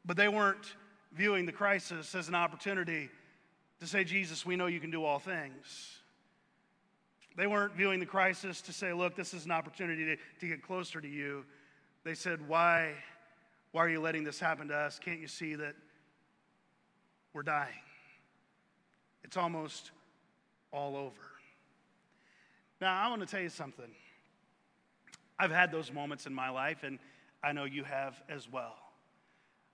But 0.06 0.18
they 0.18 0.28
weren't 0.28 0.76
viewing 1.14 1.46
the 1.46 1.52
crisis 1.52 2.14
as 2.16 2.28
an 2.28 2.36
opportunity 2.36 3.10
to 3.80 3.88
say, 3.88 4.04
Jesus, 4.04 4.46
we 4.46 4.56
know 4.56 4.68
you 4.68 4.80
can 4.80 4.92
do 4.92 5.04
all 5.04 5.20
things. 5.20 5.98
They 7.38 7.48
weren't 7.48 7.74
viewing 7.74 8.00
the 8.00 8.06
crisis 8.06 8.62
to 8.62 8.74
say, 8.74 8.92
look, 8.92 9.16
this 9.16 9.34
is 9.34 9.46
an 9.46 9.52
opportunity 9.52 10.06
to, 10.06 10.18
to 10.42 10.48
get 10.48 10.62
closer 10.62 11.00
to 11.00 11.08
you. 11.08 11.46
They 12.04 12.14
said, 12.14 12.48
why, 12.48 12.94
why 13.72 13.86
are 13.86 13.90
you 13.90 14.02
letting 14.02 14.24
this 14.24 14.40
happen 14.40 14.68
to 14.68 14.76
us? 14.76 15.00
Can't 15.00 15.20
you 15.20 15.28
see 15.28 15.56
that 15.56 15.76
we're 17.34 17.44
dying? 17.44 17.74
It's 19.24 19.38
almost 19.38 19.92
all 20.72 20.98
over. 20.98 21.22
Now, 22.82 23.02
I 23.02 23.10
want 23.10 23.22
to 23.22 23.28
tell 23.28 23.42
you 23.42 23.50
something. 23.50 23.92
I've 25.38 25.52
had 25.52 25.72
those 25.72 25.92
moments 25.92 26.26
in 26.26 26.34
my 26.34 26.50
life, 26.50 26.84
and 26.84 27.00
I 27.44 27.54
know 27.54 27.64
you 27.64 27.84
have 27.84 28.22
as 28.28 28.50
well. 28.52 28.76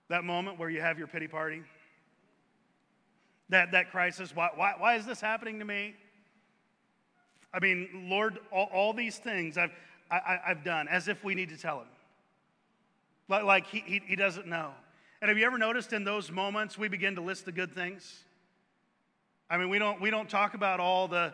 That 0.08 0.24
moment 0.24 0.58
where 0.58 0.70
you 0.70 0.80
have 0.80 0.98
your 0.98 1.08
pity 1.08 1.26
party, 1.26 1.62
that, 3.48 3.72
that 3.72 3.90
crisis, 3.90 4.34
why, 4.34 4.50
why, 4.54 4.74
why 4.78 4.96
is 4.96 5.06
this 5.06 5.20
happening 5.20 5.58
to 5.58 5.64
me? 5.64 5.94
I 7.52 7.60
mean, 7.60 8.06
Lord, 8.08 8.38
all, 8.52 8.68
all 8.72 8.92
these 8.92 9.18
things 9.18 9.56
I've, 9.56 9.72
I, 10.10 10.38
have 10.46 10.62
done 10.62 10.88
as 10.88 11.08
if 11.08 11.24
we 11.24 11.34
need 11.34 11.48
to 11.48 11.56
tell 11.56 11.80
him. 11.80 11.88
Like, 13.28 13.44
like 13.44 13.66
he, 13.66 13.82
he, 13.84 14.02
he 14.06 14.16
doesn't 14.16 14.46
know. 14.46 14.70
And 15.20 15.28
have 15.28 15.38
you 15.38 15.46
ever 15.46 15.58
noticed 15.58 15.92
in 15.92 16.04
those 16.04 16.30
moments 16.30 16.78
we 16.78 16.88
begin 16.88 17.14
to 17.16 17.20
list 17.20 17.44
the 17.44 17.52
good 17.52 17.74
things? 17.74 18.24
I 19.48 19.56
mean, 19.56 19.68
we 19.68 19.78
don't, 19.78 20.00
we 20.00 20.10
don't 20.10 20.28
talk 20.28 20.54
about 20.54 20.80
all 20.80 21.08
the, 21.08 21.32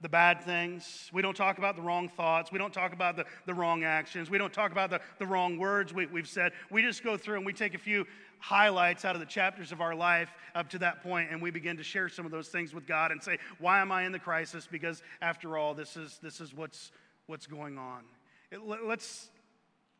the 0.00 0.08
bad 0.08 0.42
things. 0.42 1.10
We 1.12 1.20
don't 1.22 1.36
talk 1.36 1.58
about 1.58 1.76
the 1.76 1.82
wrong 1.82 2.08
thoughts. 2.08 2.50
We 2.50 2.58
don't 2.58 2.72
talk 2.72 2.92
about 2.92 3.16
the, 3.16 3.26
the 3.46 3.54
wrong 3.54 3.84
actions. 3.84 4.30
We 4.30 4.38
don't 4.38 4.52
talk 4.52 4.72
about 4.72 4.90
the, 4.90 5.00
the 5.18 5.26
wrong 5.26 5.58
words 5.58 5.92
we, 5.92 6.06
we've 6.06 6.28
said. 6.28 6.52
We 6.70 6.82
just 6.82 7.04
go 7.04 7.16
through 7.16 7.36
and 7.36 7.46
we 7.46 7.52
take 7.52 7.74
a 7.74 7.78
few 7.78 8.06
highlights 8.38 9.04
out 9.04 9.14
of 9.14 9.20
the 9.20 9.26
chapters 9.26 9.72
of 9.72 9.82
our 9.82 9.94
life 9.94 10.30
up 10.54 10.70
to 10.70 10.78
that 10.78 11.02
point 11.02 11.28
and 11.30 11.42
we 11.42 11.50
begin 11.50 11.76
to 11.76 11.82
share 11.82 12.08
some 12.08 12.24
of 12.24 12.32
those 12.32 12.48
things 12.48 12.72
with 12.72 12.86
God 12.86 13.12
and 13.12 13.22
say, 13.22 13.38
why 13.58 13.80
am 13.80 13.92
I 13.92 14.04
in 14.04 14.12
the 14.12 14.18
crisis? 14.18 14.66
Because 14.70 15.02
after 15.20 15.58
all, 15.58 15.74
this 15.74 15.96
is, 15.96 16.18
this 16.22 16.40
is 16.40 16.54
what's, 16.54 16.92
what's 17.26 17.46
going 17.46 17.76
on. 17.76 18.02
It, 18.50 18.60
let's, 18.62 19.28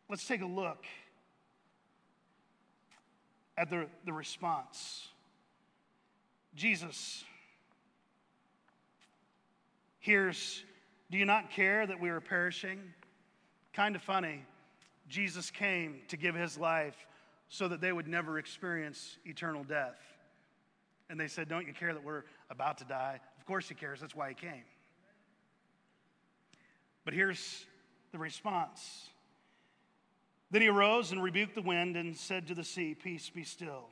let's 0.09 0.27
take 0.27 0.41
a 0.41 0.47
look 0.47 0.85
at 3.59 3.69
the, 3.69 3.87
the 4.07 4.13
response. 4.15 5.09
Jesus 6.55 7.23
hears, 10.01 10.65
Do 11.11 11.19
you 11.19 11.25
not 11.25 11.51
care 11.51 11.87
that 11.87 12.01
we 12.01 12.09
are 12.09 12.21
perishing? 12.21 12.81
Kind 13.73 13.95
of 13.95 14.03
funny. 14.03 14.45
Jesus 15.09 15.51
came 15.51 16.01
to 16.09 16.17
give 16.17 16.35
his 16.35 16.59
life 16.59 17.07
so 17.49 17.69
that 17.69 17.81
they 17.81 17.93
would 17.93 18.09
never 18.09 18.39
experience 18.39 19.19
eternal 19.25 19.65
death. 19.65 19.99
And 21.09 21.19
they 21.19 21.29
said, 21.29 21.49
Don't 21.49 21.67
you 21.67 21.73
care 21.73 21.93
that 21.93 22.03
we're 22.03 22.25
about 22.51 22.79
to 22.79 22.85
die? 22.85 23.21
Of 23.39 23.47
course 23.47 23.69
he 23.69 23.75
cares. 23.75 24.01
That's 24.01 24.15
why 24.15 24.31
he 24.31 24.35
came. 24.35 24.65
But 27.05 27.15
here's 27.15 27.67
the 28.13 28.19
response. 28.19 29.09
Then 30.51 30.63
he 30.63 30.69
arose 30.69 31.13
and 31.13 31.23
rebuked 31.23 31.55
the 31.55 31.63
wind 31.63 31.97
and 31.97 32.17
said 32.17 32.49
to 32.49 32.55
the 32.55 32.65
sea, 32.65 32.95
Peace 32.95 33.31
be 33.31 33.45
still. 33.45 33.89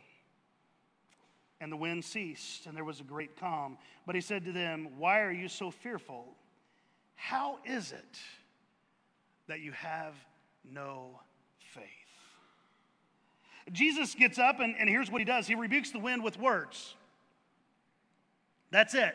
And 1.61 1.73
the 1.73 1.77
wind 1.77 2.05
ceased, 2.05 2.67
and 2.67 2.77
there 2.77 2.85
was 2.85 3.01
a 3.01 3.05
great 3.05 3.39
calm. 3.39 3.79
But 4.07 4.15
he 4.15 4.21
said 4.21 4.45
to 4.45 4.53
them, 4.53 4.89
Why 4.99 5.21
are 5.23 5.33
you 5.33 5.49
so 5.49 5.71
fearful? 5.71 6.25
How 7.17 7.59
is 7.65 7.93
it 7.93 8.19
that 9.49 9.61
you 9.61 9.73
have 9.73 10.15
no 10.65 11.19
faith? 11.75 11.85
Jesus 13.73 14.15
gets 14.15 14.39
up, 14.39 14.61
and, 14.61 14.77
and 14.79 14.89
here's 14.89 15.11
what 15.11 15.21
he 15.21 15.25
does 15.25 15.47
he 15.47 15.55
rebukes 15.55 15.91
the 15.91 15.99
wind 15.99 16.23
with 16.23 16.39
words. 16.39 16.95
That's 18.71 18.95
it. 18.95 19.15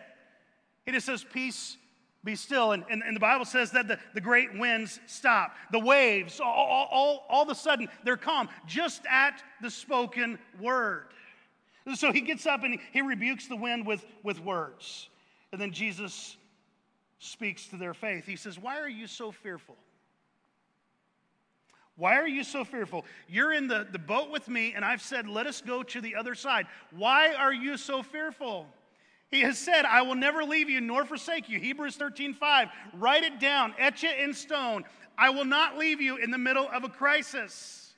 He 0.86 0.92
just 0.92 1.06
says, 1.06 1.26
Peace, 1.32 1.78
be 2.24 2.36
still. 2.36 2.72
And, 2.72 2.84
and, 2.90 3.04
and, 3.06 3.16
the 3.16 3.20
Bible 3.20 3.46
says 3.46 3.72
that 3.72 3.88
the, 3.88 4.00
the 4.14 4.22
great 4.22 4.58
winds 4.58 5.00
stop. 5.08 5.56
The 5.72 5.80
waves, 5.80 6.40
all, 6.40 6.54
all, 6.54 6.88
all, 6.92 7.26
all 7.30 7.44
of 7.44 7.50
a 7.50 7.56
sudden, 7.56 7.88
they're 8.04 8.18
calm 8.18 8.50
just 8.66 9.04
at 9.10 9.44
the 9.62 9.70
spoken 9.70 10.40
word. 10.60 11.08
So 11.96 12.12
he 12.12 12.22
gets 12.22 12.46
up 12.46 12.64
and 12.64 12.80
he 12.92 13.02
rebukes 13.02 13.48
the 13.48 13.56
wind 13.56 13.86
with, 13.86 14.06
with 14.24 14.40
words. 14.40 15.10
And 15.52 15.60
then 15.60 15.72
Jesus 15.72 16.38
speaks 17.20 17.68
to 17.68 17.78
their 17.78 17.94
faith. 17.94 18.26
He 18.26 18.36
says, 18.36 18.58
Why 18.58 18.80
are 18.80 18.90
you 18.90 19.08
so 19.08 19.32
fearful? 19.32 19.76
Why 21.96 22.16
are 22.16 22.28
you 22.28 22.44
so 22.44 22.64
fearful? 22.64 23.06
You're 23.28 23.54
in 23.54 23.68
the, 23.68 23.88
the 23.92 24.00
boat 24.00 24.32
with 24.32 24.48
me, 24.48 24.74
and 24.76 24.84
I've 24.84 25.02
said, 25.02 25.28
Let 25.28 25.46
us 25.46 25.62
go 25.62 25.84
to 25.84 26.02
the 26.02 26.16
other 26.16 26.36
side. 26.36 26.68
Why 26.92 27.34
are 27.34 27.54
you 27.54 27.78
so 27.78 28.02
fearful? 28.02 28.68
He 29.30 29.42
has 29.42 29.58
said, 29.58 29.86
I 29.86 30.04
will 30.04 30.16
never 30.16 30.44
leave 30.44 30.70
you 30.70 30.80
nor 30.80 31.06
forsake 31.06 31.50
you. 31.50 31.60
Hebrews 31.60 31.96
13, 31.96 32.34
5. 32.34 32.68
Write 32.94 33.24
it 33.24 33.40
down, 33.40 33.74
etch 33.80 34.04
it 34.04 34.20
in 34.20 34.34
stone. 34.34 34.84
I 35.18 35.32
will 35.32 35.46
not 35.46 35.78
leave 35.78 36.02
you 36.02 36.18
in 36.18 36.32
the 36.32 36.38
middle 36.38 36.68
of 36.72 36.84
a 36.84 36.90
crisis. 36.90 37.94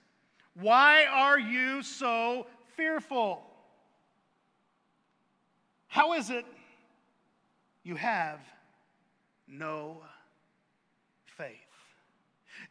Why 0.54 1.06
are 1.06 1.40
you 1.40 1.84
so 1.84 2.48
fearful? 2.78 3.44
How 5.96 6.12
is 6.12 6.30
it 6.30 6.44
you 7.82 7.96
have 7.96 8.42
no 9.48 10.02
faith? 11.24 11.56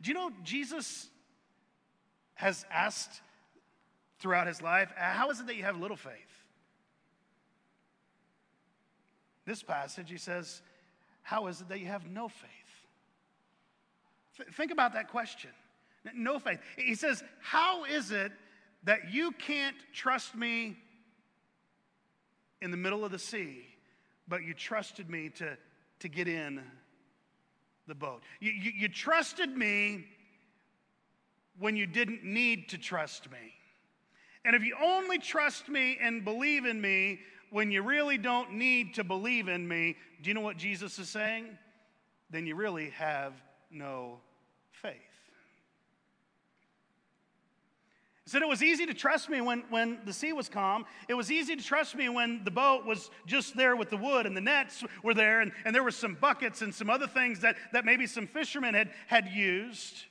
Do 0.02 0.10
you 0.10 0.14
know 0.14 0.30
Jesus 0.42 1.08
has 2.34 2.66
asked 2.70 3.22
throughout 4.18 4.46
his 4.46 4.60
life, 4.60 4.92
uh, 4.94 5.04
How 5.04 5.30
is 5.30 5.40
it 5.40 5.46
that 5.46 5.56
you 5.56 5.62
have 5.62 5.80
little 5.80 5.96
faith? 5.96 6.12
This 9.46 9.62
passage, 9.62 10.10
he 10.10 10.18
says, 10.18 10.60
How 11.22 11.46
is 11.46 11.62
it 11.62 11.70
that 11.70 11.80
you 11.80 11.86
have 11.86 12.06
no 12.06 12.28
faith? 12.28 12.50
think 14.52 14.70
about 14.70 14.92
that 14.92 15.08
question. 15.08 15.52
No 16.14 16.38
faith. 16.38 16.58
He 16.76 16.94
says, 16.94 17.24
How 17.40 17.84
is 17.86 18.10
it 18.10 18.32
that 18.82 19.14
you 19.14 19.30
can't 19.30 19.76
trust 19.94 20.34
me 20.34 20.76
in 22.64 22.70
the 22.70 22.78
middle 22.78 23.04
of 23.04 23.12
the 23.12 23.18
sea, 23.18 23.66
but 24.26 24.42
you 24.42 24.54
trusted 24.54 25.10
me 25.10 25.28
to, 25.28 25.56
to 26.00 26.08
get 26.08 26.26
in 26.26 26.62
the 27.86 27.94
boat. 27.94 28.22
You, 28.40 28.52
you, 28.52 28.72
you 28.74 28.88
trusted 28.88 29.54
me 29.54 30.06
when 31.58 31.76
you 31.76 31.86
didn't 31.86 32.24
need 32.24 32.70
to 32.70 32.78
trust 32.78 33.30
me. 33.30 33.52
And 34.46 34.56
if 34.56 34.64
you 34.64 34.76
only 34.82 35.18
trust 35.18 35.68
me 35.68 35.98
and 36.00 36.24
believe 36.24 36.64
in 36.64 36.80
me 36.80 37.20
when 37.50 37.70
you 37.70 37.82
really 37.82 38.16
don't 38.16 38.54
need 38.54 38.94
to 38.94 39.04
believe 39.04 39.48
in 39.48 39.68
me, 39.68 39.96
do 40.22 40.30
you 40.30 40.34
know 40.34 40.40
what 40.40 40.56
Jesus 40.56 40.98
is 40.98 41.10
saying? 41.10 41.46
Then 42.30 42.46
you 42.46 42.56
really 42.56 42.90
have 42.90 43.34
no 43.70 44.20
faith. 44.72 44.94
He 48.24 48.30
said 48.30 48.40
it 48.40 48.48
was 48.48 48.62
easy 48.62 48.86
to 48.86 48.94
trust 48.94 49.28
me 49.28 49.42
when, 49.42 49.64
when 49.68 49.98
the 50.06 50.12
sea 50.12 50.32
was 50.32 50.48
calm. 50.48 50.86
It 51.08 51.14
was 51.14 51.30
easy 51.30 51.56
to 51.56 51.62
trust 51.62 51.94
me 51.94 52.08
when 52.08 52.42
the 52.42 52.50
boat 52.50 52.86
was 52.86 53.10
just 53.26 53.54
there 53.54 53.76
with 53.76 53.90
the 53.90 53.98
wood 53.98 54.24
and 54.24 54.34
the 54.34 54.40
nets 54.40 54.82
were 55.02 55.12
there 55.12 55.42
and, 55.42 55.52
and 55.66 55.74
there 55.74 55.82
were 55.82 55.90
some 55.90 56.14
buckets 56.14 56.62
and 56.62 56.74
some 56.74 56.88
other 56.88 57.06
things 57.06 57.40
that, 57.40 57.56
that 57.74 57.84
maybe 57.84 58.06
some 58.06 58.26
fishermen 58.26 58.72
had, 58.72 58.90
had 59.08 59.28
used. 59.28 60.04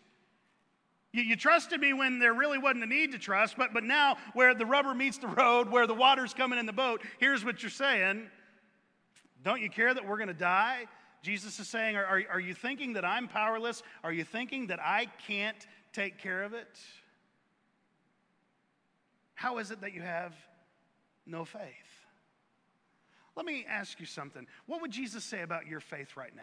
You, 1.11 1.23
you 1.23 1.35
trusted 1.35 1.81
me 1.81 1.93
when 1.93 2.19
there 2.19 2.35
really 2.35 2.59
wasn't 2.59 2.83
a 2.83 2.87
need 2.87 3.13
to 3.13 3.17
trust, 3.17 3.57
but, 3.57 3.73
but 3.73 3.83
now 3.83 4.17
where 4.33 4.53
the 4.53 4.65
rubber 4.65 4.93
meets 4.93 5.17
the 5.17 5.27
road, 5.27 5.71
where 5.71 5.87
the 5.87 5.95
water's 5.95 6.35
coming 6.35 6.59
in 6.59 6.67
the 6.67 6.73
boat, 6.73 7.01
here's 7.19 7.43
what 7.43 7.63
you're 7.63 7.71
saying. 7.71 8.29
Don't 9.43 9.59
you 9.59 9.71
care 9.71 9.91
that 9.91 10.07
we're 10.07 10.17
going 10.17 10.27
to 10.27 10.35
die? 10.35 10.85
Jesus 11.23 11.59
is 11.59 11.67
saying, 11.67 11.95
are, 11.95 12.05
are, 12.05 12.21
are 12.33 12.39
you 12.39 12.53
thinking 12.53 12.93
that 12.93 13.05
I'm 13.05 13.27
powerless? 13.27 13.81
Are 14.03 14.13
you 14.13 14.23
thinking 14.23 14.67
that 14.67 14.79
I 14.79 15.07
can't 15.25 15.65
take 15.93 16.19
care 16.19 16.43
of 16.43 16.53
it? 16.53 16.79
How 19.35 19.57
is 19.57 19.71
it 19.71 19.81
that 19.81 19.93
you 19.93 20.01
have 20.01 20.33
no 21.25 21.45
faith? 21.45 21.61
Let 23.35 23.45
me 23.45 23.65
ask 23.67 23.99
you 23.99 24.05
something. 24.05 24.45
What 24.67 24.81
would 24.81 24.91
Jesus 24.91 25.23
say 25.23 25.41
about 25.41 25.67
your 25.67 25.79
faith 25.79 26.15
right 26.15 26.35
now? 26.35 26.41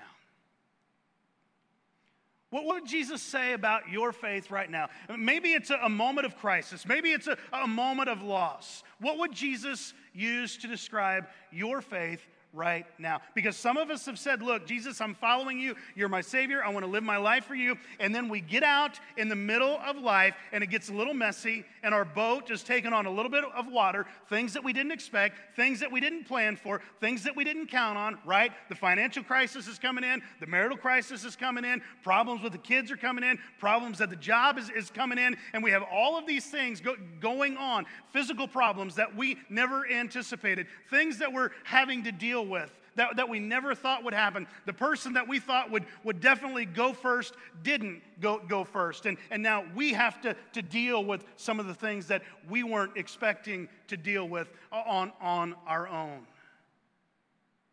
What 2.51 2.65
would 2.65 2.87
Jesus 2.87 3.23
say 3.23 3.53
about 3.53 3.89
your 3.89 4.13
faith 4.13 4.51
right 4.51 4.69
now? 4.69 4.89
Maybe 5.17 5.51
it's 5.51 5.71
a, 5.71 5.89
moment 5.89 6.27
of 6.27 6.37
crisis. 6.37 6.85
Maybe 6.85 7.13
it's 7.13 7.29
a, 7.29 7.39
a 7.53 7.69
moment 7.69 8.09
of 8.09 8.23
loss. 8.23 8.83
What 9.01 9.19
would 9.19 9.33
Jesus 9.33 9.95
use 10.13 10.57
to 10.59 10.67
describe 10.67 11.29
your 11.53 11.81
faith 11.81 12.27
right 12.53 12.87
now. 12.99 13.21
Because 13.35 13.57
some 13.57 13.77
of 13.77 13.91
us 13.91 14.07
have 14.07 14.19
said, 14.19 14.43
Look, 14.43 14.67
Jesus, 14.67 15.01
I'm 15.01 15.15
following 15.15 15.59
you. 15.59 15.77
You're 15.95 16.09
my 16.09 16.21
Savior. 16.21 16.65
I 16.65 16.71
want 16.71 16.85
to 16.85 16.91
live 16.91 17.03
my 17.03 17.17
life 17.17 17.45
for 17.45 17.55
you. 17.55 17.77
And 17.99 18.15
then 18.15 18.29
we 18.29 18.41
get 18.41 18.63
out 18.63 18.99
in 19.17 19.29
the 19.29 19.37
middle 19.37 19.79
of 19.85 19.97
life 19.97 20.35
and 20.53 20.65
it 20.65 20.69
gets 20.69 20.89
a 20.89 20.93
little 20.93 21.15
messy, 21.15 21.65
and 21.83 21.95
our 21.95 22.05
boat 22.05 22.51
is 22.51 22.63
taking 22.63 22.93
on 22.93 23.07
a 23.07 23.11
little 23.11 23.31
bit 23.31 23.45
of 23.45 23.69
water, 23.69 24.07
things 24.29 24.53
that 24.55 24.65
we 24.65 24.73
didn't 24.73 24.93
expect, 24.93 25.57
things 25.57 25.81
that 25.81 25.91
we 25.91 26.01
didn't 26.01 26.25
plan 26.25 26.57
for, 26.57 26.81
things 27.01 27.23
that 27.25 27.37
we 27.37 27.45
didn't 27.45 27.69
count 27.69 27.97
on, 27.97 28.19
right? 28.25 28.53
The 28.69 28.75
financial 28.75 29.23
crisis 29.23 29.67
is 29.67 29.79
coming 29.79 30.05
in, 30.05 30.23
the 30.41 30.47
marital 30.47 30.77
crisis 30.77 31.25
is 31.25 31.37
coming 31.37 31.65
in, 31.65 31.83
problems 32.03 32.43
with 32.43 32.53
the 32.53 32.59
kids 32.59 32.91
are 32.91 32.97
coming 32.97 33.25
in, 33.25 33.39
problems 33.59 34.01
at 34.01 34.11
the 34.11 34.17
job 34.17 34.59
is, 34.59 34.71
is 34.71 34.91
coming 34.91 35.19
in, 35.19 35.37
and 35.53 35.63
we 35.63 35.71
have 35.71 35.83
all 35.93 36.19
of 36.19 36.27
these 36.27 36.47
things 36.47 36.81
go, 36.81 36.97
going 37.21 37.57
on 37.57 37.87
physical 38.13 38.49
problems 38.49 38.97
that 38.97 39.15
we 39.17 39.37
never 39.49 39.89
anticipated, 39.89 40.67
things 40.91 41.19
that 41.19 41.33
we're 41.33 41.51
having 41.65 42.05
to 42.05 42.13
deal 42.13 42.40
deal 42.41 42.51
with 42.51 42.73
that, 42.97 43.17
that 43.17 43.29
we 43.29 43.39
never 43.39 43.75
thought 43.75 44.05
would 44.05 44.15
happen. 44.15 44.47
The 44.67 44.73
person 44.73 45.15
that 45.15 45.29
we 45.29 45.39
thought 45.39 45.71
would, 45.71 45.87
would 46.05 46.21
definitely 46.21 46.65
go 46.65 46.93
first 46.93 47.35
didn't 47.63 48.03
go, 48.21 48.41
go 48.47 48.65
first. 48.65 49.07
And, 49.07 49.17
and 49.31 49.43
now 49.43 49.65
we 49.75 49.93
have 49.93 50.21
to, 50.23 50.37
to 50.53 50.63
deal 50.63 51.05
with 51.05 51.25
some 51.37 51.61
of 51.61 51.67
the 51.67 51.75
things 51.75 52.09
that 52.09 52.23
we 52.49 52.63
weren't 52.63 52.97
expecting 52.97 53.69
to 53.89 53.97
deal 53.97 54.29
with 54.29 54.53
on, 54.73 55.13
on 55.21 55.55
our 55.67 55.89
own. 55.89 56.27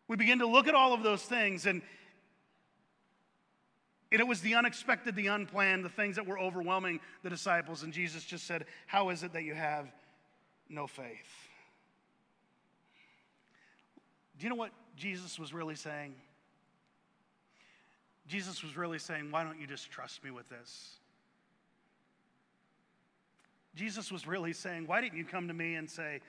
We 0.07 0.15
begin 0.15 0.39
to 0.39 0.47
look 0.47 0.67
at 0.67 0.75
all 0.75 0.93
of 0.93 1.03
those 1.03 1.23
things, 1.23 1.65
and, 1.65 1.81
and 4.09 4.21
it 4.21 4.27
was 4.27 4.39
the 4.39 4.55
unexpected, 4.55 5.15
the 5.17 5.27
unplanned, 5.27 5.83
the 5.83 5.89
things 5.89 6.15
that 6.15 6.25
were 6.25 6.39
overwhelming 6.39 7.01
the 7.23 7.29
disciples. 7.29 7.83
And 7.83 7.91
Jesus 7.91 8.23
just 8.23 8.47
said, 8.47 8.65
How 8.85 9.09
is 9.09 9.23
it 9.23 9.33
that 9.33 9.43
you 9.43 9.53
have 9.53 9.91
no 10.69 10.87
faith? 10.87 11.46
Do 14.37 14.43
you 14.43 14.49
know 14.49 14.55
what 14.55 14.71
Jesus 14.95 15.39
was 15.39 15.53
really 15.53 15.75
saying? 15.75 16.13
Jesus 18.27 18.61
was 18.61 18.75
really 18.75 18.99
saying, 18.99 19.31
Why 19.31 19.43
don't 19.43 19.59
you 19.59 19.67
just 19.67 19.89
trust 19.89 20.23
me 20.23 20.31
with 20.31 20.47
this? 20.49 20.97
Jesus 23.75 24.11
was 24.11 24.27
really 24.27 24.53
saying, 24.53 24.87
Why 24.87 25.01
didn't 25.01 25.17
you 25.17 25.25
come 25.25 25.47
to 25.47 25.53
me 25.53 25.75
and 25.75 25.89
say, 25.89 26.21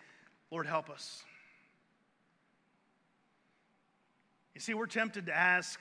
Lord, 0.50 0.66
help 0.66 0.90
us? 0.90 1.22
You 4.54 4.60
see, 4.60 4.74
we're 4.74 4.86
tempted 4.86 5.26
to 5.26 5.36
ask, 5.36 5.80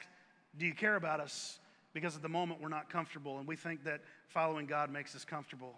Do 0.58 0.66
you 0.66 0.74
care 0.74 0.96
about 0.96 1.20
us? 1.20 1.60
Because 1.94 2.16
at 2.16 2.22
the 2.22 2.30
moment 2.30 2.62
we're 2.62 2.70
not 2.70 2.90
comfortable, 2.90 3.40
and 3.40 3.48
we 3.48 3.56
think 3.56 3.84
that 3.86 4.02
following 4.28 4.66
God 4.66 4.92
makes 4.92 5.16
us 5.16 5.24
comfortable. 5.24 5.76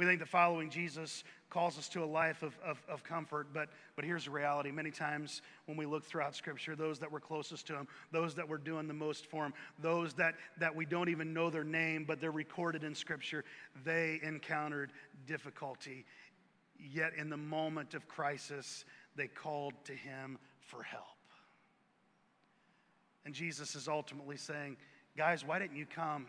We 0.00 0.06
think 0.06 0.20
that 0.20 0.28
following 0.28 0.70
Jesus 0.70 1.24
calls 1.50 1.76
us 1.76 1.86
to 1.90 2.02
a 2.02 2.06
life 2.06 2.42
of, 2.42 2.58
of, 2.64 2.82
of, 2.88 3.04
comfort, 3.04 3.48
but, 3.52 3.68
but 3.96 4.04
here's 4.06 4.24
the 4.24 4.30
reality. 4.30 4.70
Many 4.70 4.90
times 4.90 5.42
when 5.66 5.76
we 5.76 5.84
look 5.84 6.06
throughout 6.06 6.34
Scripture, 6.34 6.74
those 6.74 6.98
that 7.00 7.12
were 7.12 7.20
closest 7.20 7.66
to 7.66 7.74
Him, 7.74 7.86
those 8.10 8.34
that 8.36 8.48
were 8.48 8.56
doing 8.56 8.88
the 8.88 8.94
most 8.94 9.26
for 9.26 9.44
Him, 9.44 9.52
those 9.78 10.14
that, 10.14 10.36
that 10.58 10.74
we 10.74 10.86
don't 10.86 11.10
even 11.10 11.34
know 11.34 11.50
their 11.50 11.64
name, 11.64 12.06
but 12.08 12.18
they're 12.18 12.30
recorded 12.30 12.82
in 12.82 12.94
Scripture, 12.94 13.44
they 13.84 14.18
encountered 14.22 14.90
difficulty. 15.26 16.06
Yet 16.78 17.12
in 17.18 17.28
the 17.28 17.36
moment 17.36 17.92
of 17.92 18.08
crisis, 18.08 18.86
they 19.16 19.26
called 19.26 19.74
to 19.84 19.92
Him 19.92 20.38
for 20.60 20.82
help. 20.82 21.04
And 23.26 23.34
Jesus 23.34 23.74
is 23.74 23.86
ultimately 23.86 24.38
saying, 24.38 24.78
Guys, 25.14 25.44
why 25.44 25.58
didn't 25.58 25.76
you 25.76 25.84
come 25.84 26.24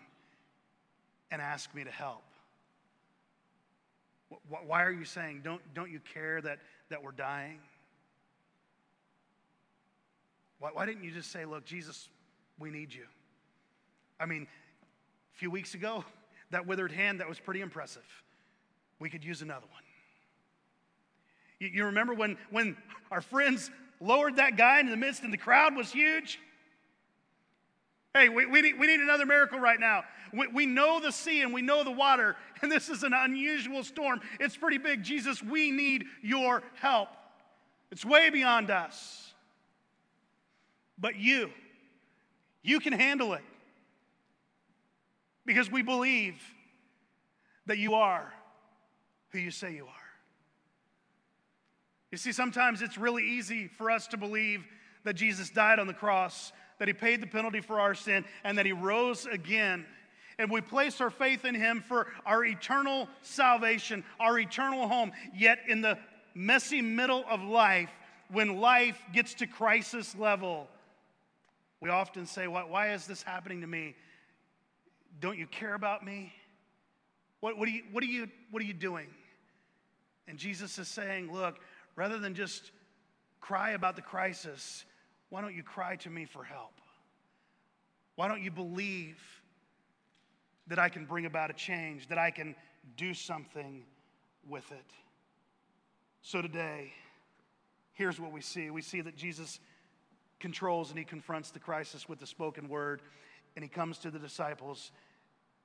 and 1.32 1.42
ask 1.42 1.74
me 1.74 1.86
to 1.86 1.92
help? 1.92 2.24
Why 4.66 4.84
are 4.84 4.92
you 4.92 5.06
saying, 5.06 5.42
don't, 5.44 5.62
don't 5.74 5.92
you 5.92 6.00
care 6.14 6.42
that, 6.42 6.60
that 6.90 7.04
we're 7.04 7.12
dying? 7.12 7.60
Why, 10.60 10.70
why 10.74 10.86
didn't 10.86 11.04
you 11.04 11.12
just 11.12 11.32
say, 11.32 11.46
look, 11.46 11.66
Jesus, 11.66 12.08
we 12.60 12.70
need 12.70 12.94
you? 12.94 13.06
I 14.20 14.26
mean, 14.26 14.48
a 15.36 15.38
few 15.38 15.52
weeks 15.52 15.74
ago, 15.74 16.06
that 16.52 16.68
withered 16.68 16.92
hand, 16.92 17.20
that 17.20 17.28
was 17.28 17.40
pretty 17.40 17.62
impressive. 17.62 18.06
We 19.00 19.10
could 19.10 19.24
use 19.24 19.42
another 19.42 19.66
one. 19.72 19.84
You, 21.60 21.70
you 21.74 21.86
remember 21.86 22.14
when, 22.14 22.38
when 22.52 22.78
our 23.12 23.22
friends 23.22 23.70
lowered 24.00 24.38
that 24.38 24.56
guy 24.58 24.80
into 24.80 24.92
the 24.92 24.98
midst 24.98 25.24
and 25.24 25.34
the 25.34 25.38
crowd 25.38 25.76
was 25.76 25.92
huge? 25.92 26.40
Hey, 28.14 28.28
we, 28.28 28.46
we, 28.46 28.62
need, 28.62 28.78
we 28.78 28.88
need 28.88 29.00
another 29.00 29.26
miracle 29.26 29.60
right 29.60 29.80
now. 29.80 30.04
We, 30.34 30.48
we 30.48 30.66
know 30.66 31.00
the 31.00 31.12
sea 31.12 31.42
and 31.42 31.54
we 31.54 31.62
know 31.62 31.84
the 31.84 31.92
water, 31.92 32.36
and 32.62 32.72
this 32.72 32.90
is 32.90 33.04
an 33.04 33.14
unusual 33.14 33.84
storm. 33.84 34.20
It's 34.40 34.58
pretty 34.58 34.78
big. 34.78 35.04
Jesus, 35.04 35.42
we 35.42 35.72
need 35.72 36.06
your 36.22 36.64
help. 36.76 37.10
It's 37.92 38.06
way 38.06 38.30
beyond 38.30 38.70
us. 38.70 39.34
But 40.98 41.16
you, 41.16 41.50
you 42.62 42.80
can 42.80 42.94
handle 42.94 43.34
it 43.34 43.44
because 45.46 45.72
we 45.72 45.82
believe 45.82 46.36
that 47.66 47.78
you 47.78 47.96
are 47.96 48.32
who 49.30 49.40
you 49.40 49.52
say 49.52 49.74
you 49.74 49.86
are. 49.86 49.92
You 52.12 52.18
see, 52.18 52.34
sometimes 52.34 52.82
it's 52.82 52.98
really 52.98 53.26
easy 53.26 53.68
for 53.68 53.90
us 53.90 54.08
to 54.08 54.18
believe 54.18 54.66
that 55.06 55.14
Jesus 55.14 55.50
died 55.50 55.80
on 55.80 55.88
the 55.88 55.94
cross 55.94 56.52
that 56.82 56.88
he 56.88 56.94
paid 56.96 57.22
the 57.22 57.28
penalty 57.28 57.62
for 57.62 57.80
our 57.80 57.94
sin, 57.94 58.26
and 58.44 58.58
that 58.58 58.66
he 58.66 58.72
rose 58.72 59.28
again. 59.28 59.86
And 60.40 60.50
we 60.50 60.62
place 60.62 61.00
our 61.00 61.12
faith 61.12 61.46
in 61.46 61.54
him 61.54 61.84
for 61.88 62.08
our 62.26 62.44
eternal 62.44 63.08
salvation, 63.22 64.04
our 64.20 64.40
eternal 64.40 64.88
home. 64.88 65.12
Yet, 65.32 65.60
in 65.68 65.82
the 65.82 66.00
messy 66.34 66.82
middle 66.82 67.24
of 67.30 67.44
life, 67.44 67.92
when 68.32 68.60
life 68.60 69.00
gets 69.14 69.36
to 69.36 69.46
crisis 69.46 70.16
level, 70.16 70.68
we 71.82 71.90
often 71.90 72.26
say, 72.26 72.48
why, 72.48 72.64
why 72.64 72.94
is 72.94 73.06
this 73.06 73.22
happening 73.22 73.62
to 73.62 73.68
me? 73.68 73.96
Don't 75.20 75.38
you 75.38 75.46
care 75.46 75.76
about 75.76 76.04
me? 76.04 76.34
What, 77.42 77.60
what, 77.60 77.68
are 77.68 77.72
you, 77.74 77.84
what, 77.92 78.04
are 78.04 78.08
you, 78.08 78.28
what 78.50 78.64
are 78.64 78.66
you 78.66 78.74
doing? 78.74 79.10
And 80.28 80.40
Jesus 80.40 80.80
is 80.80 80.88
saying, 80.88 81.32
Look, 81.32 81.60
rather 81.96 82.18
than 82.18 82.34
just 82.34 82.72
cry 83.40 83.72
about 83.72 83.96
the 83.96 84.02
crisis, 84.02 84.84
why 85.32 85.42
don't 85.42 85.56
you 85.56 85.64
cry 85.64 85.96
to 85.96 86.10
me 86.10 86.26
for 86.26 86.44
help? 86.44 86.74
Why 88.16 88.28
don't 88.28 88.44
you 88.44 88.52
believe 88.52 89.18
that 90.68 90.78
I 90.78 90.90
can 90.90 91.06
bring 91.06 91.26
about 91.26 91.50
a 91.50 91.54
change, 91.54 92.08
that 92.10 92.18
I 92.18 92.32
can 92.32 92.54
do 92.98 93.14
something 93.14 93.84
with 94.48 94.70
it? 94.74 94.92
So 96.22 96.42
today, 96.42 96.94
here's 97.94 98.20
what 98.20 98.34
we 98.34 98.42
see 98.42 98.70
we 98.70 98.82
see 98.82 99.00
that 99.00 99.16
Jesus 99.16 99.62
controls 100.42 100.90
and 100.90 101.00
he 101.00 101.06
confronts 101.06 101.50
the 101.50 101.60
crisis 101.60 102.10
with 102.10 102.20
the 102.20 102.28
spoken 102.28 102.68
word, 102.68 103.02
and 103.56 103.64
he 103.64 103.70
comes 103.70 104.00
to 104.00 104.12
the 104.12 104.20
disciples 104.20 104.92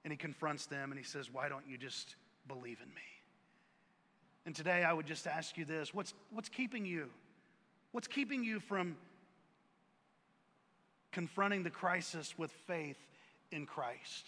and 0.05 0.13
he 0.13 0.17
confronts 0.17 0.67
them 0.67 0.93
and 0.93 0.99
he 0.99 1.05
says, 1.05 1.29
Why 1.33 1.49
don't 1.49 1.67
you 1.69 1.77
just 1.77 2.15
believe 2.47 2.79
in 2.81 2.89
me? 2.91 3.03
And 4.47 4.55
today 4.55 4.85
I 4.85 4.93
would 4.93 5.07
just 5.07 5.27
ask 5.27 5.59
you 5.59 5.65
this 5.65 5.93
what's, 5.93 6.15
what's 6.31 6.49
keeping 6.49 6.87
you? 6.87 7.09
What's 7.91 8.07
keeping 8.07 8.45
you 8.45 8.61
from 8.61 8.97
confronting 11.17 11.63
the 11.63 11.71
crisis 11.71 12.35
with 12.37 12.51
faith 12.67 12.99
in 13.51 13.65
Christ? 13.65 14.27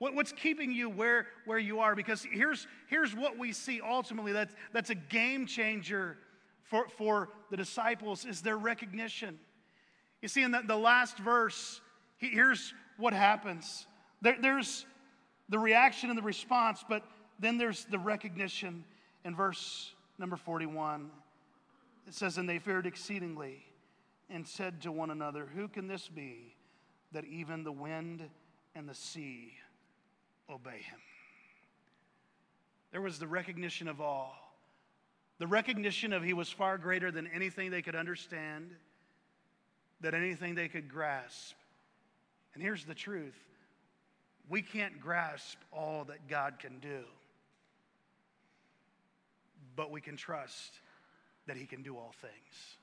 What, 0.00 0.12
what's 0.16 0.32
keeping 0.32 0.72
you 0.72 0.90
where, 0.90 1.28
where 1.44 1.60
you 1.60 1.78
are? 1.78 1.94
Because 1.94 2.26
here's, 2.32 2.66
here's 2.88 3.14
what 3.14 3.38
we 3.38 3.52
see 3.52 3.80
ultimately 3.80 4.32
that's, 4.32 4.56
that's 4.72 4.90
a 4.90 4.96
game 4.96 5.46
changer 5.46 6.18
for, 6.64 6.88
for 6.88 7.28
the 7.52 7.56
disciples 7.56 8.24
is 8.24 8.42
their 8.42 8.58
recognition. 8.58 9.38
You 10.20 10.26
see, 10.26 10.42
in 10.42 10.50
the, 10.50 10.62
the 10.66 10.76
last 10.76 11.16
verse, 11.18 11.80
here's 12.18 12.74
what 12.96 13.12
happens. 13.12 13.86
There, 14.20 14.36
there's 14.42 14.84
the 15.48 15.60
reaction 15.60 16.10
and 16.10 16.18
the 16.18 16.24
response, 16.24 16.84
but 16.88 17.04
then 17.38 17.56
there's 17.56 17.84
the 17.84 18.00
recognition 18.00 18.82
in 19.24 19.36
verse 19.36 19.94
number 20.18 20.36
41. 20.36 21.08
It 22.08 22.14
says, 22.14 22.36
And 22.36 22.48
they 22.48 22.58
feared 22.58 22.84
exceedingly 22.84 23.64
and 24.32 24.48
said 24.48 24.80
to 24.82 24.90
one 24.90 25.10
another, 25.10 25.46
Who 25.54 25.68
can 25.68 25.86
this 25.86 26.08
be 26.08 26.54
that 27.12 27.24
even 27.26 27.62
the 27.62 27.72
wind 27.72 28.28
and 28.74 28.88
the 28.88 28.94
sea 28.94 29.52
obey 30.50 30.78
him? 30.78 30.98
There 32.90 33.02
was 33.02 33.18
the 33.18 33.26
recognition 33.26 33.88
of 33.88 34.00
awe, 34.00 34.32
the 35.38 35.46
recognition 35.46 36.12
of 36.12 36.22
he 36.22 36.32
was 36.32 36.48
far 36.48 36.78
greater 36.78 37.10
than 37.10 37.26
anything 37.26 37.70
they 37.70 37.82
could 37.82 37.94
understand, 37.94 38.70
than 40.00 40.14
anything 40.14 40.54
they 40.54 40.68
could 40.68 40.90
grasp. 40.90 41.54
And 42.54 42.62
here's 42.62 42.84
the 42.84 42.94
truth 42.94 43.38
we 44.48 44.62
can't 44.62 45.00
grasp 45.00 45.58
all 45.72 46.04
that 46.04 46.26
God 46.28 46.58
can 46.58 46.78
do, 46.80 47.04
but 49.76 49.90
we 49.90 50.00
can 50.00 50.16
trust 50.16 50.80
that 51.46 51.56
he 51.56 51.66
can 51.66 51.82
do 51.82 51.96
all 51.96 52.14
things. 52.20 52.76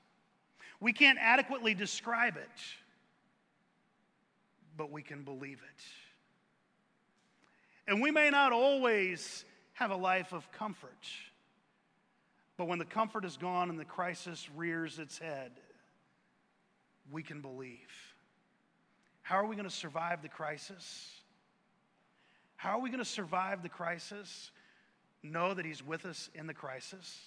We 0.80 0.94
can't 0.94 1.18
adequately 1.20 1.74
describe 1.74 2.36
it, 2.36 2.48
but 4.76 4.90
we 4.90 5.02
can 5.02 5.22
believe 5.22 5.58
it. 5.58 5.84
And 7.86 8.00
we 8.00 8.10
may 8.10 8.30
not 8.30 8.52
always 8.52 9.44
have 9.74 9.90
a 9.90 9.96
life 9.96 10.32
of 10.32 10.50
comfort, 10.52 11.06
but 12.56 12.66
when 12.66 12.78
the 12.78 12.84
comfort 12.84 13.24
is 13.24 13.36
gone 13.36 13.68
and 13.68 13.78
the 13.78 13.84
crisis 13.84 14.48
rears 14.56 14.98
its 14.98 15.18
head, 15.18 15.52
we 17.10 17.22
can 17.22 17.40
believe. 17.40 18.14
How 19.22 19.36
are 19.36 19.46
we 19.46 19.56
going 19.56 19.68
to 19.68 19.74
survive 19.74 20.22
the 20.22 20.28
crisis? 20.28 21.10
How 22.56 22.78
are 22.78 22.80
we 22.80 22.90
going 22.90 23.00
to 23.00 23.04
survive 23.04 23.62
the 23.62 23.68
crisis? 23.68 24.50
Know 25.22 25.52
that 25.52 25.66
He's 25.66 25.84
with 25.84 26.06
us 26.06 26.30
in 26.34 26.46
the 26.46 26.54
crisis. 26.54 27.20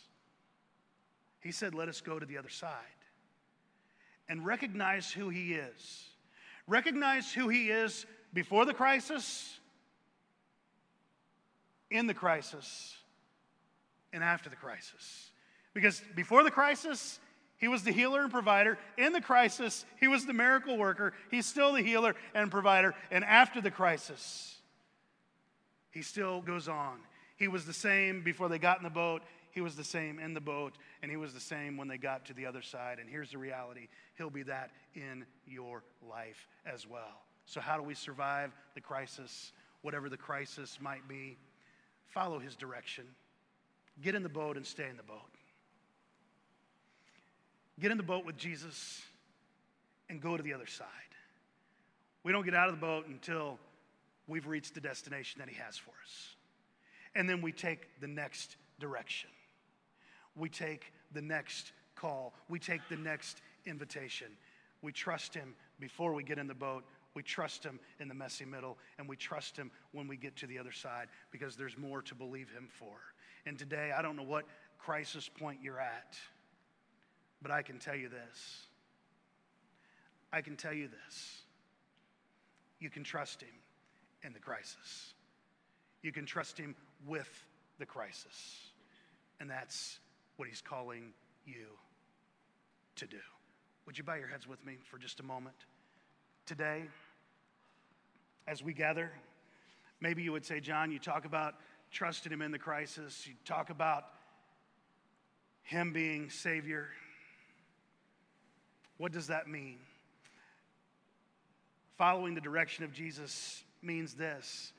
He 1.41 1.51
said, 1.51 1.75
Let 1.75 1.87
us 1.87 2.01
go 2.01 2.19
to 2.19 2.25
the 2.25 2.37
other 2.37 2.49
side 2.49 3.02
and 4.29 4.45
recognize 4.45 5.11
who 5.11 5.29
He 5.29 5.53
is. 5.53 6.05
Recognize 6.67 7.31
who 7.31 7.49
He 7.49 7.69
is 7.69 8.05
before 8.33 8.65
the 8.65 8.73
crisis, 8.73 9.59
in 11.91 12.07
the 12.07 12.13
crisis, 12.13 12.95
and 14.11 14.23
after 14.23 14.49
the 14.49 14.55
crisis. 14.55 15.29
Because 15.73 16.01
before 16.15 16.43
the 16.43 16.51
crisis, 16.51 17.19
he 17.57 17.67
was 17.67 17.83
the 17.83 17.91
healer 17.91 18.21
and 18.21 18.31
provider. 18.31 18.77
In 18.97 19.13
the 19.13 19.21
crisis, 19.21 19.85
he 19.99 20.07
was 20.07 20.25
the 20.25 20.33
miracle 20.33 20.77
worker. 20.77 21.13
He's 21.31 21.45
still 21.45 21.73
the 21.73 21.81
healer 21.81 22.15
and 22.35 22.51
provider. 22.51 22.93
And 23.09 23.23
after 23.23 23.61
the 23.61 23.71
crisis, 23.71 24.57
he 25.91 26.01
still 26.01 26.41
goes 26.41 26.67
on. 26.67 26.99
He 27.37 27.47
was 27.47 27.65
the 27.65 27.73
same 27.73 28.21
before 28.21 28.49
they 28.49 28.59
got 28.59 28.77
in 28.77 28.83
the 28.83 28.89
boat. 28.89 29.21
He 29.53 29.61
was 29.61 29.75
the 29.75 29.83
same 29.83 30.19
in 30.19 30.33
the 30.33 30.41
boat. 30.41 30.73
And 31.01 31.11
he 31.11 31.17
was 31.17 31.33
the 31.33 31.39
same 31.39 31.77
when 31.77 31.87
they 31.87 31.97
got 31.97 32.25
to 32.25 32.33
the 32.33 32.45
other 32.45 32.61
side. 32.61 32.97
And 32.99 33.09
here's 33.09 33.31
the 33.31 33.37
reality 33.37 33.87
He'll 34.17 34.29
be 34.29 34.43
that 34.43 34.71
in 34.95 35.25
your 35.47 35.83
life 36.07 36.47
as 36.65 36.87
well. 36.87 37.21
So, 37.45 37.61
how 37.61 37.77
do 37.77 37.83
we 37.83 37.93
survive 37.93 38.51
the 38.73 38.81
crisis, 38.81 39.51
whatever 39.81 40.09
the 40.09 40.17
crisis 40.17 40.79
might 40.81 41.07
be? 41.07 41.37
Follow 42.07 42.39
his 42.39 42.55
direction. 42.55 43.05
Get 44.01 44.15
in 44.15 44.23
the 44.23 44.29
boat 44.29 44.57
and 44.57 44.65
stay 44.65 44.87
in 44.89 44.97
the 44.97 45.03
boat. 45.03 45.17
Get 47.79 47.91
in 47.91 47.97
the 47.97 48.03
boat 48.03 48.25
with 48.25 48.37
Jesus 48.37 49.01
and 50.09 50.21
go 50.21 50.37
to 50.37 50.43
the 50.43 50.53
other 50.53 50.67
side. 50.67 50.87
We 52.23 52.31
don't 52.31 52.45
get 52.45 52.55
out 52.55 52.69
of 52.69 52.75
the 52.75 52.81
boat 52.81 53.07
until 53.07 53.59
we've 54.27 54.47
reached 54.47 54.73
the 54.73 54.81
destination 54.81 55.39
that 55.39 55.49
He 55.49 55.55
has 55.55 55.77
for 55.77 55.91
us. 56.03 56.35
And 57.15 57.29
then 57.29 57.41
we 57.41 57.51
take 57.51 57.99
the 57.99 58.07
next 58.07 58.55
direction. 58.79 59.29
We 60.35 60.49
take 60.49 60.91
the 61.13 61.21
next 61.21 61.71
call. 61.95 62.33
We 62.49 62.59
take 62.59 62.81
the 62.89 62.97
next 62.97 63.41
invitation. 63.65 64.27
We 64.81 64.91
trust 64.91 65.33
Him 65.33 65.55
before 65.79 66.13
we 66.13 66.23
get 66.23 66.37
in 66.37 66.47
the 66.47 66.53
boat. 66.53 66.83
We 67.13 67.23
trust 67.23 67.63
Him 67.63 67.79
in 67.99 68.07
the 68.07 68.13
messy 68.13 68.45
middle. 68.45 68.77
And 68.97 69.07
we 69.07 69.15
trust 69.15 69.55
Him 69.55 69.71
when 69.91 70.07
we 70.07 70.17
get 70.17 70.35
to 70.37 70.47
the 70.47 70.59
other 70.59 70.71
side 70.71 71.07
because 71.31 71.55
there's 71.55 71.77
more 71.77 72.01
to 72.03 72.15
believe 72.15 72.49
Him 72.49 72.67
for. 72.71 72.95
And 73.45 73.57
today, 73.57 73.91
I 73.95 74.01
don't 74.01 74.15
know 74.15 74.23
what 74.23 74.45
crisis 74.79 75.29
point 75.29 75.59
you're 75.61 75.79
at. 75.79 76.17
But 77.41 77.51
I 77.51 77.61
can 77.61 77.77
tell 77.77 77.95
you 77.95 78.09
this. 78.09 78.67
I 80.31 80.41
can 80.41 80.55
tell 80.55 80.73
you 80.73 80.87
this. 80.87 81.41
You 82.79 82.89
can 82.89 83.03
trust 83.03 83.41
Him 83.41 83.49
in 84.25 84.33
the 84.33 84.39
crisis, 84.39 85.13
you 86.01 86.11
can 86.11 86.25
trust 86.25 86.57
Him 86.57 86.75
with 87.05 87.29
the 87.79 87.85
crisis. 87.85 88.69
And 89.39 89.49
that's 89.49 89.99
what 90.37 90.47
He's 90.47 90.61
calling 90.61 91.13
you 91.45 91.67
to 92.95 93.07
do. 93.07 93.17
Would 93.85 93.97
you 93.97 94.03
bow 94.03 94.15
your 94.15 94.27
heads 94.27 94.47
with 94.47 94.65
me 94.65 94.77
for 94.89 94.97
just 94.97 95.19
a 95.19 95.23
moment? 95.23 95.55
Today, 96.45 96.83
as 98.47 98.63
we 98.63 98.73
gather, 98.73 99.11
maybe 99.99 100.23
you 100.23 100.31
would 100.31 100.45
say, 100.45 100.59
John, 100.59 100.91
you 100.91 100.99
talk 100.99 101.25
about 101.25 101.55
trusting 101.91 102.31
Him 102.31 102.41
in 102.41 102.51
the 102.51 102.59
crisis, 102.59 103.25
you 103.27 103.33
talk 103.45 103.69
about 103.69 104.05
Him 105.63 105.93
being 105.93 106.29
Savior. 106.29 106.87
What 108.97 109.11
does 109.11 109.27
that 109.27 109.47
mean? 109.47 109.77
Following 111.97 112.35
the 112.35 112.41
direction 112.41 112.83
of 112.83 112.93
Jesus 112.93 113.63
means 113.81 114.13
this 114.13 114.73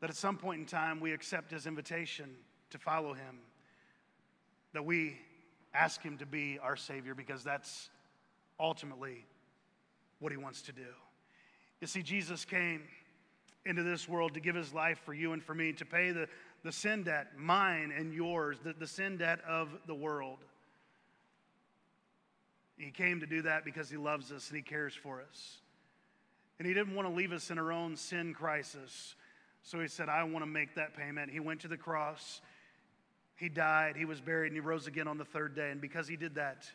that 0.00 0.10
at 0.10 0.16
some 0.16 0.36
point 0.36 0.60
in 0.60 0.66
time 0.66 1.00
we 1.00 1.12
accept 1.12 1.50
his 1.50 1.66
invitation 1.66 2.36
to 2.70 2.78
follow 2.78 3.14
him, 3.14 3.38
that 4.76 4.84
we 4.84 5.16
ask 5.72 6.02
him 6.02 6.18
to 6.18 6.26
be 6.26 6.58
our 6.62 6.76
Savior 6.76 7.14
because 7.14 7.42
that's 7.42 7.88
ultimately 8.60 9.24
what 10.18 10.32
he 10.32 10.36
wants 10.36 10.60
to 10.60 10.72
do. 10.72 10.82
You 11.80 11.86
see, 11.86 12.02
Jesus 12.02 12.44
came 12.44 12.82
into 13.64 13.82
this 13.82 14.06
world 14.06 14.34
to 14.34 14.40
give 14.40 14.54
his 14.54 14.74
life 14.74 15.00
for 15.06 15.14
you 15.14 15.32
and 15.32 15.42
for 15.42 15.54
me, 15.54 15.72
to 15.72 15.86
pay 15.86 16.10
the, 16.10 16.28
the 16.62 16.72
sin 16.72 17.04
debt, 17.04 17.28
mine 17.38 17.90
and 17.96 18.12
yours, 18.12 18.58
the, 18.62 18.74
the 18.74 18.86
sin 18.86 19.16
debt 19.16 19.38
of 19.48 19.70
the 19.86 19.94
world. 19.94 20.40
He 22.76 22.90
came 22.90 23.20
to 23.20 23.26
do 23.26 23.40
that 23.42 23.64
because 23.64 23.88
he 23.88 23.96
loves 23.96 24.30
us 24.30 24.48
and 24.50 24.58
he 24.58 24.62
cares 24.62 24.92
for 24.92 25.22
us. 25.26 25.56
And 26.58 26.68
he 26.68 26.74
didn't 26.74 26.94
want 26.94 27.08
to 27.08 27.14
leave 27.14 27.32
us 27.32 27.50
in 27.50 27.58
our 27.58 27.72
own 27.72 27.96
sin 27.96 28.34
crisis. 28.34 29.14
So 29.62 29.80
he 29.80 29.88
said, 29.88 30.10
I 30.10 30.22
want 30.24 30.44
to 30.44 30.50
make 30.50 30.74
that 30.74 30.94
payment. 30.94 31.30
He 31.30 31.40
went 31.40 31.60
to 31.60 31.68
the 31.68 31.78
cross. 31.78 32.42
He 33.36 33.48
died. 33.48 33.96
He 33.96 34.04
was 34.04 34.20
buried 34.20 34.48
and 34.48 34.56
he 34.56 34.60
rose 34.60 34.86
again 34.86 35.06
on 35.06 35.18
the 35.18 35.24
third 35.24 35.54
day. 35.54 35.70
And 35.70 35.80
because 35.80 36.08
he 36.08 36.16
did 36.16 36.34
that, 36.36 36.66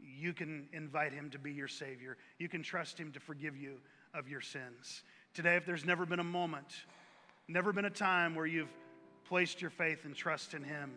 you 0.00 0.32
can 0.32 0.68
invite 0.72 1.12
him 1.12 1.30
to 1.30 1.38
be 1.38 1.52
your 1.52 1.68
Savior. 1.68 2.16
You 2.38 2.48
can 2.48 2.62
trust 2.62 2.98
him 2.98 3.12
to 3.12 3.20
forgive 3.20 3.56
you 3.56 3.78
of 4.12 4.28
your 4.28 4.40
sins. 4.40 5.04
Today, 5.34 5.54
if 5.54 5.64
there's 5.64 5.84
never 5.84 6.04
been 6.04 6.18
a 6.18 6.24
moment, 6.24 6.66
never 7.48 7.72
been 7.72 7.84
a 7.84 7.90
time 7.90 8.34
where 8.34 8.46
you've 8.46 8.72
placed 9.28 9.62
your 9.62 9.70
faith 9.70 10.04
and 10.04 10.14
trust 10.14 10.54
in 10.54 10.64
him, 10.64 10.92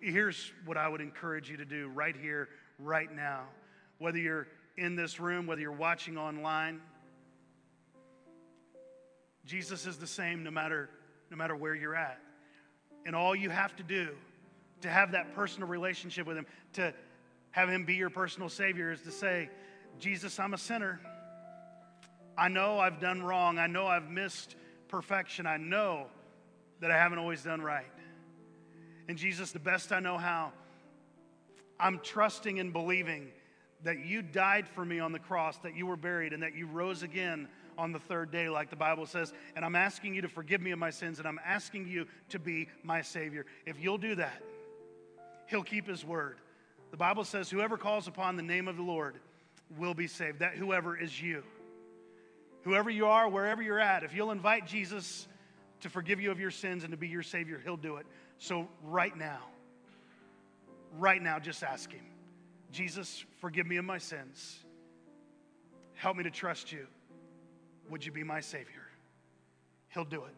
here's 0.00 0.52
what 0.66 0.76
I 0.76 0.86
would 0.86 1.00
encourage 1.00 1.50
you 1.50 1.56
to 1.56 1.64
do 1.64 1.88
right 1.88 2.14
here, 2.14 2.50
right 2.78 3.10
now. 3.10 3.44
Whether 3.98 4.18
you're 4.18 4.46
in 4.76 4.96
this 4.96 5.18
room, 5.18 5.46
whether 5.46 5.62
you're 5.62 5.72
watching 5.72 6.18
online, 6.18 6.80
Jesus 9.46 9.86
is 9.86 9.96
the 9.96 10.06
same 10.06 10.42
no 10.42 10.50
matter, 10.50 10.90
no 11.30 11.36
matter 11.36 11.56
where 11.56 11.74
you're 11.74 11.96
at. 11.96 12.18
And 13.06 13.14
all 13.14 13.34
you 13.34 13.50
have 13.50 13.76
to 13.76 13.82
do 13.82 14.10
to 14.82 14.88
have 14.88 15.12
that 15.12 15.34
personal 15.34 15.68
relationship 15.68 16.26
with 16.26 16.36
Him, 16.36 16.46
to 16.74 16.94
have 17.50 17.68
Him 17.68 17.84
be 17.84 17.94
your 17.94 18.10
personal 18.10 18.48
Savior, 18.48 18.92
is 18.92 19.00
to 19.02 19.10
say, 19.10 19.48
Jesus, 19.98 20.38
I'm 20.38 20.54
a 20.54 20.58
sinner. 20.58 21.00
I 22.36 22.48
know 22.48 22.78
I've 22.78 23.00
done 23.00 23.22
wrong. 23.22 23.58
I 23.58 23.66
know 23.66 23.86
I've 23.86 24.10
missed 24.10 24.56
perfection. 24.88 25.46
I 25.46 25.56
know 25.56 26.06
that 26.80 26.90
I 26.90 26.96
haven't 26.96 27.18
always 27.18 27.42
done 27.42 27.62
right. 27.62 27.86
And 29.08 29.16
Jesus, 29.16 29.52
the 29.52 29.58
best 29.58 29.92
I 29.92 30.00
know 30.00 30.18
how, 30.18 30.52
I'm 31.78 32.00
trusting 32.00 32.58
and 32.58 32.72
believing 32.72 33.28
that 33.82 34.04
you 34.04 34.22
died 34.22 34.66
for 34.66 34.84
me 34.84 34.98
on 34.98 35.12
the 35.12 35.18
cross, 35.18 35.58
that 35.58 35.76
you 35.76 35.86
were 35.86 35.96
buried, 35.96 36.32
and 36.32 36.42
that 36.42 36.54
you 36.54 36.66
rose 36.66 37.02
again 37.02 37.48
on 37.78 37.92
the 37.92 37.98
third 37.98 38.30
day, 38.30 38.48
like 38.48 38.70
the 38.70 38.76
Bible 38.76 39.06
says. 39.06 39.32
And 39.56 39.64
I'm 39.64 39.76
asking 39.76 40.14
you 40.14 40.22
to 40.22 40.28
forgive 40.28 40.60
me 40.60 40.70
of 40.70 40.78
my 40.78 40.90
sins, 40.90 41.18
and 41.18 41.28
I'm 41.28 41.40
asking 41.44 41.88
you 41.88 42.06
to 42.30 42.38
be 42.38 42.68
my 42.82 43.02
Savior. 43.02 43.46
If 43.66 43.80
you'll 43.80 43.98
do 43.98 44.14
that, 44.16 44.42
He'll 45.46 45.62
keep 45.62 45.86
His 45.86 46.04
word. 46.04 46.38
The 46.90 46.96
Bible 46.96 47.24
says, 47.24 47.50
whoever 47.50 47.76
calls 47.76 48.06
upon 48.06 48.36
the 48.36 48.42
name 48.42 48.68
of 48.68 48.76
the 48.76 48.82
Lord 48.82 49.16
will 49.76 49.94
be 49.94 50.06
saved. 50.06 50.38
That 50.38 50.54
whoever 50.54 50.96
is 50.96 51.20
you. 51.20 51.42
Whoever 52.62 52.88
you 52.88 53.06
are, 53.06 53.28
wherever 53.28 53.62
you're 53.62 53.80
at, 53.80 54.04
if 54.04 54.14
you'll 54.14 54.30
invite 54.30 54.66
Jesus 54.66 55.28
to 55.80 55.90
forgive 55.90 56.20
you 56.20 56.30
of 56.30 56.40
your 56.40 56.50
sins 56.50 56.82
and 56.82 56.92
to 56.92 56.96
be 56.96 57.08
your 57.08 57.22
Savior, 57.22 57.60
He'll 57.62 57.76
do 57.76 57.96
it. 57.96 58.06
So, 58.38 58.68
right 58.82 59.16
now, 59.16 59.40
right 60.98 61.20
now, 61.20 61.38
just 61.38 61.62
ask 61.62 61.92
Him 61.92 62.04
Jesus, 62.74 63.24
forgive 63.40 63.66
me 63.66 63.76
of 63.76 63.84
my 63.84 63.98
sins. 63.98 64.64
Help 65.94 66.16
me 66.16 66.24
to 66.24 66.30
trust 66.30 66.72
you. 66.72 66.86
Would 67.90 68.04
you 68.04 68.12
be 68.12 68.24
my 68.24 68.40
Savior? 68.40 68.82
He'll 69.88 70.04
do 70.04 70.24
it. 70.24 70.34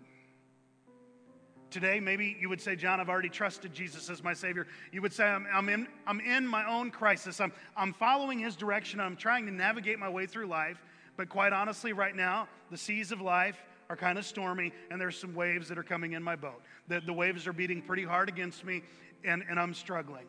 Today, 1.70 2.00
maybe 2.00 2.36
you 2.40 2.48
would 2.48 2.60
say, 2.60 2.76
John, 2.76 3.00
I've 3.00 3.08
already 3.08 3.28
trusted 3.28 3.72
Jesus 3.74 4.08
as 4.08 4.22
my 4.22 4.34
Savior. 4.34 4.66
You 4.92 5.02
would 5.02 5.12
say, 5.12 5.24
I'm, 5.24 5.46
I'm, 5.52 5.68
in, 5.68 5.86
I'm 6.06 6.20
in 6.20 6.46
my 6.46 6.66
own 6.66 6.90
crisis. 6.90 7.40
I'm, 7.40 7.52
I'm 7.76 7.92
following 7.92 8.38
His 8.38 8.56
direction. 8.56 9.00
I'm 9.00 9.16
trying 9.16 9.46
to 9.46 9.52
navigate 9.52 9.98
my 9.98 10.08
way 10.08 10.26
through 10.26 10.46
life. 10.46 10.82
But 11.16 11.28
quite 11.28 11.52
honestly, 11.52 11.92
right 11.92 12.14
now, 12.14 12.48
the 12.70 12.76
seas 12.76 13.10
of 13.10 13.20
life 13.20 13.62
are 13.88 13.96
kind 13.96 14.18
of 14.18 14.24
stormy, 14.24 14.72
and 14.90 15.00
there's 15.00 15.18
some 15.18 15.34
waves 15.34 15.68
that 15.68 15.78
are 15.78 15.82
coming 15.82 16.12
in 16.12 16.22
my 16.22 16.36
boat. 16.36 16.62
The, 16.88 17.00
the 17.00 17.12
waves 17.12 17.46
are 17.46 17.52
beating 17.52 17.82
pretty 17.82 18.04
hard 18.04 18.28
against 18.28 18.64
me, 18.64 18.82
and, 19.24 19.44
and 19.48 19.58
I'm 19.58 19.74
struggling. 19.74 20.26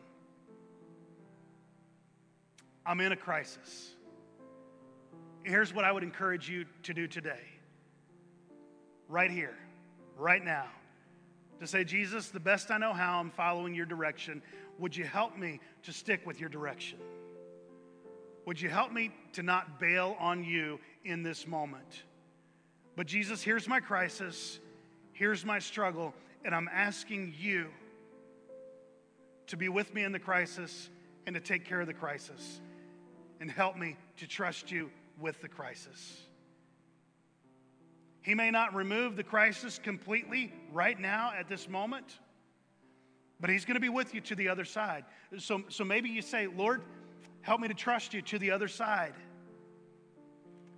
I'm 2.84 3.00
in 3.00 3.12
a 3.12 3.16
crisis. 3.16 3.94
Here's 5.48 5.72
what 5.72 5.86
I 5.86 5.92
would 5.92 6.02
encourage 6.02 6.50
you 6.50 6.66
to 6.82 6.92
do 6.92 7.06
today, 7.06 7.40
right 9.08 9.30
here, 9.30 9.54
right 10.18 10.44
now, 10.44 10.66
to 11.58 11.66
say, 11.66 11.84
Jesus, 11.84 12.28
the 12.28 12.38
best 12.38 12.70
I 12.70 12.76
know 12.76 12.92
how, 12.92 13.18
I'm 13.18 13.30
following 13.30 13.74
your 13.74 13.86
direction. 13.86 14.42
Would 14.78 14.94
you 14.94 15.04
help 15.04 15.38
me 15.38 15.58
to 15.84 15.92
stick 15.92 16.26
with 16.26 16.38
your 16.38 16.50
direction? 16.50 16.98
Would 18.44 18.60
you 18.60 18.68
help 18.68 18.92
me 18.92 19.10
to 19.32 19.42
not 19.42 19.80
bail 19.80 20.16
on 20.20 20.44
you 20.44 20.78
in 21.04 21.22
this 21.22 21.46
moment. 21.46 22.02
But 22.94 23.06
Jesus, 23.06 23.42
here's 23.42 23.66
my 23.66 23.80
crisis, 23.80 24.60
here's 25.12 25.44
my 25.44 25.58
struggle, 25.58 26.14
and 26.44 26.54
I'm 26.54 26.68
asking 26.70 27.34
you 27.38 27.68
to 29.46 29.56
be 29.56 29.68
with 29.68 29.94
me 29.94 30.04
in 30.04 30.12
the 30.12 30.18
crisis 30.18 30.90
and 31.26 31.34
to 31.34 31.40
take 31.40 31.64
care 31.64 31.80
of 31.80 31.86
the 31.86 31.94
crisis 31.94 32.60
and 33.40 33.50
help 33.50 33.76
me 33.76 33.96
to 34.18 34.26
trust 34.26 34.70
you 34.70 34.90
with 35.20 35.40
the 35.40 35.48
crisis. 35.48 36.22
He 38.22 38.34
may 38.34 38.50
not 38.50 38.74
remove 38.74 39.16
the 39.16 39.22
crisis 39.22 39.78
completely 39.78 40.52
right 40.72 40.98
now 40.98 41.32
at 41.36 41.48
this 41.48 41.68
moment, 41.68 42.18
but 43.40 43.50
He's 43.50 43.64
going 43.64 43.76
to 43.76 43.80
be 43.80 43.88
with 43.88 44.14
you 44.14 44.20
to 44.22 44.34
the 44.34 44.48
other 44.48 44.64
side. 44.64 45.04
So, 45.38 45.62
so 45.68 45.84
maybe 45.84 46.08
you 46.08 46.22
say, 46.22 46.46
Lord, 46.46 46.82
help 47.40 47.60
me 47.60 47.68
to 47.68 47.74
trust 47.74 48.12
you 48.12 48.22
to 48.22 48.38
the 48.38 48.50
other 48.50 48.68
side. 48.68 49.14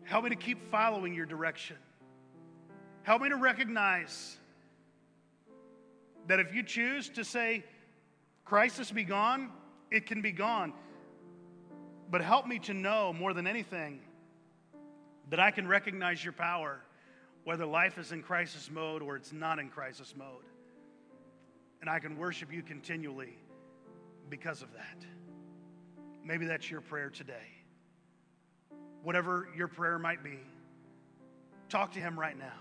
Help 0.04 0.24
me 0.24 0.30
to 0.30 0.36
keep 0.36 0.70
following 0.70 1.14
your 1.14 1.26
direction. 1.26 1.76
Help 3.02 3.22
me 3.22 3.28
to 3.30 3.36
recognize 3.36 4.36
that 6.26 6.38
if 6.38 6.54
you 6.54 6.62
choose 6.62 7.08
to 7.08 7.24
say, 7.24 7.64
crisis 8.44 8.90
be 8.90 9.04
gone, 9.04 9.50
it 9.90 10.06
can 10.06 10.22
be 10.22 10.32
gone. 10.32 10.72
But 12.10 12.20
help 12.20 12.46
me 12.46 12.58
to 12.60 12.74
know 12.74 13.12
more 13.12 13.32
than 13.32 13.46
anything 13.46 14.00
that 15.30 15.40
I 15.40 15.50
can 15.50 15.66
recognize 15.66 16.22
your 16.22 16.32
power, 16.32 16.80
whether 17.44 17.64
life 17.64 17.98
is 17.98 18.12
in 18.12 18.22
crisis 18.22 18.70
mode 18.70 19.02
or 19.02 19.16
it's 19.16 19.32
not 19.32 19.58
in 19.58 19.68
crisis 19.68 20.14
mode. 20.16 20.44
And 21.80 21.88
I 21.88 21.98
can 21.98 22.18
worship 22.18 22.52
you 22.52 22.62
continually 22.62 23.38
because 24.28 24.60
of 24.60 24.72
that. 24.74 25.04
Maybe 26.24 26.46
that's 26.46 26.70
your 26.70 26.80
prayer 26.80 27.10
today. 27.10 27.46
Whatever 29.02 29.48
your 29.56 29.68
prayer 29.68 29.98
might 29.98 30.22
be, 30.22 30.38
talk 31.70 31.92
to 31.92 32.00
Him 32.00 32.18
right 32.18 32.38
now, 32.38 32.52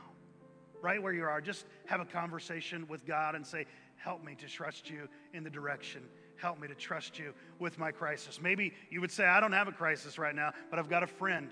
right 0.82 1.02
where 1.02 1.12
you 1.12 1.24
are. 1.24 1.42
Just 1.42 1.66
have 1.86 2.00
a 2.00 2.06
conversation 2.06 2.88
with 2.88 3.06
God 3.06 3.36
and 3.36 3.46
say, 3.46 3.66
Help 3.98 4.24
me 4.24 4.34
to 4.36 4.48
trust 4.48 4.90
you 4.90 5.10
in 5.34 5.44
the 5.44 5.50
direction. 5.50 6.02
Help 6.38 6.58
me 6.58 6.70
to 6.70 6.76
trust 6.76 7.20
you 7.20 7.34
with 7.60 7.78
my 7.78 7.92
crisis. 7.92 8.40
Maybe 8.42 8.74
you 8.90 9.02
would 9.02 9.12
say, 9.12 9.26
I 9.26 9.42
don't 9.42 9.52
have 9.52 9.68
a 9.68 9.74
crisis 9.74 10.18
right 10.18 10.34
now, 10.34 10.54
but 10.70 10.80
I've 10.80 10.90
got 10.90 11.04
a 11.04 11.08
friend. 11.08 11.50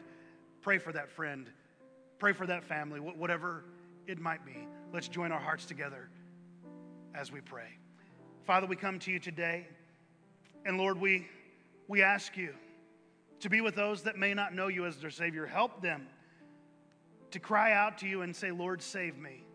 Pray 0.68 0.80
for 0.80 0.92
that 0.92 1.10
friend. 1.10 1.50
Pray 2.20 2.34
for 2.34 2.46
that 2.46 2.62
family, 2.62 3.00
whatever 3.00 3.64
it 4.06 4.20
might 4.20 4.46
be. 4.46 4.68
Let's 4.92 5.08
join 5.08 5.32
our 5.32 5.40
hearts 5.40 5.64
together 5.64 6.10
as 7.16 7.32
we 7.32 7.40
pray. 7.40 7.70
Father, 8.44 8.68
we 8.68 8.76
come 8.76 9.00
to 9.00 9.12
you 9.14 9.18
today, 9.18 9.66
and 10.66 10.78
Lord, 10.78 11.00
we, 11.00 11.26
we 11.88 12.02
ask 12.02 12.36
you 12.36 12.54
to 13.40 13.50
be 13.50 13.62
with 13.62 13.76
those 13.76 14.02
that 14.04 14.18
may 14.18 14.34
not 14.34 14.54
know 14.54 14.68
you 14.68 14.86
as 14.86 14.98
their 14.98 15.10
Savior. 15.10 15.46
Help 15.46 15.82
them 15.82 16.06
to 17.32 17.40
cry 17.40 17.72
out 17.72 18.00
to 18.00 18.06
you 18.06 18.22
and 18.22 18.36
say, 18.36 18.52
Lord, 18.52 18.82
save 18.82 19.18
me. 19.18 19.46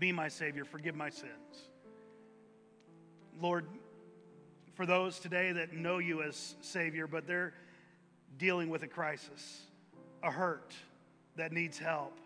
Be 0.00 0.10
my 0.10 0.26
Savior, 0.26 0.64
forgive 0.64 0.96
my 0.96 1.08
sins. 1.08 1.68
Lord, 3.40 3.66
for 4.74 4.86
those 4.86 5.20
today 5.20 5.52
that 5.52 5.72
know 5.72 5.98
you 5.98 6.20
as 6.20 6.56
Savior, 6.62 7.06
but 7.06 7.28
they're 7.28 7.54
dealing 8.40 8.70
with 8.70 8.82
a 8.82 8.88
crisis, 8.88 9.66
a 10.22 10.30
hurt 10.30 10.72
that 11.36 11.52
needs 11.52 11.78
help, 11.78 12.18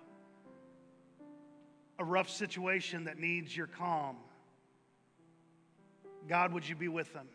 a 1.98 2.04
rough 2.04 2.30
situation 2.30 3.04
that 3.04 3.18
needs 3.18 3.54
your 3.54 3.66
calm. 3.66 4.16
God, 6.28 6.52
would 6.52 6.66
you 6.66 6.76
be 6.76 6.86
with 6.86 7.12
them? 7.12 7.26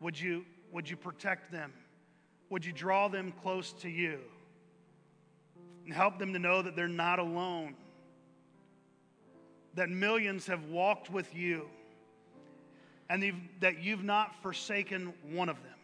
Would 0.00 0.20
you, 0.20 0.44
would 0.70 0.88
you 0.88 0.96
protect 0.96 1.50
them? 1.50 1.72
Would 2.50 2.64
you 2.64 2.72
draw 2.72 3.08
them 3.08 3.32
close 3.42 3.72
to 3.80 3.88
you? 3.88 4.20
And 5.86 5.94
help 5.94 6.18
them 6.18 6.34
to 6.34 6.38
know 6.38 6.60
that 6.60 6.76
they're 6.76 6.88
not 6.88 7.18
alone 7.18 7.74
that 9.74 9.88
millions 9.88 10.46
have 10.46 10.64
walked 10.66 11.10
with 11.10 11.34
you 11.34 11.66
and 13.08 13.32
that 13.60 13.82
you've 13.82 14.04
not 14.04 14.34
forsaken 14.42 15.12
one 15.32 15.48
of 15.48 15.56
them. 15.62 15.79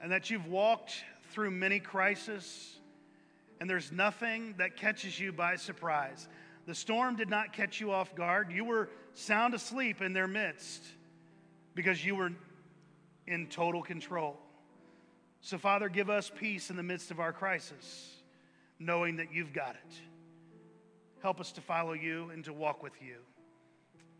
And 0.00 0.12
that 0.12 0.30
you've 0.30 0.46
walked 0.46 0.94
through 1.30 1.50
many 1.50 1.80
crises 1.80 2.76
and 3.60 3.68
there's 3.68 3.90
nothing 3.90 4.54
that 4.58 4.76
catches 4.76 5.18
you 5.18 5.32
by 5.32 5.56
surprise. 5.56 6.28
The 6.66 6.74
storm 6.74 7.16
did 7.16 7.30
not 7.30 7.52
catch 7.52 7.80
you 7.80 7.92
off 7.92 8.14
guard. 8.14 8.52
You 8.52 8.64
were 8.64 8.88
sound 9.14 9.54
asleep 9.54 10.02
in 10.02 10.12
their 10.12 10.26
midst 10.26 10.84
because 11.74 12.04
you 12.04 12.16
were 12.16 12.32
in 13.26 13.46
total 13.46 13.82
control. 13.82 14.36
So, 15.40 15.58
Father, 15.58 15.88
give 15.88 16.10
us 16.10 16.30
peace 16.34 16.70
in 16.70 16.76
the 16.76 16.82
midst 16.82 17.10
of 17.10 17.20
our 17.20 17.32
crisis, 17.32 18.16
knowing 18.78 19.16
that 19.16 19.32
you've 19.32 19.52
got 19.52 19.70
it. 19.70 19.94
Help 21.22 21.40
us 21.40 21.52
to 21.52 21.60
follow 21.60 21.92
you 21.92 22.30
and 22.30 22.44
to 22.44 22.52
walk 22.52 22.82
with 22.82 23.00
you. 23.00 23.16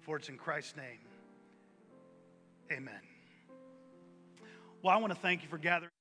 For 0.00 0.16
it's 0.16 0.28
in 0.28 0.38
Christ's 0.38 0.76
name. 0.76 1.00
Amen. 2.70 3.15
Well, 4.82 4.94
I 4.94 4.98
want 4.98 5.12
to 5.12 5.18
thank 5.20 5.42
you 5.42 5.48
for 5.48 5.58
gathering. 5.58 5.95